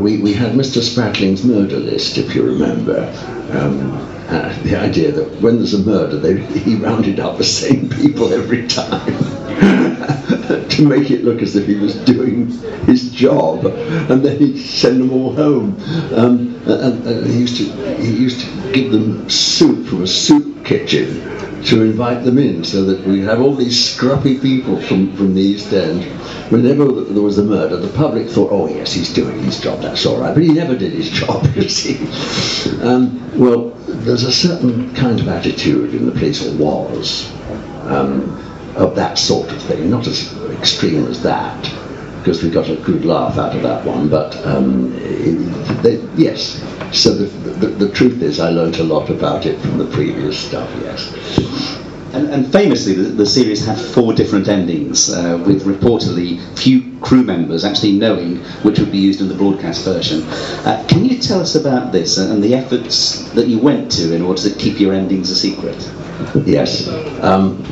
we, 0.00 0.18
we 0.18 0.32
had 0.32 0.52
Mr. 0.52 0.80
Spratling's 0.80 1.44
murder 1.44 1.78
list, 1.78 2.16
if 2.18 2.34
you 2.34 2.42
remember. 2.44 3.04
Um, 3.52 3.92
uh, 4.28 4.56
the 4.62 4.76
idea 4.76 5.10
that 5.10 5.40
when 5.40 5.56
there's 5.56 5.74
a 5.74 5.78
murder, 5.78 6.16
they, 6.16 6.40
he 6.60 6.76
rounded 6.76 7.18
up 7.18 7.36
the 7.36 7.44
same 7.44 7.88
people 7.88 8.32
every 8.32 8.66
time. 8.68 9.88
to 10.68 10.86
make 10.86 11.10
it 11.10 11.24
look 11.24 11.42
as 11.42 11.56
if 11.56 11.66
he 11.66 11.76
was 11.76 11.94
doing 12.04 12.48
his 12.86 13.12
job, 13.12 13.64
and 13.64 14.24
then 14.24 14.38
he'd 14.38 14.58
send 14.58 15.00
them 15.00 15.12
all 15.12 15.34
home. 15.34 15.76
Um, 16.14 16.60
and, 16.66 17.06
and, 17.06 17.26
he 17.26 17.38
used 17.38 17.56
to 17.58 17.96
he 17.96 18.10
used 18.10 18.40
to 18.40 18.72
give 18.72 18.92
them 18.92 19.28
soup 19.28 19.86
from 19.86 20.02
a 20.02 20.06
soup 20.06 20.64
kitchen 20.64 21.30
to 21.64 21.82
invite 21.82 22.24
them 22.24 22.38
in, 22.38 22.64
so 22.64 22.84
that 22.84 23.06
we 23.06 23.20
have 23.20 23.40
all 23.40 23.54
these 23.54 23.76
scruffy 23.78 24.40
people 24.40 24.80
from, 24.80 25.14
from 25.16 25.34
the 25.34 25.42
East 25.42 25.72
End. 25.72 26.04
Whenever 26.50 26.90
there 26.90 27.22
was 27.22 27.38
a 27.38 27.44
murder, 27.44 27.76
the 27.76 27.92
public 27.96 28.28
thought, 28.28 28.50
"Oh 28.50 28.68
yes, 28.68 28.92
he's 28.92 29.12
doing 29.12 29.42
his 29.42 29.60
job. 29.60 29.80
That's 29.80 30.06
all 30.06 30.20
right." 30.20 30.34
But 30.34 30.42
he 30.42 30.52
never 30.52 30.76
did 30.76 30.92
his 30.92 31.10
job, 31.20 31.46
you 31.54 31.68
see. 31.68 31.98
Um, 32.82 33.38
well, 33.38 33.70
there's 33.86 34.24
a 34.24 34.32
certain 34.32 34.94
kind 34.94 35.20
of 35.20 35.28
attitude 35.28 35.94
in 35.94 36.06
the 36.06 36.12
police, 36.12 36.46
or 36.46 36.56
was. 36.56 37.30
Um, 37.84 38.49
of 38.76 38.94
that 38.96 39.18
sort 39.18 39.50
of 39.50 39.62
thing, 39.62 39.90
not 39.90 40.06
as 40.06 40.36
extreme 40.52 41.06
as 41.06 41.22
that, 41.22 41.62
because 42.18 42.42
we 42.42 42.50
got 42.50 42.68
a 42.68 42.76
good 42.76 43.04
laugh 43.04 43.38
out 43.38 43.56
of 43.56 43.62
that 43.62 43.84
one. 43.84 44.08
But 44.08 44.36
um, 44.46 44.92
it, 44.96 45.82
they, 45.82 45.96
yes, 46.16 46.62
so 46.92 47.14
the, 47.14 47.24
the, 47.24 47.66
the 47.68 47.92
truth 47.92 48.22
is, 48.22 48.40
I 48.40 48.50
learnt 48.50 48.78
a 48.78 48.84
lot 48.84 49.10
about 49.10 49.46
it 49.46 49.60
from 49.60 49.78
the 49.78 49.86
previous 49.86 50.38
stuff. 50.38 50.68
Yes. 50.82 51.78
And, 52.12 52.28
and 52.28 52.52
famously, 52.52 52.94
the, 52.94 53.04
the, 53.04 53.26
series 53.26 53.64
had 53.64 53.78
four 53.78 54.12
different 54.12 54.48
endings, 54.48 55.14
uh, 55.14 55.40
with 55.46 55.62
reportedly 55.62 56.40
few 56.58 56.98
crew 57.00 57.22
members 57.22 57.64
actually 57.64 57.92
knowing 57.92 58.38
which 58.64 58.80
would 58.80 58.90
be 58.90 58.98
used 58.98 59.20
in 59.20 59.28
the 59.28 59.34
broadcast 59.34 59.84
version. 59.84 60.24
Uh, 60.66 60.84
can 60.88 61.04
you 61.04 61.18
tell 61.18 61.40
us 61.40 61.54
about 61.54 61.92
this 61.92 62.18
and 62.18 62.42
the 62.42 62.54
efforts 62.54 63.30
that 63.30 63.46
you 63.46 63.60
went 63.60 63.92
to 63.92 64.12
in 64.12 64.22
order 64.22 64.42
to 64.42 64.50
keep 64.56 64.80
your 64.80 64.92
endings 64.92 65.30
a 65.30 65.36
secret? 65.36 65.76
Yes. 66.44 66.88
Um, 67.22 67.62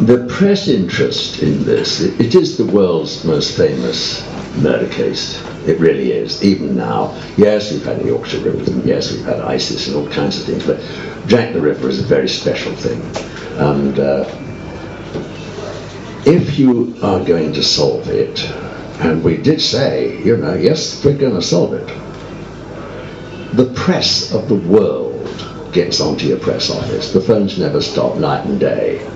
the 0.00 0.26
press 0.28 0.68
interest 0.68 1.42
in 1.42 1.64
this, 1.64 2.00
it, 2.00 2.20
it 2.20 2.34
is 2.34 2.58
the 2.58 2.66
world's 2.66 3.24
most 3.24 3.56
famous 3.56 4.22
murder 4.58 4.88
case. 4.88 5.42
It 5.66 5.80
really 5.80 6.12
is, 6.12 6.44
even 6.44 6.76
now. 6.76 7.14
Yes, 7.36 7.72
we've 7.72 7.84
had 7.84 8.00
the 8.00 8.06
Yorkshire 8.06 8.40
Rippers, 8.40 8.68
and 8.68 8.84
yes, 8.84 9.10
we've 9.10 9.24
had 9.24 9.40
ISIS 9.40 9.88
and 9.88 9.96
all 9.96 10.08
kinds 10.08 10.38
of 10.38 10.44
things, 10.46 10.66
but 10.66 10.80
Jack 11.26 11.54
the 11.54 11.60
Ripper 11.60 11.88
is 11.88 12.00
a 12.00 12.06
very 12.06 12.28
special 12.28 12.74
thing. 12.76 13.00
And 13.58 13.98
uh, 13.98 14.24
if 16.26 16.58
you 16.58 16.94
are 17.02 17.24
going 17.24 17.54
to 17.54 17.62
solve 17.62 18.08
it, 18.08 18.44
and 19.00 19.24
we 19.24 19.38
did 19.38 19.60
say, 19.60 20.22
you 20.22 20.36
know, 20.36 20.54
yes, 20.54 21.02
we're 21.04 21.16
going 21.16 21.34
to 21.34 21.42
solve 21.42 21.72
it, 21.72 21.86
the 23.56 23.72
press 23.74 24.32
of 24.34 24.48
the 24.48 24.54
world 24.54 25.12
gets 25.72 26.00
onto 26.00 26.26
your 26.26 26.38
press 26.38 26.70
office. 26.70 27.12
The 27.12 27.20
phones 27.20 27.58
never 27.58 27.80
stop 27.80 28.16
night 28.18 28.44
and 28.46 28.60
day. 28.60 29.10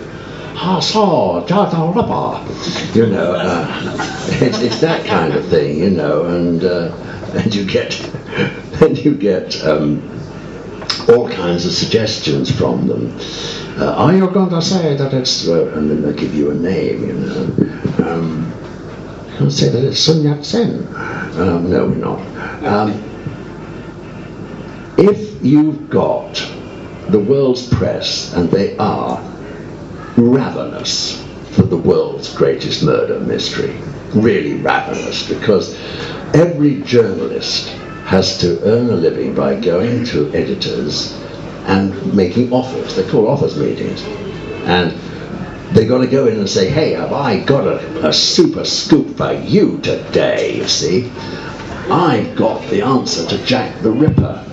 You 2.94 3.06
know, 3.06 3.34
uh, 3.34 3.66
it's, 4.40 4.60
it's 4.60 4.80
that 4.80 5.06
kind 5.06 5.34
of 5.34 5.46
thing, 5.48 5.78
you 5.78 5.90
know, 5.90 6.24
and 6.24 6.64
uh, 6.64 6.94
and 7.34 7.54
you 7.54 7.64
get 7.64 8.00
and 8.82 8.98
you 8.98 9.14
get 9.14 9.62
um, 9.64 10.02
all 11.08 11.28
kinds 11.28 11.66
of 11.66 11.72
suggestions 11.72 12.50
from 12.50 12.86
them. 12.86 13.16
Uh, 13.78 13.94
are 13.94 14.14
you 14.14 14.28
going 14.30 14.50
to 14.50 14.60
say 14.60 14.96
that 14.96 15.14
it's, 15.14 15.48
uh, 15.48 15.72
and 15.74 15.90
then 15.90 16.02
they 16.02 16.12
give 16.12 16.34
you 16.34 16.50
a 16.50 16.54
name, 16.54 17.06
you 17.06 17.12
know. 17.14 18.06
Um, 18.06 18.52
can 19.40 19.50
say 19.50 19.70
that 19.70 19.82
it's 19.82 19.98
Sun 19.98 20.22
Yat 20.22 20.44
sen. 20.44 20.86
Um, 21.38 21.70
no, 21.70 21.86
we're 21.86 21.94
not. 21.94 22.20
Um, 22.62 22.90
if 24.98 25.42
you've 25.42 25.88
got 25.88 26.34
the 27.08 27.18
world's 27.18 27.66
press, 27.66 28.34
and 28.34 28.50
they 28.50 28.76
are 28.76 29.18
ravenous 30.20 31.22
for 31.52 31.62
the 31.62 31.76
world's 31.76 32.34
greatest 32.34 32.82
murder 32.82 33.18
mystery, 33.20 33.76
really 34.14 34.54
ravenous, 34.54 35.28
because 35.28 35.74
every 36.34 36.82
journalist 36.82 37.68
has 38.04 38.38
to 38.38 38.62
earn 38.64 38.90
a 38.90 38.94
living 38.94 39.34
by 39.34 39.58
going 39.58 40.04
to 40.04 40.32
editors 40.32 41.12
and 41.66 42.14
making 42.14 42.52
offers. 42.52 42.96
They 42.96 43.08
call 43.08 43.28
offers 43.28 43.56
meetings. 43.56 44.02
And 44.64 44.92
they've 45.74 45.88
got 45.88 45.98
to 45.98 46.06
go 46.06 46.26
in 46.26 46.38
and 46.38 46.48
say, 46.48 46.68
hey, 46.68 46.92
have 46.92 47.12
I 47.12 47.40
got 47.40 47.66
a, 47.66 48.08
a 48.08 48.12
super 48.12 48.64
scoop 48.64 49.16
for 49.16 49.32
you 49.32 49.78
today, 49.78 50.56
you 50.56 50.66
see? 50.66 51.10
I've 51.90 52.36
got 52.36 52.68
the 52.70 52.82
answer 52.82 53.26
to 53.26 53.44
Jack 53.44 53.80
the 53.82 53.90
Ripper. 53.90 54.46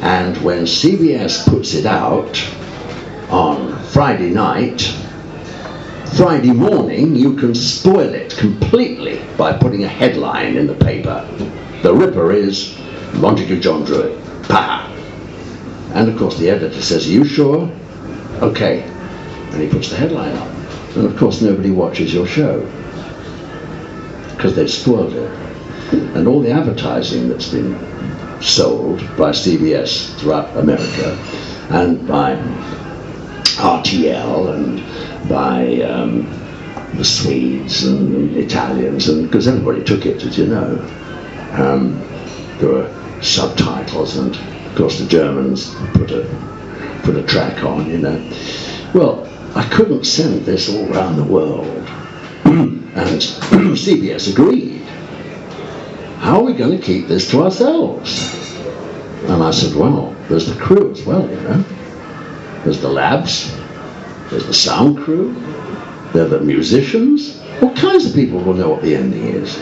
And 0.00 0.36
when 0.38 0.64
CBS 0.64 1.46
puts 1.48 1.74
it 1.74 1.86
out 1.86 2.36
on 3.34 3.76
Friday 3.86 4.30
night, 4.30 4.80
Friday 6.16 6.52
morning 6.52 7.16
you 7.16 7.34
can 7.34 7.52
spoil 7.52 8.14
it 8.14 8.36
completely 8.36 9.20
by 9.36 9.52
putting 9.52 9.82
a 9.82 9.88
headline 9.88 10.56
in 10.56 10.68
the 10.68 10.74
paper. 10.74 11.28
The 11.82 11.92
Ripper 11.92 12.30
is 12.30 12.78
Montague 13.14 13.58
John 13.58 13.84
Druitt. 13.84 14.16
Pa! 14.44 14.88
And 15.94 16.08
of 16.08 16.16
course 16.16 16.38
the 16.38 16.48
editor 16.48 16.80
says, 16.80 17.08
Are 17.08 17.10
you 17.10 17.24
sure? 17.24 17.68
Okay. 18.40 18.82
And 18.82 19.60
he 19.60 19.68
puts 19.68 19.90
the 19.90 19.96
headline 19.96 20.36
up. 20.36 20.48
And 20.96 21.04
of 21.04 21.16
course 21.16 21.42
nobody 21.42 21.72
watches 21.72 22.14
your 22.14 22.28
show. 22.28 22.60
Because 24.36 24.54
they've 24.54 24.70
spoiled 24.70 25.12
it. 25.12 25.30
And 26.14 26.28
all 26.28 26.40
the 26.40 26.52
advertising 26.52 27.28
that's 27.28 27.48
been 27.48 27.76
sold 28.40 29.00
by 29.16 29.30
CBS 29.30 30.16
throughout 30.20 30.56
America 30.56 31.18
and 31.70 32.06
by 32.06 32.36
RTL 33.56 34.54
and 34.54 35.28
by 35.28 35.80
um, 35.82 36.26
the 36.96 37.04
Swedes 37.04 37.84
and 37.84 38.34
the 38.34 38.40
Italians, 38.40 39.08
and 39.08 39.26
because 39.26 39.48
everybody 39.48 39.82
took 39.82 40.06
it, 40.06 40.22
as 40.22 40.38
you 40.38 40.46
know. 40.46 40.78
Um, 41.52 42.00
there 42.58 42.68
were 42.68 43.20
subtitles, 43.22 44.16
and 44.16 44.34
of 44.34 44.74
course 44.76 44.98
the 44.98 45.06
Germans 45.06 45.74
put 45.94 46.10
a 46.10 46.28
put 47.02 47.16
a 47.16 47.22
track 47.22 47.64
on, 47.64 47.90
you 47.90 47.98
know. 47.98 48.30
Well, 48.94 49.28
I 49.54 49.68
couldn't 49.68 50.04
send 50.04 50.44
this 50.44 50.68
all 50.68 50.92
around 50.92 51.16
the 51.16 51.24
world, 51.24 51.66
and 52.44 52.94
CBS 52.94 54.32
agreed. 54.32 54.82
How 56.18 56.38
are 56.38 56.44
we 56.44 56.54
going 56.54 56.78
to 56.78 56.82
keep 56.82 57.06
this 57.06 57.30
to 57.32 57.42
ourselves? 57.42 58.32
And 59.24 59.42
I 59.42 59.50
said, 59.50 59.74
well, 59.74 60.16
there's 60.28 60.46
the 60.46 60.58
crew 60.58 60.90
as 60.90 61.04
well, 61.04 61.28
you 61.28 61.40
know. 61.42 61.64
There's 62.64 62.80
the 62.80 62.88
labs, 62.88 63.54
there's 64.30 64.46
the 64.46 64.54
sound 64.54 64.98
crew, 64.98 65.34
there 66.12 66.24
are 66.24 66.28
the 66.28 66.40
musicians. 66.40 67.40
All 67.60 67.74
kinds 67.74 68.06
of 68.06 68.14
people 68.14 68.40
will 68.40 68.54
know 68.54 68.70
what 68.70 68.82
the 68.82 68.96
ending 68.96 69.24
is. 69.24 69.58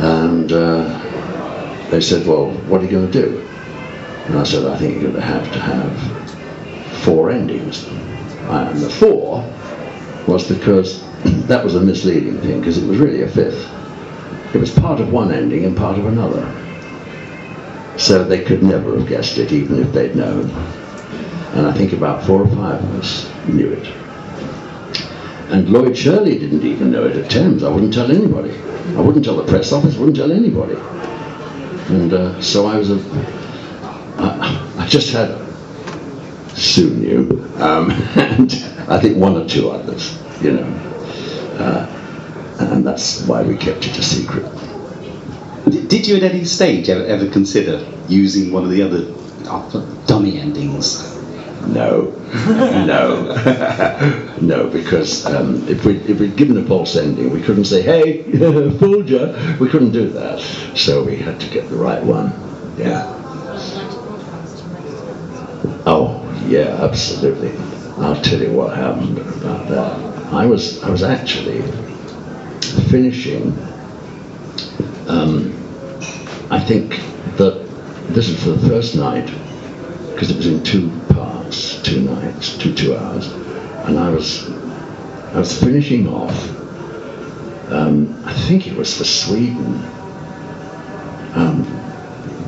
And 0.00 0.52
uh, 0.52 1.88
they 1.90 2.00
said, 2.00 2.26
well, 2.26 2.50
what 2.68 2.82
are 2.82 2.84
you 2.84 2.90
going 2.90 3.10
to 3.10 3.22
do? 3.22 3.48
And 4.26 4.38
I 4.38 4.44
said, 4.44 4.66
I 4.66 4.76
think 4.76 5.00
you're 5.00 5.10
going 5.10 5.14
to 5.14 5.20
have 5.22 5.52
to 5.52 5.58
have 5.58 7.02
four 7.02 7.30
endings. 7.30 7.86
And 8.48 8.78
the 8.78 8.90
four 8.90 9.42
was 10.26 10.46
because 10.46 11.02
that 11.46 11.64
was 11.64 11.76
a 11.76 11.80
misleading 11.80 12.40
thing, 12.40 12.60
because 12.60 12.76
it 12.76 12.86
was 12.86 12.98
really 12.98 13.22
a 13.22 13.28
fifth. 13.28 13.70
It 14.54 14.58
was 14.58 14.70
part 14.70 15.00
of 15.00 15.12
one 15.12 15.32
ending 15.32 15.64
and 15.64 15.76
part 15.76 15.98
of 15.98 16.06
another. 16.06 16.44
So 17.96 18.22
they 18.22 18.44
could 18.44 18.62
never 18.62 18.98
have 18.98 19.08
guessed 19.08 19.38
it, 19.38 19.50
even 19.50 19.80
if 19.80 19.92
they'd 19.92 20.14
known. 20.14 20.50
And 21.54 21.66
I 21.66 21.72
think 21.72 21.92
about 21.92 22.24
four 22.24 22.42
or 22.42 22.48
five 22.48 22.82
of 22.82 22.94
us 22.96 23.30
knew 23.48 23.72
it. 23.72 23.86
And 25.50 25.70
Lloyd 25.70 25.96
Shirley 25.96 26.38
didn't 26.38 26.62
even 26.62 26.90
know 26.90 27.04
it 27.06 27.16
at 27.16 27.30
Thames. 27.30 27.62
I 27.62 27.70
wouldn't 27.70 27.94
tell 27.94 28.10
anybody. 28.10 28.52
I 28.96 29.00
wouldn't 29.00 29.24
tell 29.24 29.36
the 29.36 29.46
press 29.46 29.72
office, 29.72 29.96
wouldn't 29.96 30.16
tell 30.16 30.30
anybody. 30.30 30.76
And 31.88 32.12
uh, 32.12 32.40
so 32.42 32.66
I 32.66 32.76
was 32.76 32.90
a. 32.90 32.98
I, 34.18 34.74
I 34.78 34.86
just 34.86 35.10
had 35.12 35.38
Sue 36.54 36.90
knew, 36.90 37.44
um, 37.56 37.90
and 38.16 38.52
I 38.88 39.00
think 39.00 39.16
one 39.16 39.36
or 39.36 39.48
two 39.48 39.70
others, 39.70 40.18
you 40.42 40.52
know. 40.52 40.66
Uh, 41.58 42.56
and 42.60 42.86
that's 42.86 43.22
why 43.26 43.42
we 43.42 43.56
kept 43.56 43.86
it 43.86 43.96
a 43.96 44.02
secret. 44.02 44.44
Did 45.88 46.06
you 46.06 46.16
at 46.16 46.22
any 46.22 46.44
stage 46.44 46.88
ever, 46.88 47.04
ever 47.04 47.30
consider 47.30 47.86
using 48.08 48.52
one 48.52 48.64
of 48.64 48.70
the 48.70 48.82
other 48.82 49.14
uh, 49.48 49.80
dummy 50.06 50.38
endings? 50.38 51.17
No, 51.66 52.10
no, 52.86 54.36
no, 54.40 54.68
because 54.68 55.26
um, 55.26 55.66
if, 55.68 55.84
we, 55.84 55.96
if 55.98 56.18
we'd 56.20 56.36
given 56.36 56.56
a 56.56 56.64
false 56.64 56.96
ending, 56.96 57.30
we 57.30 57.42
couldn't 57.42 57.64
say, 57.64 57.82
hey, 57.82 58.22
fooled 58.78 59.08
you. 59.08 59.34
We 59.60 59.68
couldn't 59.68 59.92
do 59.92 60.08
that. 60.10 60.40
So 60.76 61.02
we 61.02 61.16
had 61.16 61.40
to 61.40 61.50
get 61.50 61.68
the 61.68 61.76
right 61.76 62.02
one. 62.02 62.32
Yeah. 62.78 63.14
Oh, 65.84 66.24
yeah, 66.46 66.78
absolutely. 66.82 67.52
I'll 68.02 68.20
tell 68.22 68.40
you 68.40 68.52
what 68.52 68.76
happened 68.76 69.18
about 69.18 69.68
that. 69.68 70.32
I 70.32 70.46
was, 70.46 70.82
I 70.82 70.90
was 70.90 71.02
actually 71.02 71.62
finishing, 72.90 73.52
um, 75.08 75.52
I 76.50 76.60
think 76.60 77.00
that 77.36 77.66
this 78.08 78.28
is 78.28 78.42
for 78.42 78.50
the 78.50 78.68
first 78.68 78.96
night, 78.96 79.26
because 80.12 80.30
it 80.30 80.36
was 80.36 80.46
in 80.46 80.62
two 80.62 80.90
parts, 81.48 81.82
two 81.82 82.02
nights, 82.02 82.58
two 82.58 82.74
two 82.74 82.96
hours, 82.96 83.26
and 83.86 83.98
I 83.98 84.10
was 84.10 84.48
I 85.32 85.38
was 85.38 85.58
finishing 85.58 86.06
off. 86.08 86.36
Um, 87.70 88.22
I 88.24 88.32
think 88.32 88.66
it 88.66 88.76
was 88.76 88.96
for 88.96 89.04
Sweden. 89.04 89.76
Um, 91.34 91.74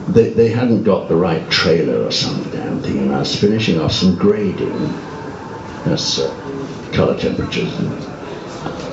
they, 0.08 0.30
they 0.30 0.48
hadn't 0.48 0.84
got 0.84 1.08
the 1.08 1.14
right 1.14 1.48
trailer 1.50 2.04
or 2.04 2.10
some 2.10 2.42
damn 2.50 2.82
thing, 2.82 2.98
and 2.98 3.14
I 3.14 3.20
was 3.20 3.38
finishing 3.38 3.78
off 3.80 3.92
some 3.92 4.16
grading. 4.16 4.78
That's 5.84 6.18
uh, 6.18 6.90
color 6.92 7.18
temperatures. 7.18 7.72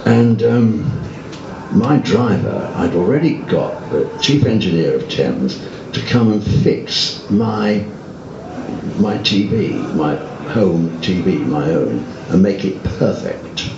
And 0.06 0.44
um, 0.44 1.78
my 1.78 1.98
driver, 1.98 2.72
I'd 2.76 2.94
already 2.94 3.38
got 3.40 3.90
the 3.90 4.10
chief 4.22 4.46
engineer 4.46 4.96
of 4.96 5.10
Thames 5.10 5.58
to 5.94 6.02
come 6.08 6.34
and 6.34 6.44
fix 6.44 7.30
my 7.30 7.86
my 9.00 9.18
TV, 9.20 9.94
my 9.96 10.16
home 10.52 10.90
TV, 11.02 11.46
my 11.46 11.70
own, 11.72 12.04
and 12.30 12.42
make 12.42 12.66
it 12.66 12.82
perfect. 12.84 13.70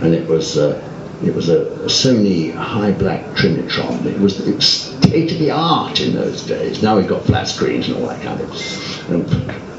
And 0.00 0.14
it 0.14 0.28
was 0.28 0.58
uh, 0.58 0.82
It 1.24 1.34
was 1.34 1.48
a, 1.48 1.66
Sony 1.86 2.52
high 2.52 2.90
black 2.90 3.24
Trinitron. 3.36 4.04
It 4.06 4.18
was, 4.18 4.36
state 4.64 5.30
of 5.32 5.38
the 5.38 5.50
art 5.50 6.00
in 6.00 6.14
those 6.14 6.42
days. 6.42 6.82
Now 6.82 6.96
we've 6.96 7.06
got 7.06 7.24
flat 7.24 7.46
screens 7.46 7.86
and 7.88 7.96
all 7.98 8.08
that 8.08 8.22
kind 8.22 8.40
of. 8.40 8.50
And 9.10 9.26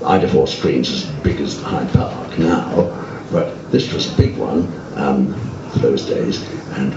Ida4 0.04 0.48
screens 0.48 0.90
as 0.92 1.06
big 1.24 1.42
as 1.42 1.62
Hyde 1.62 1.92
Park 1.94 2.38
now, 2.38 3.26
but 3.32 3.72
this 3.72 3.92
was 3.94 4.14
a 4.14 4.16
big 4.18 4.38
one 4.38 4.68
um, 4.96 5.34
those 5.78 6.06
days, 6.06 6.42
and 6.78 6.94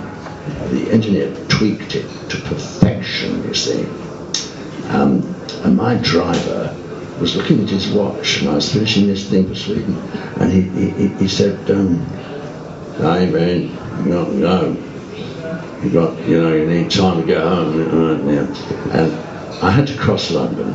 the 0.71 0.91
engineer 0.93 1.35
tweaked 1.49 1.95
it 1.95 2.07
to 2.31 2.37
perfection. 2.43 3.43
You 3.45 3.55
see, 3.55 3.85
um, 4.89 5.23
and 5.65 5.77
my 5.77 5.95
driver 5.97 6.77
was 7.21 7.37
looking 7.37 7.63
at 7.63 7.71
his 7.71 7.89
watch, 7.89 8.41
and 8.41 8.51
I 8.51 8.55
was 8.55 8.73
finishing 8.73 9.07
this 9.07 9.29
thing 9.29 9.49
for 9.49 9.55
Sweden, 9.55 9.97
and 10.41 10.53
he, 10.53 10.63
he, 10.91 11.09
he 11.09 11.29
said, 11.29 11.71
um, 11.71 12.05
"Hey 12.99 13.31
man, 13.31 13.63
you 14.05 14.13
got 14.13 14.31
to 14.31 14.41
go. 14.41 14.77
You 15.83 15.91
got, 15.91 16.29
you 16.29 16.43
know, 16.43 16.55
you 16.55 16.67
need 16.67 16.91
time 16.91 17.21
to 17.21 17.27
get 17.27 17.43
home." 17.43 17.81
And 17.81 19.13
I 19.63 19.71
had 19.71 19.87
to 19.87 19.97
cross 19.97 20.31
London 20.31 20.75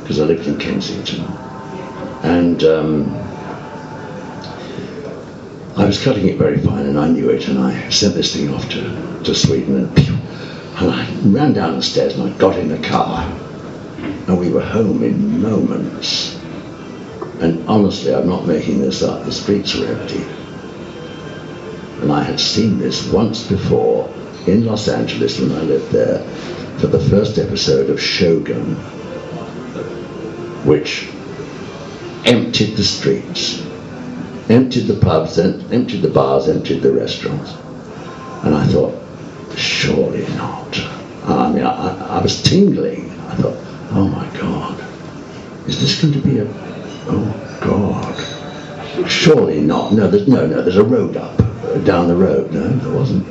because 0.00 0.20
I 0.20 0.24
lived 0.24 0.46
in 0.46 0.58
Kensington, 0.58 1.24
and 2.22 2.62
um, 2.64 3.14
I 5.76 5.84
was 5.84 6.02
cutting 6.02 6.28
it 6.28 6.38
very 6.38 6.58
fine, 6.58 6.86
and 6.86 6.98
I 6.98 7.08
knew 7.08 7.28
it, 7.30 7.48
and 7.48 7.58
I 7.58 7.90
sent 7.90 8.14
this 8.14 8.34
thing 8.34 8.54
off 8.54 8.68
to, 8.70 9.22
to 9.24 9.34
Sweden, 9.34 9.76
and, 9.76 9.98
and 10.78 10.90
I 10.90 11.14
ran 11.24 11.52
down 11.52 11.76
the 11.76 11.82
stairs, 11.82 12.16
and 12.16 12.32
I 12.32 12.38
got 12.38 12.58
in 12.58 12.68
the 12.68 12.78
car, 12.88 13.30
and 14.04 14.38
we 14.38 14.50
were 14.50 14.64
home 14.64 15.02
in 15.02 15.42
moments. 15.42 16.40
And 17.40 17.66
honestly, 17.68 18.14
I'm 18.14 18.28
not 18.28 18.46
making 18.46 18.80
this 18.80 19.02
up. 19.02 19.24
The 19.24 19.32
streets 19.32 19.74
were 19.74 19.86
empty. 19.86 20.24
And 22.02 22.12
I 22.12 22.22
had 22.22 22.38
seen 22.38 22.78
this 22.78 23.10
once 23.10 23.46
before 23.46 24.12
in 24.46 24.66
Los 24.66 24.88
Angeles 24.88 25.40
when 25.40 25.52
I 25.52 25.62
lived 25.62 25.90
there 25.90 26.18
for 26.78 26.86
the 26.88 27.00
first 27.00 27.38
episode 27.38 27.88
of 27.88 28.00
Shogun, 28.00 28.74
which 30.64 31.08
emptied 32.24 32.76
the 32.76 32.84
streets, 32.84 33.64
emptied 34.48 34.86
the 34.86 34.98
pubs, 35.00 35.38
emptied 35.38 36.02
the 36.02 36.08
bars, 36.08 36.48
emptied 36.48 36.82
the 36.82 36.92
restaurants. 36.92 37.54
And 38.44 38.54
I 38.54 38.66
thought, 38.66 38.94
surely 39.56 40.26
not. 40.36 40.78
I 41.24 41.50
mean, 41.52 41.64
I, 41.64 42.18
I, 42.18 42.22
was 42.22 42.42
tingling. 42.42 43.10
I 43.28 43.36
thought, 43.36 43.56
oh 43.94 44.08
my 44.08 44.28
God, 44.38 44.78
is 45.68 45.80
this 45.80 46.02
going 46.02 46.14
to 46.14 46.20
be 46.20 46.38
a, 46.38 46.46
oh 47.06 47.58
God, 47.60 49.08
surely 49.08 49.60
not. 49.60 49.92
No, 49.92 50.08
there's 50.08 50.26
no, 50.26 50.46
no, 50.46 50.62
there's 50.62 50.76
a 50.76 50.84
road 50.84 51.16
up, 51.16 51.38
uh, 51.40 51.78
down 51.78 52.08
the 52.08 52.16
road. 52.16 52.52
No, 52.52 52.68
there 52.68 52.92
wasn't. 52.92 53.26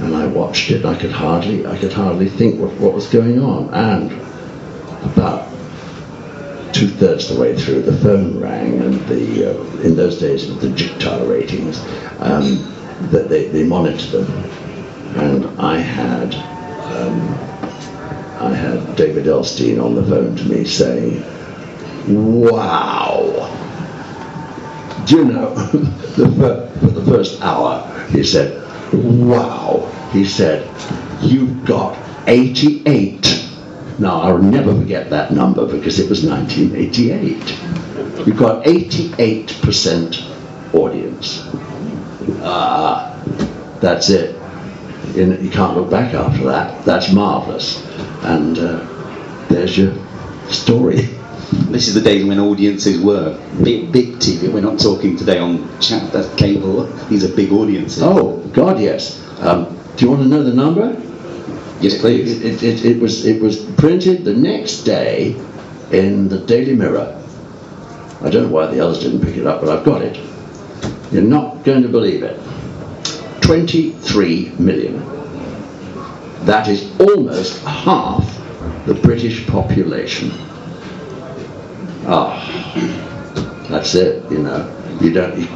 And 0.00 0.16
I 0.16 0.26
watched 0.26 0.70
it. 0.70 0.84
I 0.84 0.96
could 0.96 1.12
hardly, 1.12 1.66
I 1.66 1.78
could 1.78 1.92
hardly 1.92 2.28
think 2.28 2.58
what, 2.58 2.72
what 2.74 2.94
was 2.94 3.06
going 3.06 3.38
on. 3.38 3.72
And 3.74 4.12
about 5.12 5.48
two 6.72 6.88
thirds 6.88 7.30
of 7.30 7.36
the 7.36 7.42
way 7.42 7.56
through, 7.56 7.82
the 7.82 7.96
phone 7.98 8.40
rang, 8.40 8.80
and 8.80 8.94
the 9.06 9.50
uh, 9.50 9.80
in 9.82 9.94
those 9.94 10.18
days 10.18 10.48
the 10.58 10.68
JICTAR 10.68 11.28
ratings, 11.28 11.80
um, 12.18 12.56
that 13.10 13.28
they, 13.28 13.48
they 13.48 13.64
monitored 13.64 14.10
them, 14.10 14.44
and 15.16 15.60
I 15.60 15.78
had 15.78 16.34
um, 16.96 17.53
had 18.64 18.96
David 18.96 19.26
Elstein 19.26 19.82
on 19.82 19.94
the 19.94 20.04
phone 20.04 20.36
to 20.36 20.44
me 20.44 20.64
saying, 20.64 21.22
"Wow." 22.08 23.50
Do 25.06 25.16
you 25.16 25.24
know, 25.24 25.54
the 26.16 26.70
for 26.80 26.86
the 26.86 27.04
first 27.04 27.42
hour, 27.42 27.86
he 28.10 28.24
said, 28.24 28.64
wow. 28.92 29.90
He 30.12 30.24
said, 30.24 30.68
you've 31.22 31.64
got 31.64 31.96
88. 32.26 33.48
Now, 33.98 34.22
I'll 34.22 34.38
never 34.38 34.74
forget 34.74 35.10
that 35.10 35.32
number 35.32 35.66
because 35.66 35.98
it 35.98 36.08
was 36.08 36.24
1988. 36.24 38.26
You've 38.26 38.36
got 38.36 38.64
88% 38.64 40.74
audience. 40.74 41.42
Ah, 42.42 43.20
that's 43.80 44.10
it. 44.10 44.36
You, 45.14 45.26
know, 45.26 45.36
you 45.38 45.50
can't 45.50 45.76
look 45.76 45.90
back 45.90 46.12
after 46.14 46.44
that. 46.44 46.84
That's 46.84 47.12
marvelous. 47.12 47.84
And 48.24 48.58
uh, 48.58 49.46
there's 49.48 49.76
your 49.76 49.94
story. 50.50 51.08
This 51.70 51.88
is 51.88 51.94
the 51.94 52.00
days 52.00 52.24
when 52.24 52.40
audiences 52.40 53.00
were 53.00 53.38
big, 53.62 53.92
big 53.92 54.14
TV. 54.14 54.52
We're 54.52 54.60
not 54.60 54.80
talking 54.80 55.16
today 55.16 55.38
on 55.38 55.68
chat, 55.78 56.10
that's 56.12 56.32
cable. 56.34 56.84
These 57.08 57.22
are 57.24 57.36
big 57.36 57.52
audiences. 57.52 58.02
Oh, 58.02 58.38
God, 58.52 58.80
yes. 58.80 59.20
Um, 59.40 59.78
do 59.96 60.04
you 60.04 60.10
want 60.10 60.22
to 60.22 60.28
know 60.28 60.42
the 60.42 60.54
number? 60.54 61.00
yes, 61.80 62.00
please. 62.00 62.42
It, 62.42 62.62
it, 62.62 62.84
it, 62.84 63.00
was, 63.00 63.26
it 63.26 63.40
was 63.40 63.64
printed 63.76 64.24
the 64.24 64.34
next 64.34 64.82
day 64.82 65.36
in 65.92 66.28
the 66.28 66.38
Daily 66.38 66.74
Mirror. 66.74 67.22
I 68.22 68.30
don't 68.30 68.44
know 68.44 68.48
why 68.48 68.66
the 68.66 68.80
others 68.80 69.00
didn't 69.00 69.20
pick 69.20 69.36
it 69.36 69.46
up, 69.46 69.60
but 69.60 69.68
I've 69.68 69.84
got 69.84 70.02
it. 70.02 70.16
You're 71.12 71.22
not 71.22 71.62
going 71.62 71.82
to 71.82 71.88
believe 71.88 72.22
it. 72.22 72.40
23 73.44 74.52
million. 74.58 74.98
That 76.46 76.66
is 76.66 76.90
almost 76.98 77.62
half 77.64 78.24
the 78.86 78.94
British 78.94 79.46
population. 79.46 80.30
Ah, 82.06 82.40
that's 83.68 83.94
it, 83.94 84.30
you 84.30 84.38
know. 84.38 84.70
You 85.00 85.12
don't 85.12 85.38
you, 85.38 85.46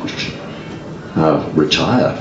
uh, 1.16 1.51
retire. 1.55 2.16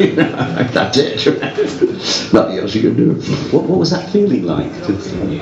You 0.00 0.16
know, 0.16 0.68
that's 0.72 0.96
it. 0.98 2.32
Nothing 2.32 2.58
else 2.58 2.74
you 2.74 2.82
can 2.82 2.96
do. 2.96 3.14
What, 3.50 3.64
what 3.64 3.78
was 3.78 3.90
that 3.90 4.10
feeling 4.10 4.44
like? 4.44 4.70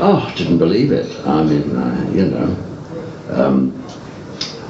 Oh, 0.01 0.33
didn't 0.37 0.59
believe 0.59 0.91
it. 0.93 1.09
I 1.27 1.43
mean, 1.45 1.77
uh, 1.77 2.11
you 2.13 2.27
know, 2.27 2.57
um, 3.31 3.82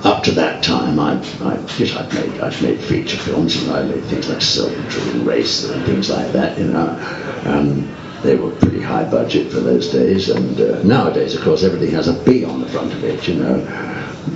up 0.05 0.24
to 0.24 0.32
that 0.32 0.62
time, 0.64 0.98
I, 0.98 1.12
I 1.42 1.55
I'd 1.55 2.14
made 2.14 2.40
I'd 2.40 2.62
made 2.62 2.80
feature 2.80 3.16
films, 3.16 3.57
and 3.62 3.72
I 3.72 3.82
made 3.84 4.05
things 4.05 4.28
like 4.28 4.42
Silver 4.42 4.82
Dream 4.90 5.24
Racer 5.24 5.72
and 5.72 5.84
things 5.84 6.11
like 6.11 6.32
that. 6.32 6.59
You 6.59 6.68
know, 6.68 7.42
um, 7.44 7.88
they 8.22 8.36
were 8.36 8.50
pretty 8.50 8.80
high 8.80 9.05
budget 9.05 9.53
for 9.53 9.61
those 9.61 9.90
days. 9.90 10.28
And 10.28 10.61
uh, 10.61 10.82
nowadays, 10.82 11.34
of 11.34 11.42
course, 11.42 11.62
everything 11.62 11.90
has 11.94 12.09
a 12.09 12.14
B 12.24 12.44
on 12.44 12.61
the 12.61 12.68
front 12.68 12.92
of 12.92 13.05
it. 13.05 13.28
You 13.28 13.34
know, 13.34 13.59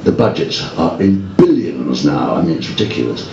the 0.04 0.12
budgets 0.12 0.62
are 0.76 1.00
in 1.00 1.34
billions 1.34 2.04
now. 2.04 2.34
I 2.34 2.42
mean, 2.42 2.58
it's 2.58 2.68
ridiculous. 2.68 3.26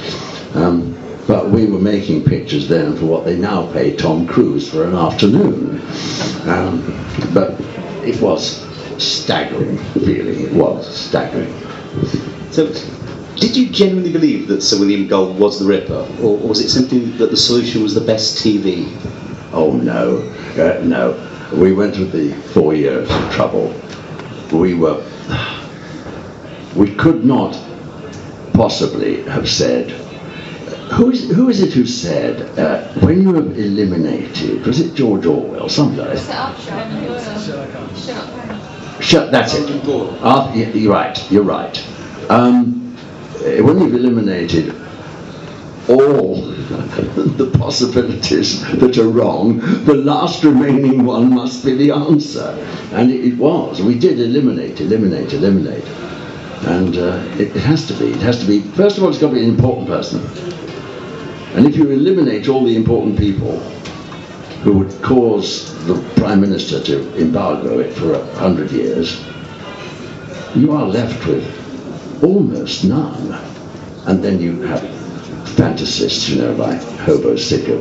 Um, 0.56 0.98
but 1.28 1.50
we 1.50 1.68
were 1.68 1.80
making 1.80 2.26
pictures 2.26 2.68
then 2.68 2.98
for 2.98 3.06
what 3.06 3.26
they 3.26 3.38
now 3.38 3.72
pay 3.72 3.96
Tom 3.96 4.28
Cruise 4.28 4.70
for 4.70 4.84
an 4.84 4.96
afternoon. 4.96 5.82
Um, 6.46 6.82
but 7.34 7.60
it 8.04 8.20
was 8.22 8.62
staggering 9.02 9.78
feeling. 9.94 10.42
It 10.42 10.52
was 10.52 10.94
staggering. 10.94 11.54
So, 12.52 12.68
did 13.36 13.56
you 13.56 13.70
genuinely 13.70 14.12
believe 14.12 14.48
that 14.48 14.62
Sir 14.62 14.80
William 14.80 15.08
Gull 15.08 15.34
was 15.34 15.60
the 15.60 15.66
Ripper, 15.66 16.08
or, 16.22 16.38
or 16.40 16.50
was 16.50 16.60
it 16.60 16.70
simply 16.70 17.00
that 17.18 17.32
the 17.32 17.38
solution 17.38 17.82
was 17.84 17.94
the 17.96 18.02
best 18.02 18.44
TV? 18.44 18.88
Oh 19.52 19.72
no, 19.72 20.20
uh, 20.62 20.82
no. 20.84 21.30
We 21.54 21.74
went 21.74 21.96
through 21.96 22.08
the 22.08 22.34
four 22.54 22.74
years 22.74 23.10
of 23.10 23.32
trouble. 23.32 23.74
We 24.52 24.74
were. 24.74 25.04
We 26.76 26.96
could 26.96 27.24
not 27.24 27.60
possibly 28.54 29.24
have 29.24 29.50
said. 29.50 29.92
Who 30.94 31.10
is, 31.10 31.28
who 31.30 31.50
is 31.50 31.60
it 31.62 31.74
who 31.74 31.86
said, 31.88 32.60
uh, 32.60 32.88
when 33.00 33.24
you 33.24 33.34
have 33.34 33.58
eliminated, 33.58 34.66
was 34.66 34.80
it 34.80 34.94
George 34.94 35.26
Orwell? 35.26 35.68
Somebody. 35.68 36.20
Shut, 39.04 39.32
that's 39.32 39.54
it. 39.56 39.82
Ah, 40.22 40.50
y- 40.56 40.72
you're 40.74 40.94
right, 40.94 41.32
you're 41.32 41.44
right. 41.44 41.78
Um, 42.30 42.96
eh, 43.44 43.60
when 43.60 43.80
you've 43.80 43.94
eliminated 43.94 44.74
all 45.90 46.36
the 47.36 47.52
possibilities 47.60 48.62
that 48.80 48.98
are 48.98 49.10
wrong, 49.10 49.60
the 49.84 49.94
last 49.94 50.46
remaining 50.46 51.04
one 51.06 51.36
must 51.36 51.66
be 51.66 51.74
the 51.76 51.92
answer. 51.92 52.48
And 52.94 53.12
it, 53.12 53.26
it 53.26 53.38
was. 53.38 53.82
We 53.82 54.00
did 54.00 54.20
eliminate, 54.22 54.80
eliminate, 54.80 55.34
eliminate. 55.34 55.84
And 56.66 56.98
uh, 56.98 57.22
it, 57.38 57.54
it 57.58 57.62
has 57.62 57.86
to 57.88 57.94
be. 57.96 58.06
It 58.12 58.22
has 58.22 58.40
to 58.40 58.46
be, 58.46 58.62
first 58.62 58.98
of 58.98 59.04
all, 59.04 59.10
it's 59.10 59.20
got 59.20 59.30
to 59.30 59.36
be 59.36 59.44
an 59.44 59.50
important 59.50 59.88
person. 59.88 60.22
And 61.58 61.68
if 61.68 61.76
you 61.76 61.92
eliminate 61.92 62.48
all 62.48 62.64
the 62.64 62.76
important 62.78 63.20
people 63.20 63.60
who 64.64 64.78
would 64.78 65.02
cause 65.02 65.74
the 65.88 65.96
Prime 66.16 66.40
Minister 66.40 66.82
to 66.82 67.22
embargo 67.22 67.80
it 67.80 67.94
for 67.94 68.14
a 68.14 68.26
hundred 68.36 68.72
years, 68.72 69.22
you 70.56 70.72
are 70.72 70.86
left 70.86 71.26
with 71.28 72.24
almost 72.24 72.86
none. 72.86 73.34
And 74.06 74.24
then 74.24 74.40
you 74.40 74.62
have 74.62 74.82
fantasists, 75.56 76.30
you 76.30 76.42
know, 76.42 76.54
like 76.54 76.82
Hobo 77.00 77.36
Sicko. 77.36 77.80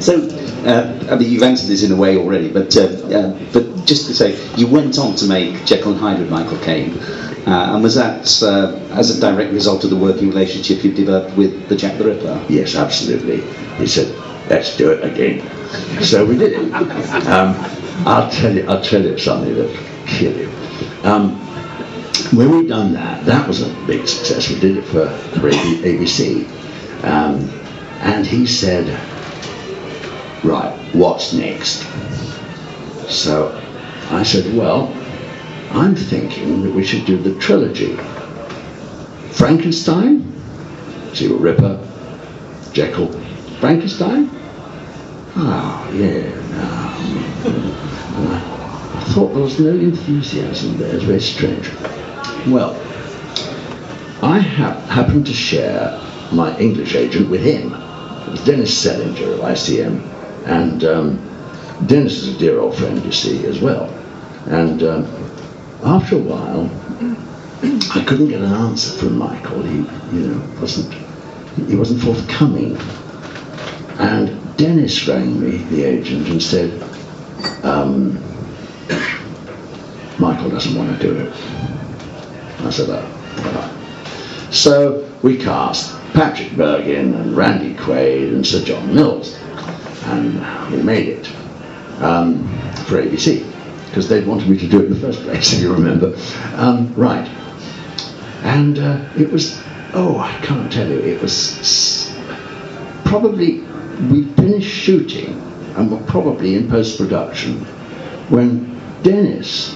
So, 0.00 0.45
uh, 0.66 1.06
I 1.10 1.16
mean, 1.16 1.30
you've 1.30 1.42
answered 1.42 1.68
this 1.68 1.82
in 1.84 1.92
a 1.92 1.96
way 1.96 2.16
already, 2.16 2.50
but 2.50 2.76
uh, 2.76 3.30
but 3.52 3.86
just 3.86 4.06
to 4.08 4.14
say, 4.14 4.36
you 4.56 4.66
went 4.66 4.98
on 4.98 5.14
to 5.16 5.26
make 5.26 5.64
Jekyll 5.64 5.92
and 5.92 6.00
Hyde 6.00 6.18
with 6.18 6.30
Michael 6.30 6.58
Caine, 6.58 6.98
uh, 7.46 7.70
and 7.72 7.82
was 7.82 7.94
that 7.94 8.42
uh, 8.42 8.76
as 8.92 9.16
a 9.16 9.20
direct 9.20 9.52
result 9.52 9.84
of 9.84 9.90
the 9.90 9.96
working 9.96 10.28
relationship 10.28 10.82
you 10.82 10.92
developed 10.92 11.36
with 11.36 11.68
the 11.68 11.76
Jack 11.76 11.98
the 11.98 12.04
Ripper? 12.04 12.44
Yes, 12.48 12.74
absolutely. 12.74 13.42
He 13.76 13.86
said, 13.86 14.12
"Let's 14.50 14.76
do 14.76 14.90
it 14.90 15.04
again." 15.04 15.40
So 16.02 16.26
we 16.26 16.36
did 16.36 16.52
it. 16.54 16.72
Um, 17.28 17.54
I'll 18.06 18.30
tell 18.30 18.54
you. 18.54 18.66
I'll 18.68 18.82
tell 18.82 19.02
you 19.02 19.16
something 19.18 19.54
that'll 19.54 19.76
kill 20.06 20.36
you. 20.36 20.50
Um, 21.04 21.36
when 22.32 22.50
we'd 22.50 22.68
done 22.68 22.92
that, 22.94 23.24
that 23.26 23.46
was 23.46 23.62
a 23.62 23.72
big 23.86 24.08
success. 24.08 24.48
We 24.50 24.58
did 24.58 24.78
it 24.78 24.84
for, 24.84 25.08
for 25.08 25.48
ABC, 25.50 26.44
um, 27.04 27.48
and 28.00 28.26
he 28.26 28.46
said, 28.46 28.88
"Right, 30.46 30.72
what's 30.92 31.32
next?" 31.32 31.84
So 33.08 33.60
I 34.12 34.22
said, 34.22 34.56
"Well, 34.56 34.94
I'm 35.72 35.96
thinking 35.96 36.62
that 36.62 36.72
we 36.72 36.84
should 36.84 37.04
do 37.04 37.16
the 37.16 37.34
trilogy: 37.40 37.98
Frankenstein, 39.32 40.20
what 41.10 41.40
Ripper, 41.40 41.80
Jekyll, 42.72 43.08
Frankenstein." 43.58 44.30
Oh, 45.34 45.90
yeah, 45.92 46.30
no. 46.54 47.16
I 48.94 49.04
thought 49.08 49.34
there 49.34 49.42
was 49.42 49.58
no 49.58 49.70
enthusiasm 49.70 50.78
there. 50.78 50.94
It's 50.94 51.02
very 51.02 51.20
strange. 51.20 51.68
Well, 52.46 52.80
I 54.22 54.38
ha- 54.38 54.78
happened 54.88 55.26
to 55.26 55.34
share 55.34 56.00
my 56.30 56.56
English 56.58 56.94
agent 56.94 57.30
with 57.30 57.42
him. 57.42 57.70
Dennis 58.44 58.72
Selinger 58.78 59.34
of 59.34 59.40
ICM. 59.40 60.15
And 60.46 60.84
um, 60.84 61.86
Dennis 61.86 62.22
is 62.22 62.36
a 62.36 62.38
dear 62.38 62.60
old 62.60 62.76
friend, 62.76 63.04
you 63.04 63.12
see, 63.12 63.44
as 63.46 63.60
well. 63.60 63.90
And 64.46 64.82
um, 64.82 65.04
after 65.84 66.16
a 66.16 66.18
while, 66.18 66.70
I 67.94 68.04
couldn't 68.04 68.28
get 68.28 68.40
an 68.40 68.52
answer 68.52 68.96
from 68.98 69.18
Michael. 69.18 69.62
He, 69.62 69.78
you 69.78 70.28
know, 70.28 70.60
wasn't 70.60 70.94
he 71.68 71.74
wasn't 71.74 72.02
forthcoming. 72.02 72.76
And 73.98 74.56
Dennis 74.56 75.06
rang 75.08 75.40
me, 75.40 75.56
the 75.56 75.84
agent, 75.84 76.28
and 76.28 76.42
said, 76.42 76.82
um, 77.64 78.22
Michael 80.18 80.50
doesn't 80.50 80.74
want 80.74 80.98
to 81.00 81.06
do 81.06 81.18
it. 81.18 81.32
I 82.60 82.70
said, 82.70 82.88
oh. 82.90 84.48
So 84.50 85.10
we 85.22 85.36
cast 85.38 85.94
Patrick 86.12 86.50
Bergin 86.50 87.14
and 87.14 87.36
Randy 87.36 87.74
Quaid 87.74 88.34
and 88.34 88.46
Sir 88.46 88.62
John 88.64 88.94
Mills, 88.94 89.38
and 90.06 90.72
we 90.72 90.82
made 90.82 91.08
it 91.08 91.26
um, 92.00 92.46
for 92.86 93.02
ABC 93.02 93.44
because 93.86 94.08
they'd 94.08 94.26
wanted 94.26 94.48
me 94.48 94.58
to 94.58 94.68
do 94.68 94.80
it 94.80 94.86
in 94.86 94.94
the 94.94 95.00
first 95.00 95.22
place, 95.22 95.52
if 95.54 95.60
you 95.60 95.72
remember. 95.72 96.14
Um, 96.54 96.92
right. 96.94 97.26
And 98.42 98.78
uh, 98.78 99.08
it 99.16 99.30
was, 99.30 99.60
oh, 99.94 100.18
I 100.18 100.32
can't 100.44 100.70
tell 100.70 100.88
you, 100.88 100.98
it 100.98 101.20
was 101.20 102.14
probably, 103.04 103.60
we 104.10 104.24
finished 104.34 104.68
shooting 104.68 105.40
and 105.76 105.90
were 105.90 106.04
probably 106.04 106.54
in 106.54 106.68
post 106.68 106.98
production 106.98 107.64
when 108.28 108.78
Dennis 109.02 109.74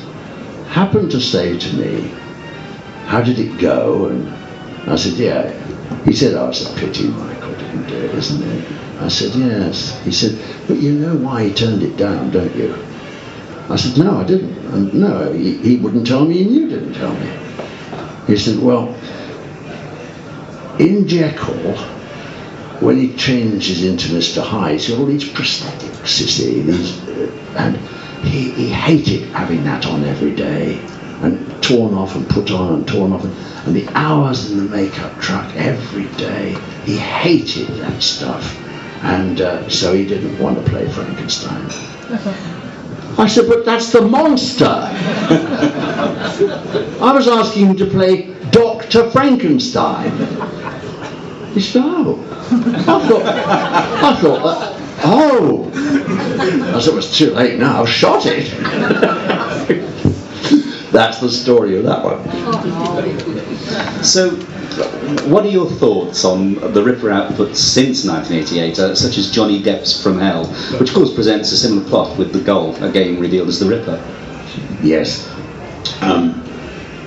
happened 0.69 1.11
to 1.13 1.21
say 1.21 1.59
to 1.59 1.77
me, 1.77 2.09
How 3.07 3.23
did 3.23 3.39
it 3.39 3.59
go? 3.59 4.07
And 4.07 4.29
I 4.91 4.97
said, 4.97 5.15
Yeah. 5.15 5.51
He 6.05 6.13
said, 6.13 6.35
Oh, 6.35 6.49
it's 6.49 6.71
a 6.71 6.75
pity 6.77 7.09
Michael 7.09 7.40
it, 7.75 8.15
isn't 8.15 8.43
it? 8.43 8.73
I 9.01 9.09
said, 9.09 9.35
Yes. 9.35 10.03
He 10.05 10.13
said, 10.13 10.39
But 10.67 10.79
you 10.79 10.93
know 10.93 11.17
why 11.17 11.45
he 11.45 11.55
turned 11.55 11.83
it 11.83 11.97
down, 11.97 12.31
don't 12.31 12.55
you? 12.55 12.75
I 13.69 13.77
said, 13.77 13.99
No, 14.03 14.21
I 14.21 14.25
didn't. 14.25 14.57
And 14.75 14.95
no, 14.95 15.33
he, 15.33 15.57
he 15.59 15.77
wouldn't 15.77 16.07
tell 16.07 16.25
me, 16.25 16.43
and 16.43 16.51
you 16.51 16.69
didn't 16.69 16.95
tell 16.95 17.15
me. 17.15 17.31
He 18.27 18.37
said, 18.37 18.59
Well, 18.61 18.95
in 20.79 21.07
Jekyll, 21.07 21.77
when 22.81 22.97
he 22.99 23.15
changes 23.15 23.85
into 23.85 24.09
Mr. 24.09 24.43
Hyde, 24.43 24.73
he's 24.73 24.89
got 24.89 24.99
all 24.99 25.07
these 25.07 25.25
prosthetics, 25.25 26.21
you 26.21 26.27
see, 26.27 26.61
these, 26.63 27.09
uh, 27.09 27.55
and 27.57 27.77
he, 28.25 28.51
he 28.51 28.69
hated 28.69 29.31
having 29.31 29.65
that 29.65 29.87
on 29.87 30.05
every 30.05 30.35
day, 30.35 30.81
and 31.23 31.63
torn 31.63 31.95
off 31.95 32.15
and 32.17 32.29
put 32.29 32.51
on 32.51 32.75
and 32.75 32.89
torn 32.89 33.13
off, 33.13 33.25
and, 33.25 33.77
the 33.77 33.87
hours 33.95 34.51
in 34.51 34.57
the 34.59 34.65
makeup 34.65 35.21
truck 35.21 35.55
every 35.55 36.07
day. 36.17 36.57
He 36.85 36.97
hated 36.97 37.69
that 37.79 38.03
stuff, 38.03 38.59
and 39.03 39.41
uh, 39.41 39.69
so 39.69 39.95
he 39.95 40.07
didn't 40.07 40.39
want 40.39 40.57
to 40.57 40.71
play 40.71 40.89
Frankenstein. 40.91 41.71
I 43.19 43.27
said, 43.29 43.49
but 43.49 43.65
that's 43.65 43.93
the 43.93 44.01
monster. 44.01 44.65
I 47.01 47.13
was 47.15 47.29
asking 47.29 47.67
him 47.67 47.77
to 47.77 47.87
play 47.87 48.35
Dr. 48.51 49.11
Frankenstein. 49.11 50.11
He 51.53 51.61
said, 51.61 51.83
oh. 51.85 52.19
I 52.51 52.83
thought, 52.83 53.23
I 53.27 54.17
thought 54.21 54.43
that, 54.43 54.77
oh. 55.05 55.71
I 56.75 56.81
said, 56.81 56.93
it 56.93 56.97
was 56.97 57.17
too 57.17 57.31
late 57.33 57.59
now, 57.59 57.85
shot 57.85 58.25
it. 58.27 58.51
That's 60.93 61.21
the 61.21 61.31
story 61.31 61.77
of 61.79 61.85
that 61.85 62.05
one. 62.05 62.21
So, 64.03 64.31
what 65.29 65.45
are 65.45 65.49
your 65.49 65.69
thoughts 65.71 66.25
on 66.25 66.55
the 66.73 66.83
Ripper 66.83 67.11
output 67.11 67.57
since 67.57 68.05
1988, 68.05 68.79
uh, 68.79 68.95
such 68.95 69.19
as 69.19 69.31
Johnny 69.31 69.63
Depp's 69.63 70.03
From 70.03 70.19
Hell, 70.19 70.47
which 70.79 70.91
of 70.91 70.95
course 70.95 71.15
presents 71.15 71.53
a 71.53 71.57
similar 71.57 71.89
plot 71.89 72.19
with 72.19 72.33
the 72.33 72.41
Gull, 72.41 72.75
again 72.83 73.21
revealed 73.21 73.49
as 73.49 73.61
the 73.61 73.67
Ripper? 73.67 74.03
Yes. 74.83 75.29
Um, 76.03 76.43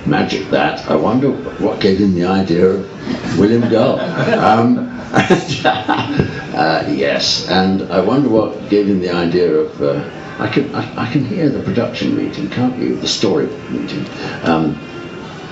magic 0.06 0.48
that. 0.50 0.88
I 0.90 0.96
wonder 0.96 1.30
what 1.30 1.80
gave 1.80 1.98
him 1.98 2.14
the 2.14 2.24
idea 2.24 2.66
of 2.66 3.38
William 3.38 3.68
Gull. 3.70 4.00
Um, 4.00 4.90
uh, 5.14 6.84
yes, 6.88 7.48
and 7.48 7.82
I 7.92 8.00
wonder 8.00 8.28
what 8.28 8.68
gave 8.70 8.88
him 8.88 9.00
the 9.00 9.10
idea 9.10 9.52
of. 9.52 9.82
Uh, 9.82 10.23
I 10.38 10.48
can 10.48 10.74
I, 10.74 11.06
I 11.06 11.12
can 11.12 11.24
hear 11.24 11.48
the 11.48 11.62
production 11.62 12.16
meeting, 12.16 12.48
can't 12.50 12.76
you? 12.78 12.96
The 12.96 13.08
story 13.08 13.46
meeting. 13.70 14.04
Um, 14.42 14.74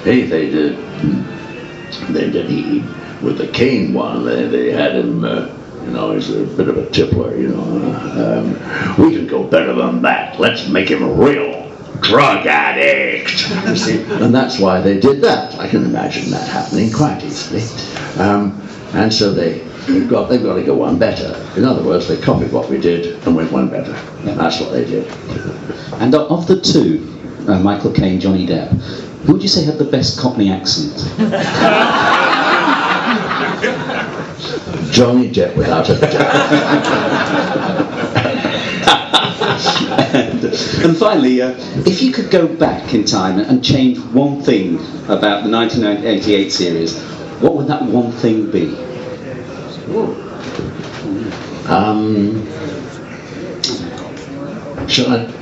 hey, 0.02 0.22
they 0.22 0.50
did. 0.50 0.76
They 2.08 2.30
did 2.30 2.48
he 2.48 2.80
with 3.24 3.38
the 3.38 3.48
cane 3.48 3.92
one. 3.92 4.24
They, 4.24 4.46
they 4.46 4.70
had 4.72 4.96
him. 4.96 5.24
Uh, 5.24 5.54
you 5.84 5.90
know, 5.90 6.12
he's 6.12 6.30
a 6.30 6.44
bit 6.44 6.68
of 6.68 6.78
a 6.78 6.86
tippler. 6.86 7.36
You 7.38 7.48
know, 7.48 7.62
um, 8.38 9.04
we 9.04 9.16
can 9.16 9.26
go 9.26 9.42
better 9.42 9.74
than 9.74 10.02
that. 10.02 10.38
Let's 10.38 10.68
make 10.68 10.88
him 10.88 11.02
a 11.02 11.12
real 11.12 11.70
drug 12.00 12.46
addict. 12.46 13.48
You 13.68 13.76
see, 13.76 14.02
and 14.02 14.34
that's 14.34 14.58
why 14.58 14.80
they 14.80 14.98
did 14.98 15.20
that. 15.22 15.58
I 15.58 15.68
can 15.68 15.84
imagine 15.84 16.30
that 16.30 16.48
happening 16.48 16.92
quite 16.92 17.22
easily. 17.22 17.62
Um, 18.20 18.60
and 18.94 19.12
so 19.12 19.32
they 19.32 19.60
they've 19.86 20.08
got 20.08 20.28
they've 20.28 20.42
got 20.42 20.54
to 20.54 20.64
go 20.64 20.74
one 20.74 20.98
better. 20.98 21.34
In 21.56 21.64
other 21.64 21.82
words, 21.82 22.08
they 22.08 22.20
copied 22.20 22.52
what 22.52 22.68
we 22.68 22.78
did 22.78 23.26
and 23.26 23.36
went 23.36 23.50
one 23.52 23.68
better. 23.68 23.94
And 24.28 24.38
that's 24.38 24.60
what 24.60 24.72
they 24.72 24.84
did. 24.84 25.06
And 26.00 26.14
of 26.14 26.46
the 26.46 26.60
two, 26.60 27.08
uh, 27.48 27.58
Michael 27.58 27.92
Caine, 27.92 28.20
Johnny 28.20 28.46
Depp, 28.46 28.70
who 29.24 29.34
would 29.34 29.42
you 29.42 29.48
say 29.48 29.64
had 29.64 29.78
the 29.78 29.84
best 29.84 30.18
Cockney 30.18 30.50
accent? 30.50 30.96
Johnny 34.92 35.30
Depp 35.30 35.56
without 35.56 35.88
a 35.88 35.98
doubt. 35.98 36.12
and, 40.14 40.44
and 40.44 40.96
finally, 40.96 41.40
uh, 41.40 41.54
if 41.86 42.02
you 42.02 42.12
could 42.12 42.30
go 42.30 42.46
back 42.46 42.92
in 42.94 43.04
time 43.04 43.38
and 43.38 43.64
change 43.64 43.98
one 43.98 44.42
thing 44.42 44.76
about 45.04 45.44
the 45.44 45.50
1988 45.50 46.50
series, 46.50 47.00
what 47.40 47.54
would 47.54 47.66
that 47.68 47.82
one 47.82 48.12
thing 48.12 48.50
be? 48.50 48.76
Um, 51.68 52.46
shall 54.88 55.10
I? 55.12 55.32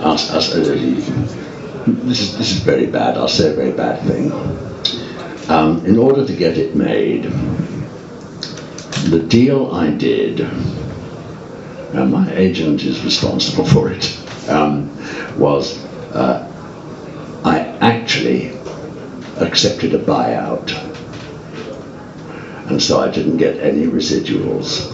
I'll, 0.00 0.18
say- 0.18 0.62
this 1.86 2.20
is 2.20 2.36
this 2.36 2.50
is 2.52 2.58
very 2.60 2.86
bad. 2.86 3.16
I'll 3.16 3.28
say 3.28 3.50
a 3.50 3.54
very 3.54 3.72
bad 3.72 4.02
thing. 4.06 4.30
Um, 5.50 5.84
in 5.86 5.96
order 5.98 6.26
to 6.26 6.36
get 6.36 6.58
it 6.58 6.76
made, 6.76 7.24
the 9.10 9.24
deal 9.26 9.72
I 9.72 9.90
did, 9.90 10.40
and 10.40 12.12
my 12.12 12.30
agent 12.34 12.82
is 12.84 13.02
responsible 13.04 13.64
for 13.64 13.90
it, 13.90 14.04
um, 14.50 14.90
was 15.38 15.82
uh, 16.14 16.46
I 17.42 17.60
actually 17.80 18.52
accepted 19.40 19.94
a 19.94 19.98
buyout 19.98 20.91
and 22.68 22.82
so 22.82 23.00
I 23.00 23.10
didn't 23.10 23.36
get 23.36 23.58
any 23.60 23.86
residuals. 23.86 24.90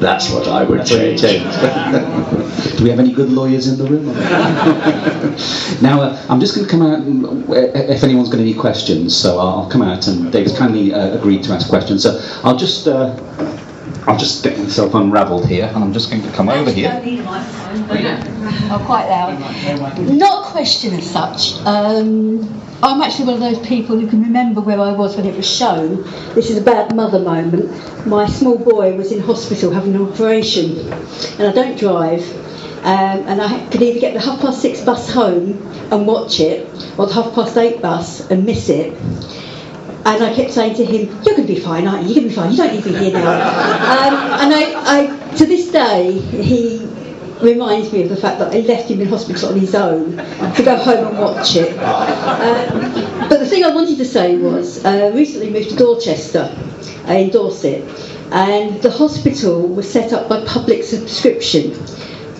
That's 0.00 0.30
what 0.30 0.48
I 0.48 0.64
would 0.64 0.84
change. 0.84 1.20
Do 2.76 2.84
we 2.84 2.90
have 2.90 2.98
any 2.98 3.12
good 3.12 3.30
lawyers 3.30 3.68
in 3.68 3.78
the 3.78 3.84
room? 3.84 4.06
now, 5.82 6.00
uh, 6.00 6.26
I'm 6.28 6.40
just 6.40 6.54
going 6.54 6.66
to 6.66 6.70
come 6.70 6.82
out, 6.82 6.98
and, 6.98 7.48
uh, 7.48 7.54
if 7.54 8.02
anyone's 8.02 8.28
got 8.28 8.40
any 8.40 8.54
questions, 8.54 9.16
so 9.16 9.38
I'll 9.38 9.68
come 9.68 9.82
out, 9.82 10.08
and 10.08 10.32
Dave's 10.32 10.56
kindly 10.56 10.92
uh, 10.92 11.16
agreed 11.16 11.44
to 11.44 11.52
ask 11.52 11.68
questions. 11.68 12.02
So 12.02 12.20
I'll 12.42 12.56
just, 12.56 12.88
uh, 12.88 13.14
I'll 14.06 14.18
just 14.18 14.42
get 14.42 14.58
myself 14.58 14.94
unravelled 14.94 15.46
here, 15.46 15.66
and 15.66 15.84
I'm 15.84 15.92
just 15.92 16.10
going 16.10 16.22
to 16.22 16.30
come 16.32 16.48
over 16.48 16.70
here. 16.70 16.88
Don't 16.88 17.04
a. 17.06 18.72
Oh, 18.72 18.82
quite 18.86 19.08
loud. 19.08 19.38
Not 20.16 20.46
a 20.46 20.50
question 20.50 20.94
as 20.94 21.10
such. 21.10 21.54
Um, 21.66 22.62
I'm 22.82 23.02
actually 23.02 23.26
one 23.26 23.34
of 23.34 23.40
those 23.40 23.66
people 23.66 23.98
who 23.98 24.06
can 24.06 24.22
remember 24.22 24.62
where 24.62 24.80
I 24.80 24.92
was 24.92 25.16
when 25.16 25.26
it 25.26 25.36
was 25.36 25.48
shown. 25.48 26.02
This 26.34 26.50
is 26.50 26.56
a 26.56 26.62
bad 26.62 26.96
mother 26.96 27.18
moment. 27.18 28.06
My 28.06 28.26
small 28.26 28.58
boy 28.58 28.96
was 28.96 29.12
in 29.12 29.20
hospital 29.20 29.70
having 29.70 29.94
an 29.94 30.02
operation, 30.02 30.78
and 31.38 31.42
I 31.42 31.52
don't 31.52 31.78
drive. 31.78 32.22
Um, 32.80 33.28
and 33.28 33.42
I 33.42 33.66
could 33.68 33.82
either 33.82 34.00
get 34.00 34.14
the 34.14 34.20
half 34.20 34.40
past 34.40 34.62
six 34.62 34.82
bus 34.82 35.12
home 35.12 35.60
and 35.92 36.06
watch 36.06 36.40
it, 36.40 36.66
or 36.98 37.06
the 37.06 37.12
half 37.12 37.34
past 37.34 37.58
eight 37.58 37.82
bus 37.82 38.30
and 38.30 38.46
miss 38.46 38.70
it. 38.70 38.94
And 40.04 40.24
I 40.24 40.34
kept 40.34 40.52
saying 40.52 40.74
to 40.76 40.84
him, 40.84 41.08
"You're 41.24 41.36
going 41.36 41.46
to 41.46 41.54
be 41.54 41.60
fine, 41.60 41.86
aren't 41.86 42.08
you? 42.08 42.14
You're 42.14 42.22
going 42.22 42.28
to 42.30 42.30
be 42.30 42.34
fine. 42.34 42.50
You 42.52 42.56
don't 42.56 42.74
need 42.74 42.84
me 42.86 43.10
here 43.10 43.12
now." 43.12 43.32
um, 43.32 44.14
and 44.40 44.54
I, 44.54 44.72
I, 44.86 45.36
to 45.36 45.46
this 45.46 45.70
day, 45.70 46.18
he 46.18 46.86
reminds 47.42 47.92
me 47.92 48.02
of 48.02 48.08
the 48.08 48.16
fact 48.16 48.38
that 48.38 48.54
I 48.54 48.60
left 48.60 48.90
him 48.90 49.00
in 49.00 49.08
hospital 49.08 49.50
on 49.50 49.58
his 49.58 49.74
own 49.74 50.16
to 50.16 50.62
go 50.62 50.76
home 50.76 51.08
and 51.08 51.18
watch 51.18 51.56
it. 51.56 51.76
Um, 51.78 53.28
but 53.28 53.38
the 53.38 53.46
thing 53.46 53.64
I 53.64 53.74
wanted 53.74 53.98
to 53.98 54.04
say 54.04 54.36
was, 54.36 54.84
uh, 54.84 55.10
recently 55.14 55.50
moved 55.50 55.70
to 55.70 55.76
Dorchester 55.76 56.54
uh, 57.08 57.12
in 57.12 57.30
Dorset, 57.30 57.82
and 58.32 58.80
the 58.82 58.90
hospital 58.90 59.66
was 59.66 59.90
set 59.90 60.12
up 60.12 60.28
by 60.28 60.44
public 60.44 60.84
subscription. 60.84 61.72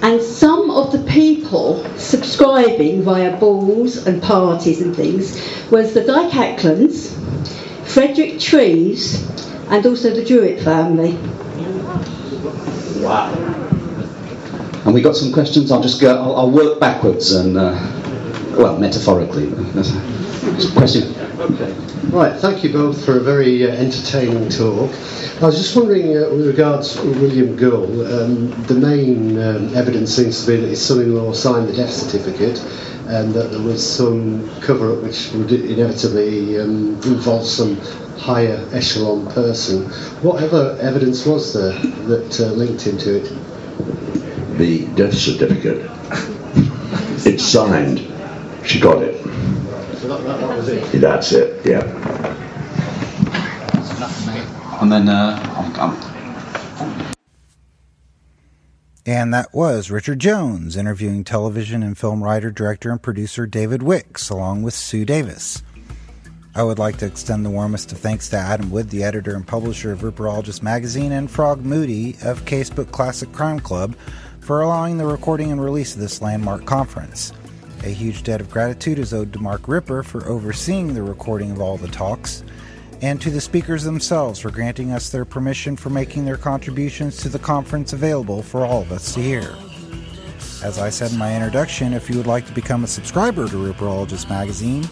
And 0.03 0.23
some 0.23 0.71
of 0.71 0.93
the 0.93 0.99
people 1.11 1.85
subscribing 1.97 3.03
via 3.03 3.37
balls 3.37 4.07
and 4.07 4.23
parties 4.23 4.81
and 4.81 4.97
things 4.97 5.37
was 5.71 5.93
the 5.93 6.03
Dyke 6.03 6.33
Aclands, 6.33 7.13
Frederick 7.87 8.41
Treves, 8.41 9.23
and 9.69 9.85
also 9.85 10.11
the 10.11 10.25
Druitt 10.25 10.63
family. 10.63 11.13
Wow. 13.03 13.33
And 14.85 14.95
we 14.95 15.03
got 15.03 15.17
some 15.17 15.33
questions. 15.33 15.71
I'll 15.71 15.83
just 15.83 16.01
go. 16.01 16.17
I'll, 16.17 16.37
I'll 16.37 16.51
work 16.51 16.81
backwards 16.81 17.33
and, 17.33 17.59
uh, 17.59 17.73
well, 18.57 18.79
metaphorically. 18.79 19.49
Question. 20.41 21.12
Right, 22.11 22.34
thank 22.41 22.64
you 22.64 22.72
both 22.72 23.05
for 23.05 23.18
a 23.18 23.20
very 23.20 23.62
uh, 23.62 23.74
entertaining 23.74 24.49
talk. 24.49 24.91
I 25.43 25.47
was 25.47 25.59
just 25.59 25.76
wondering, 25.76 26.16
uh, 26.16 26.30
with 26.30 26.47
regards 26.47 26.95
to 26.95 27.03
William 27.03 27.57
Gull, 27.57 27.84
um, 28.07 28.51
the 28.62 28.74
main 28.74 29.38
um, 29.38 29.76
evidence 29.76 30.16
seems 30.16 30.41
to 30.41 30.53
be 30.53 30.57
that 30.62 30.68
his 30.68 30.84
son-in-law 30.84 31.34
signed 31.34 31.68
the 31.68 31.74
death 31.74 31.91
certificate 31.91 32.59
and 33.09 33.34
that 33.34 33.51
there 33.51 33.61
was 33.61 33.86
some 33.86 34.49
cover-up 34.61 35.03
which 35.03 35.30
would 35.32 35.53
inevitably 35.53 36.59
um, 36.59 36.95
involve 37.03 37.45
some 37.45 37.76
higher 38.16 38.66
echelon 38.72 39.30
person. 39.32 39.91
What 40.22 40.43
other 40.43 40.78
evidence 40.80 41.26
was 41.26 41.53
there 41.53 41.78
that 42.07 42.41
uh, 42.41 42.53
linked 42.53 42.86
him 42.86 42.97
to 42.97 43.16
it? 43.18 44.57
The 44.57 44.86
death 44.95 45.14
certificate. 45.14 45.91
It's 47.26 47.45
signed. 47.45 48.11
She 48.64 48.80
got 48.80 49.03
it. 49.03 49.20
So 50.11 50.17
that, 50.17 50.27
that, 50.27 50.41
that 50.41 50.57
was 50.57 50.69
it. 50.69 51.01
That's 51.01 51.31
it, 51.31 51.65
yeah. 51.65 51.83
And 54.83 54.91
then 54.91 55.09
uh, 55.09 55.39
I'm, 55.79 55.95
I'm 55.95 57.15
And 59.07 59.33
that 59.33 59.55
was 59.55 59.89
Richard 59.93 60.19
Jones 60.19 60.77
interviewing 60.77 61.23
television 61.23 61.85
and 61.85 61.97
film 61.97 62.25
writer, 62.25 62.51
director, 62.51 62.91
and 62.91 63.01
producer 63.01 63.47
David 63.47 63.83
Wickes, 63.83 64.33
along 64.33 64.65
with 64.65 64.75
Sue 64.75 65.05
Davis. 65.05 65.63
I 66.57 66.65
would 66.65 66.81
like 66.81 66.97
to 66.97 67.07
extend 67.07 67.47
the 67.47 67.51
warmest 67.51 67.93
of 67.93 67.99
thanks 67.99 68.29
to 68.31 68.37
Adam 68.37 68.73
Wood, 68.73 68.91
the 68.91 69.05
editor 69.05 69.37
and 69.37 69.47
publisher 69.47 69.93
of 69.93 70.01
Ripperologist 70.01 70.61
magazine, 70.61 71.13
and 71.13 71.31
Frogg 71.31 71.65
Moody 71.65 72.17
of 72.25 72.45
Casebook 72.47 72.91
Classic 72.91 73.31
Crime 73.31 73.61
Club 73.61 73.95
for 74.41 74.61
allowing 74.61 74.99
the 74.99 75.07
recording 75.07 75.53
and 75.53 75.63
release 75.63 75.95
of 75.95 76.01
this 76.01 76.21
landmark 76.21 76.65
conference. 76.65 77.33
A 77.83 77.89
huge 77.89 78.24
debt 78.24 78.43
of 78.43 78.51
gratitude 78.51 78.99
is 78.99 79.14
owed 79.14 79.33
to 79.33 79.39
Mark 79.39 79.66
Ripper 79.66 80.03
for 80.03 80.26
overseeing 80.26 80.93
the 80.93 81.03
recording 81.03 81.51
of 81.51 81.62
all 81.62 81.78
the 81.78 81.89
talks, 81.89 82.45
and 83.01 83.18
to 83.22 83.31
the 83.31 83.41
speakers 83.41 83.85
themselves 83.85 84.39
for 84.39 84.51
granting 84.51 84.93
us 84.93 85.09
their 85.09 85.24
permission 85.24 85.76
for 85.76 85.89
making 85.89 86.26
their 86.26 86.37
contributions 86.37 87.16
to 87.18 87.31
the 87.31 87.39
conference 87.39 87.95
available 87.95 88.43
for 88.43 88.66
all 88.66 88.83
of 88.83 88.93
us 88.93 89.14
to 89.14 89.22
hear. 89.22 89.57
As 90.62 90.78
I 90.78 90.91
said 90.91 91.12
in 91.12 91.16
my 91.16 91.35
introduction, 91.35 91.95
if 91.95 92.11
you 92.11 92.18
would 92.18 92.26
like 92.26 92.45
to 92.47 92.53
become 92.53 92.85
a 92.85 92.87
subscriber 92.87 93.49
to 93.49 93.57
Ripperologist 93.57 94.28
magazine, 94.28 94.83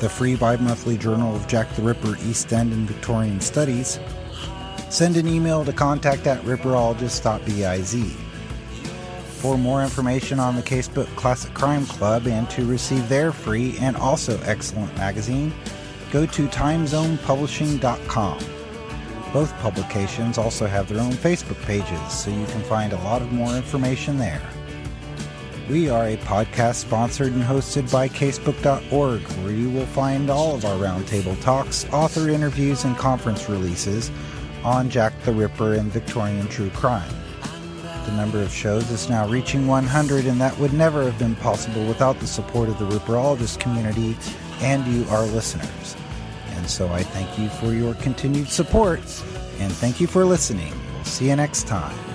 the 0.00 0.08
free 0.08 0.36
bi 0.36 0.56
monthly 0.56 0.98
journal 0.98 1.34
of 1.34 1.48
Jack 1.48 1.74
the 1.76 1.82
Ripper 1.82 2.14
East 2.26 2.52
End 2.52 2.74
and 2.74 2.86
Victorian 2.86 3.40
Studies, 3.40 3.98
send 4.90 5.16
an 5.16 5.26
email 5.26 5.64
to 5.64 5.72
contact 5.72 6.26
at 6.26 6.42
ripperologist.biz. 6.42 8.27
For 9.38 9.56
more 9.56 9.82
information 9.84 10.40
on 10.40 10.56
the 10.56 10.62
Casebook 10.62 11.06
Classic 11.14 11.54
Crime 11.54 11.86
Club 11.86 12.26
and 12.26 12.50
to 12.50 12.64
receive 12.64 13.08
their 13.08 13.30
free 13.30 13.78
and 13.78 13.96
also 13.96 14.36
excellent 14.42 14.96
magazine, 14.96 15.54
go 16.10 16.26
to 16.26 16.48
timezonepublishing.com. 16.48 18.38
Both 19.32 19.56
publications 19.58 20.38
also 20.38 20.66
have 20.66 20.88
their 20.88 20.98
own 21.00 21.12
Facebook 21.12 21.62
pages, 21.66 22.00
so 22.12 22.30
you 22.30 22.46
can 22.46 22.62
find 22.62 22.92
a 22.92 23.00
lot 23.02 23.22
of 23.22 23.30
more 23.30 23.54
information 23.54 24.18
there. 24.18 24.42
We 25.70 25.88
are 25.88 26.08
a 26.08 26.16
podcast 26.16 26.76
sponsored 26.76 27.32
and 27.32 27.44
hosted 27.44 27.92
by 27.92 28.08
Casebook.org, 28.08 29.20
where 29.20 29.52
you 29.52 29.70
will 29.70 29.86
find 29.86 30.30
all 30.30 30.56
of 30.56 30.64
our 30.64 30.78
roundtable 30.78 31.40
talks, 31.42 31.86
author 31.92 32.28
interviews, 32.28 32.82
and 32.82 32.96
conference 32.96 33.48
releases 33.48 34.10
on 34.64 34.90
Jack 34.90 35.12
the 35.22 35.32
Ripper 35.32 35.74
and 35.74 35.92
Victorian 35.92 36.48
true 36.48 36.70
crime. 36.70 37.14
The 38.08 38.14
number 38.14 38.40
of 38.40 38.50
shows 38.50 38.90
is 38.90 39.10
now 39.10 39.28
reaching 39.28 39.66
100, 39.66 40.24
and 40.24 40.40
that 40.40 40.58
would 40.58 40.72
never 40.72 41.04
have 41.04 41.18
been 41.18 41.36
possible 41.36 41.86
without 41.86 42.18
the 42.20 42.26
support 42.26 42.70
of 42.70 42.78
the 42.78 42.86
Ripperologist 42.86 43.60
community 43.60 44.16
and 44.62 44.86
you, 44.86 45.04
our 45.10 45.26
listeners. 45.26 45.94
And 46.52 46.70
so 46.70 46.88
I 46.88 47.02
thank 47.02 47.38
you 47.38 47.50
for 47.50 47.74
your 47.74 47.92
continued 47.96 48.48
support, 48.48 49.00
and 49.58 49.70
thank 49.70 50.00
you 50.00 50.06
for 50.06 50.24
listening. 50.24 50.72
We'll 50.94 51.04
see 51.04 51.28
you 51.28 51.36
next 51.36 51.66
time. 51.66 52.07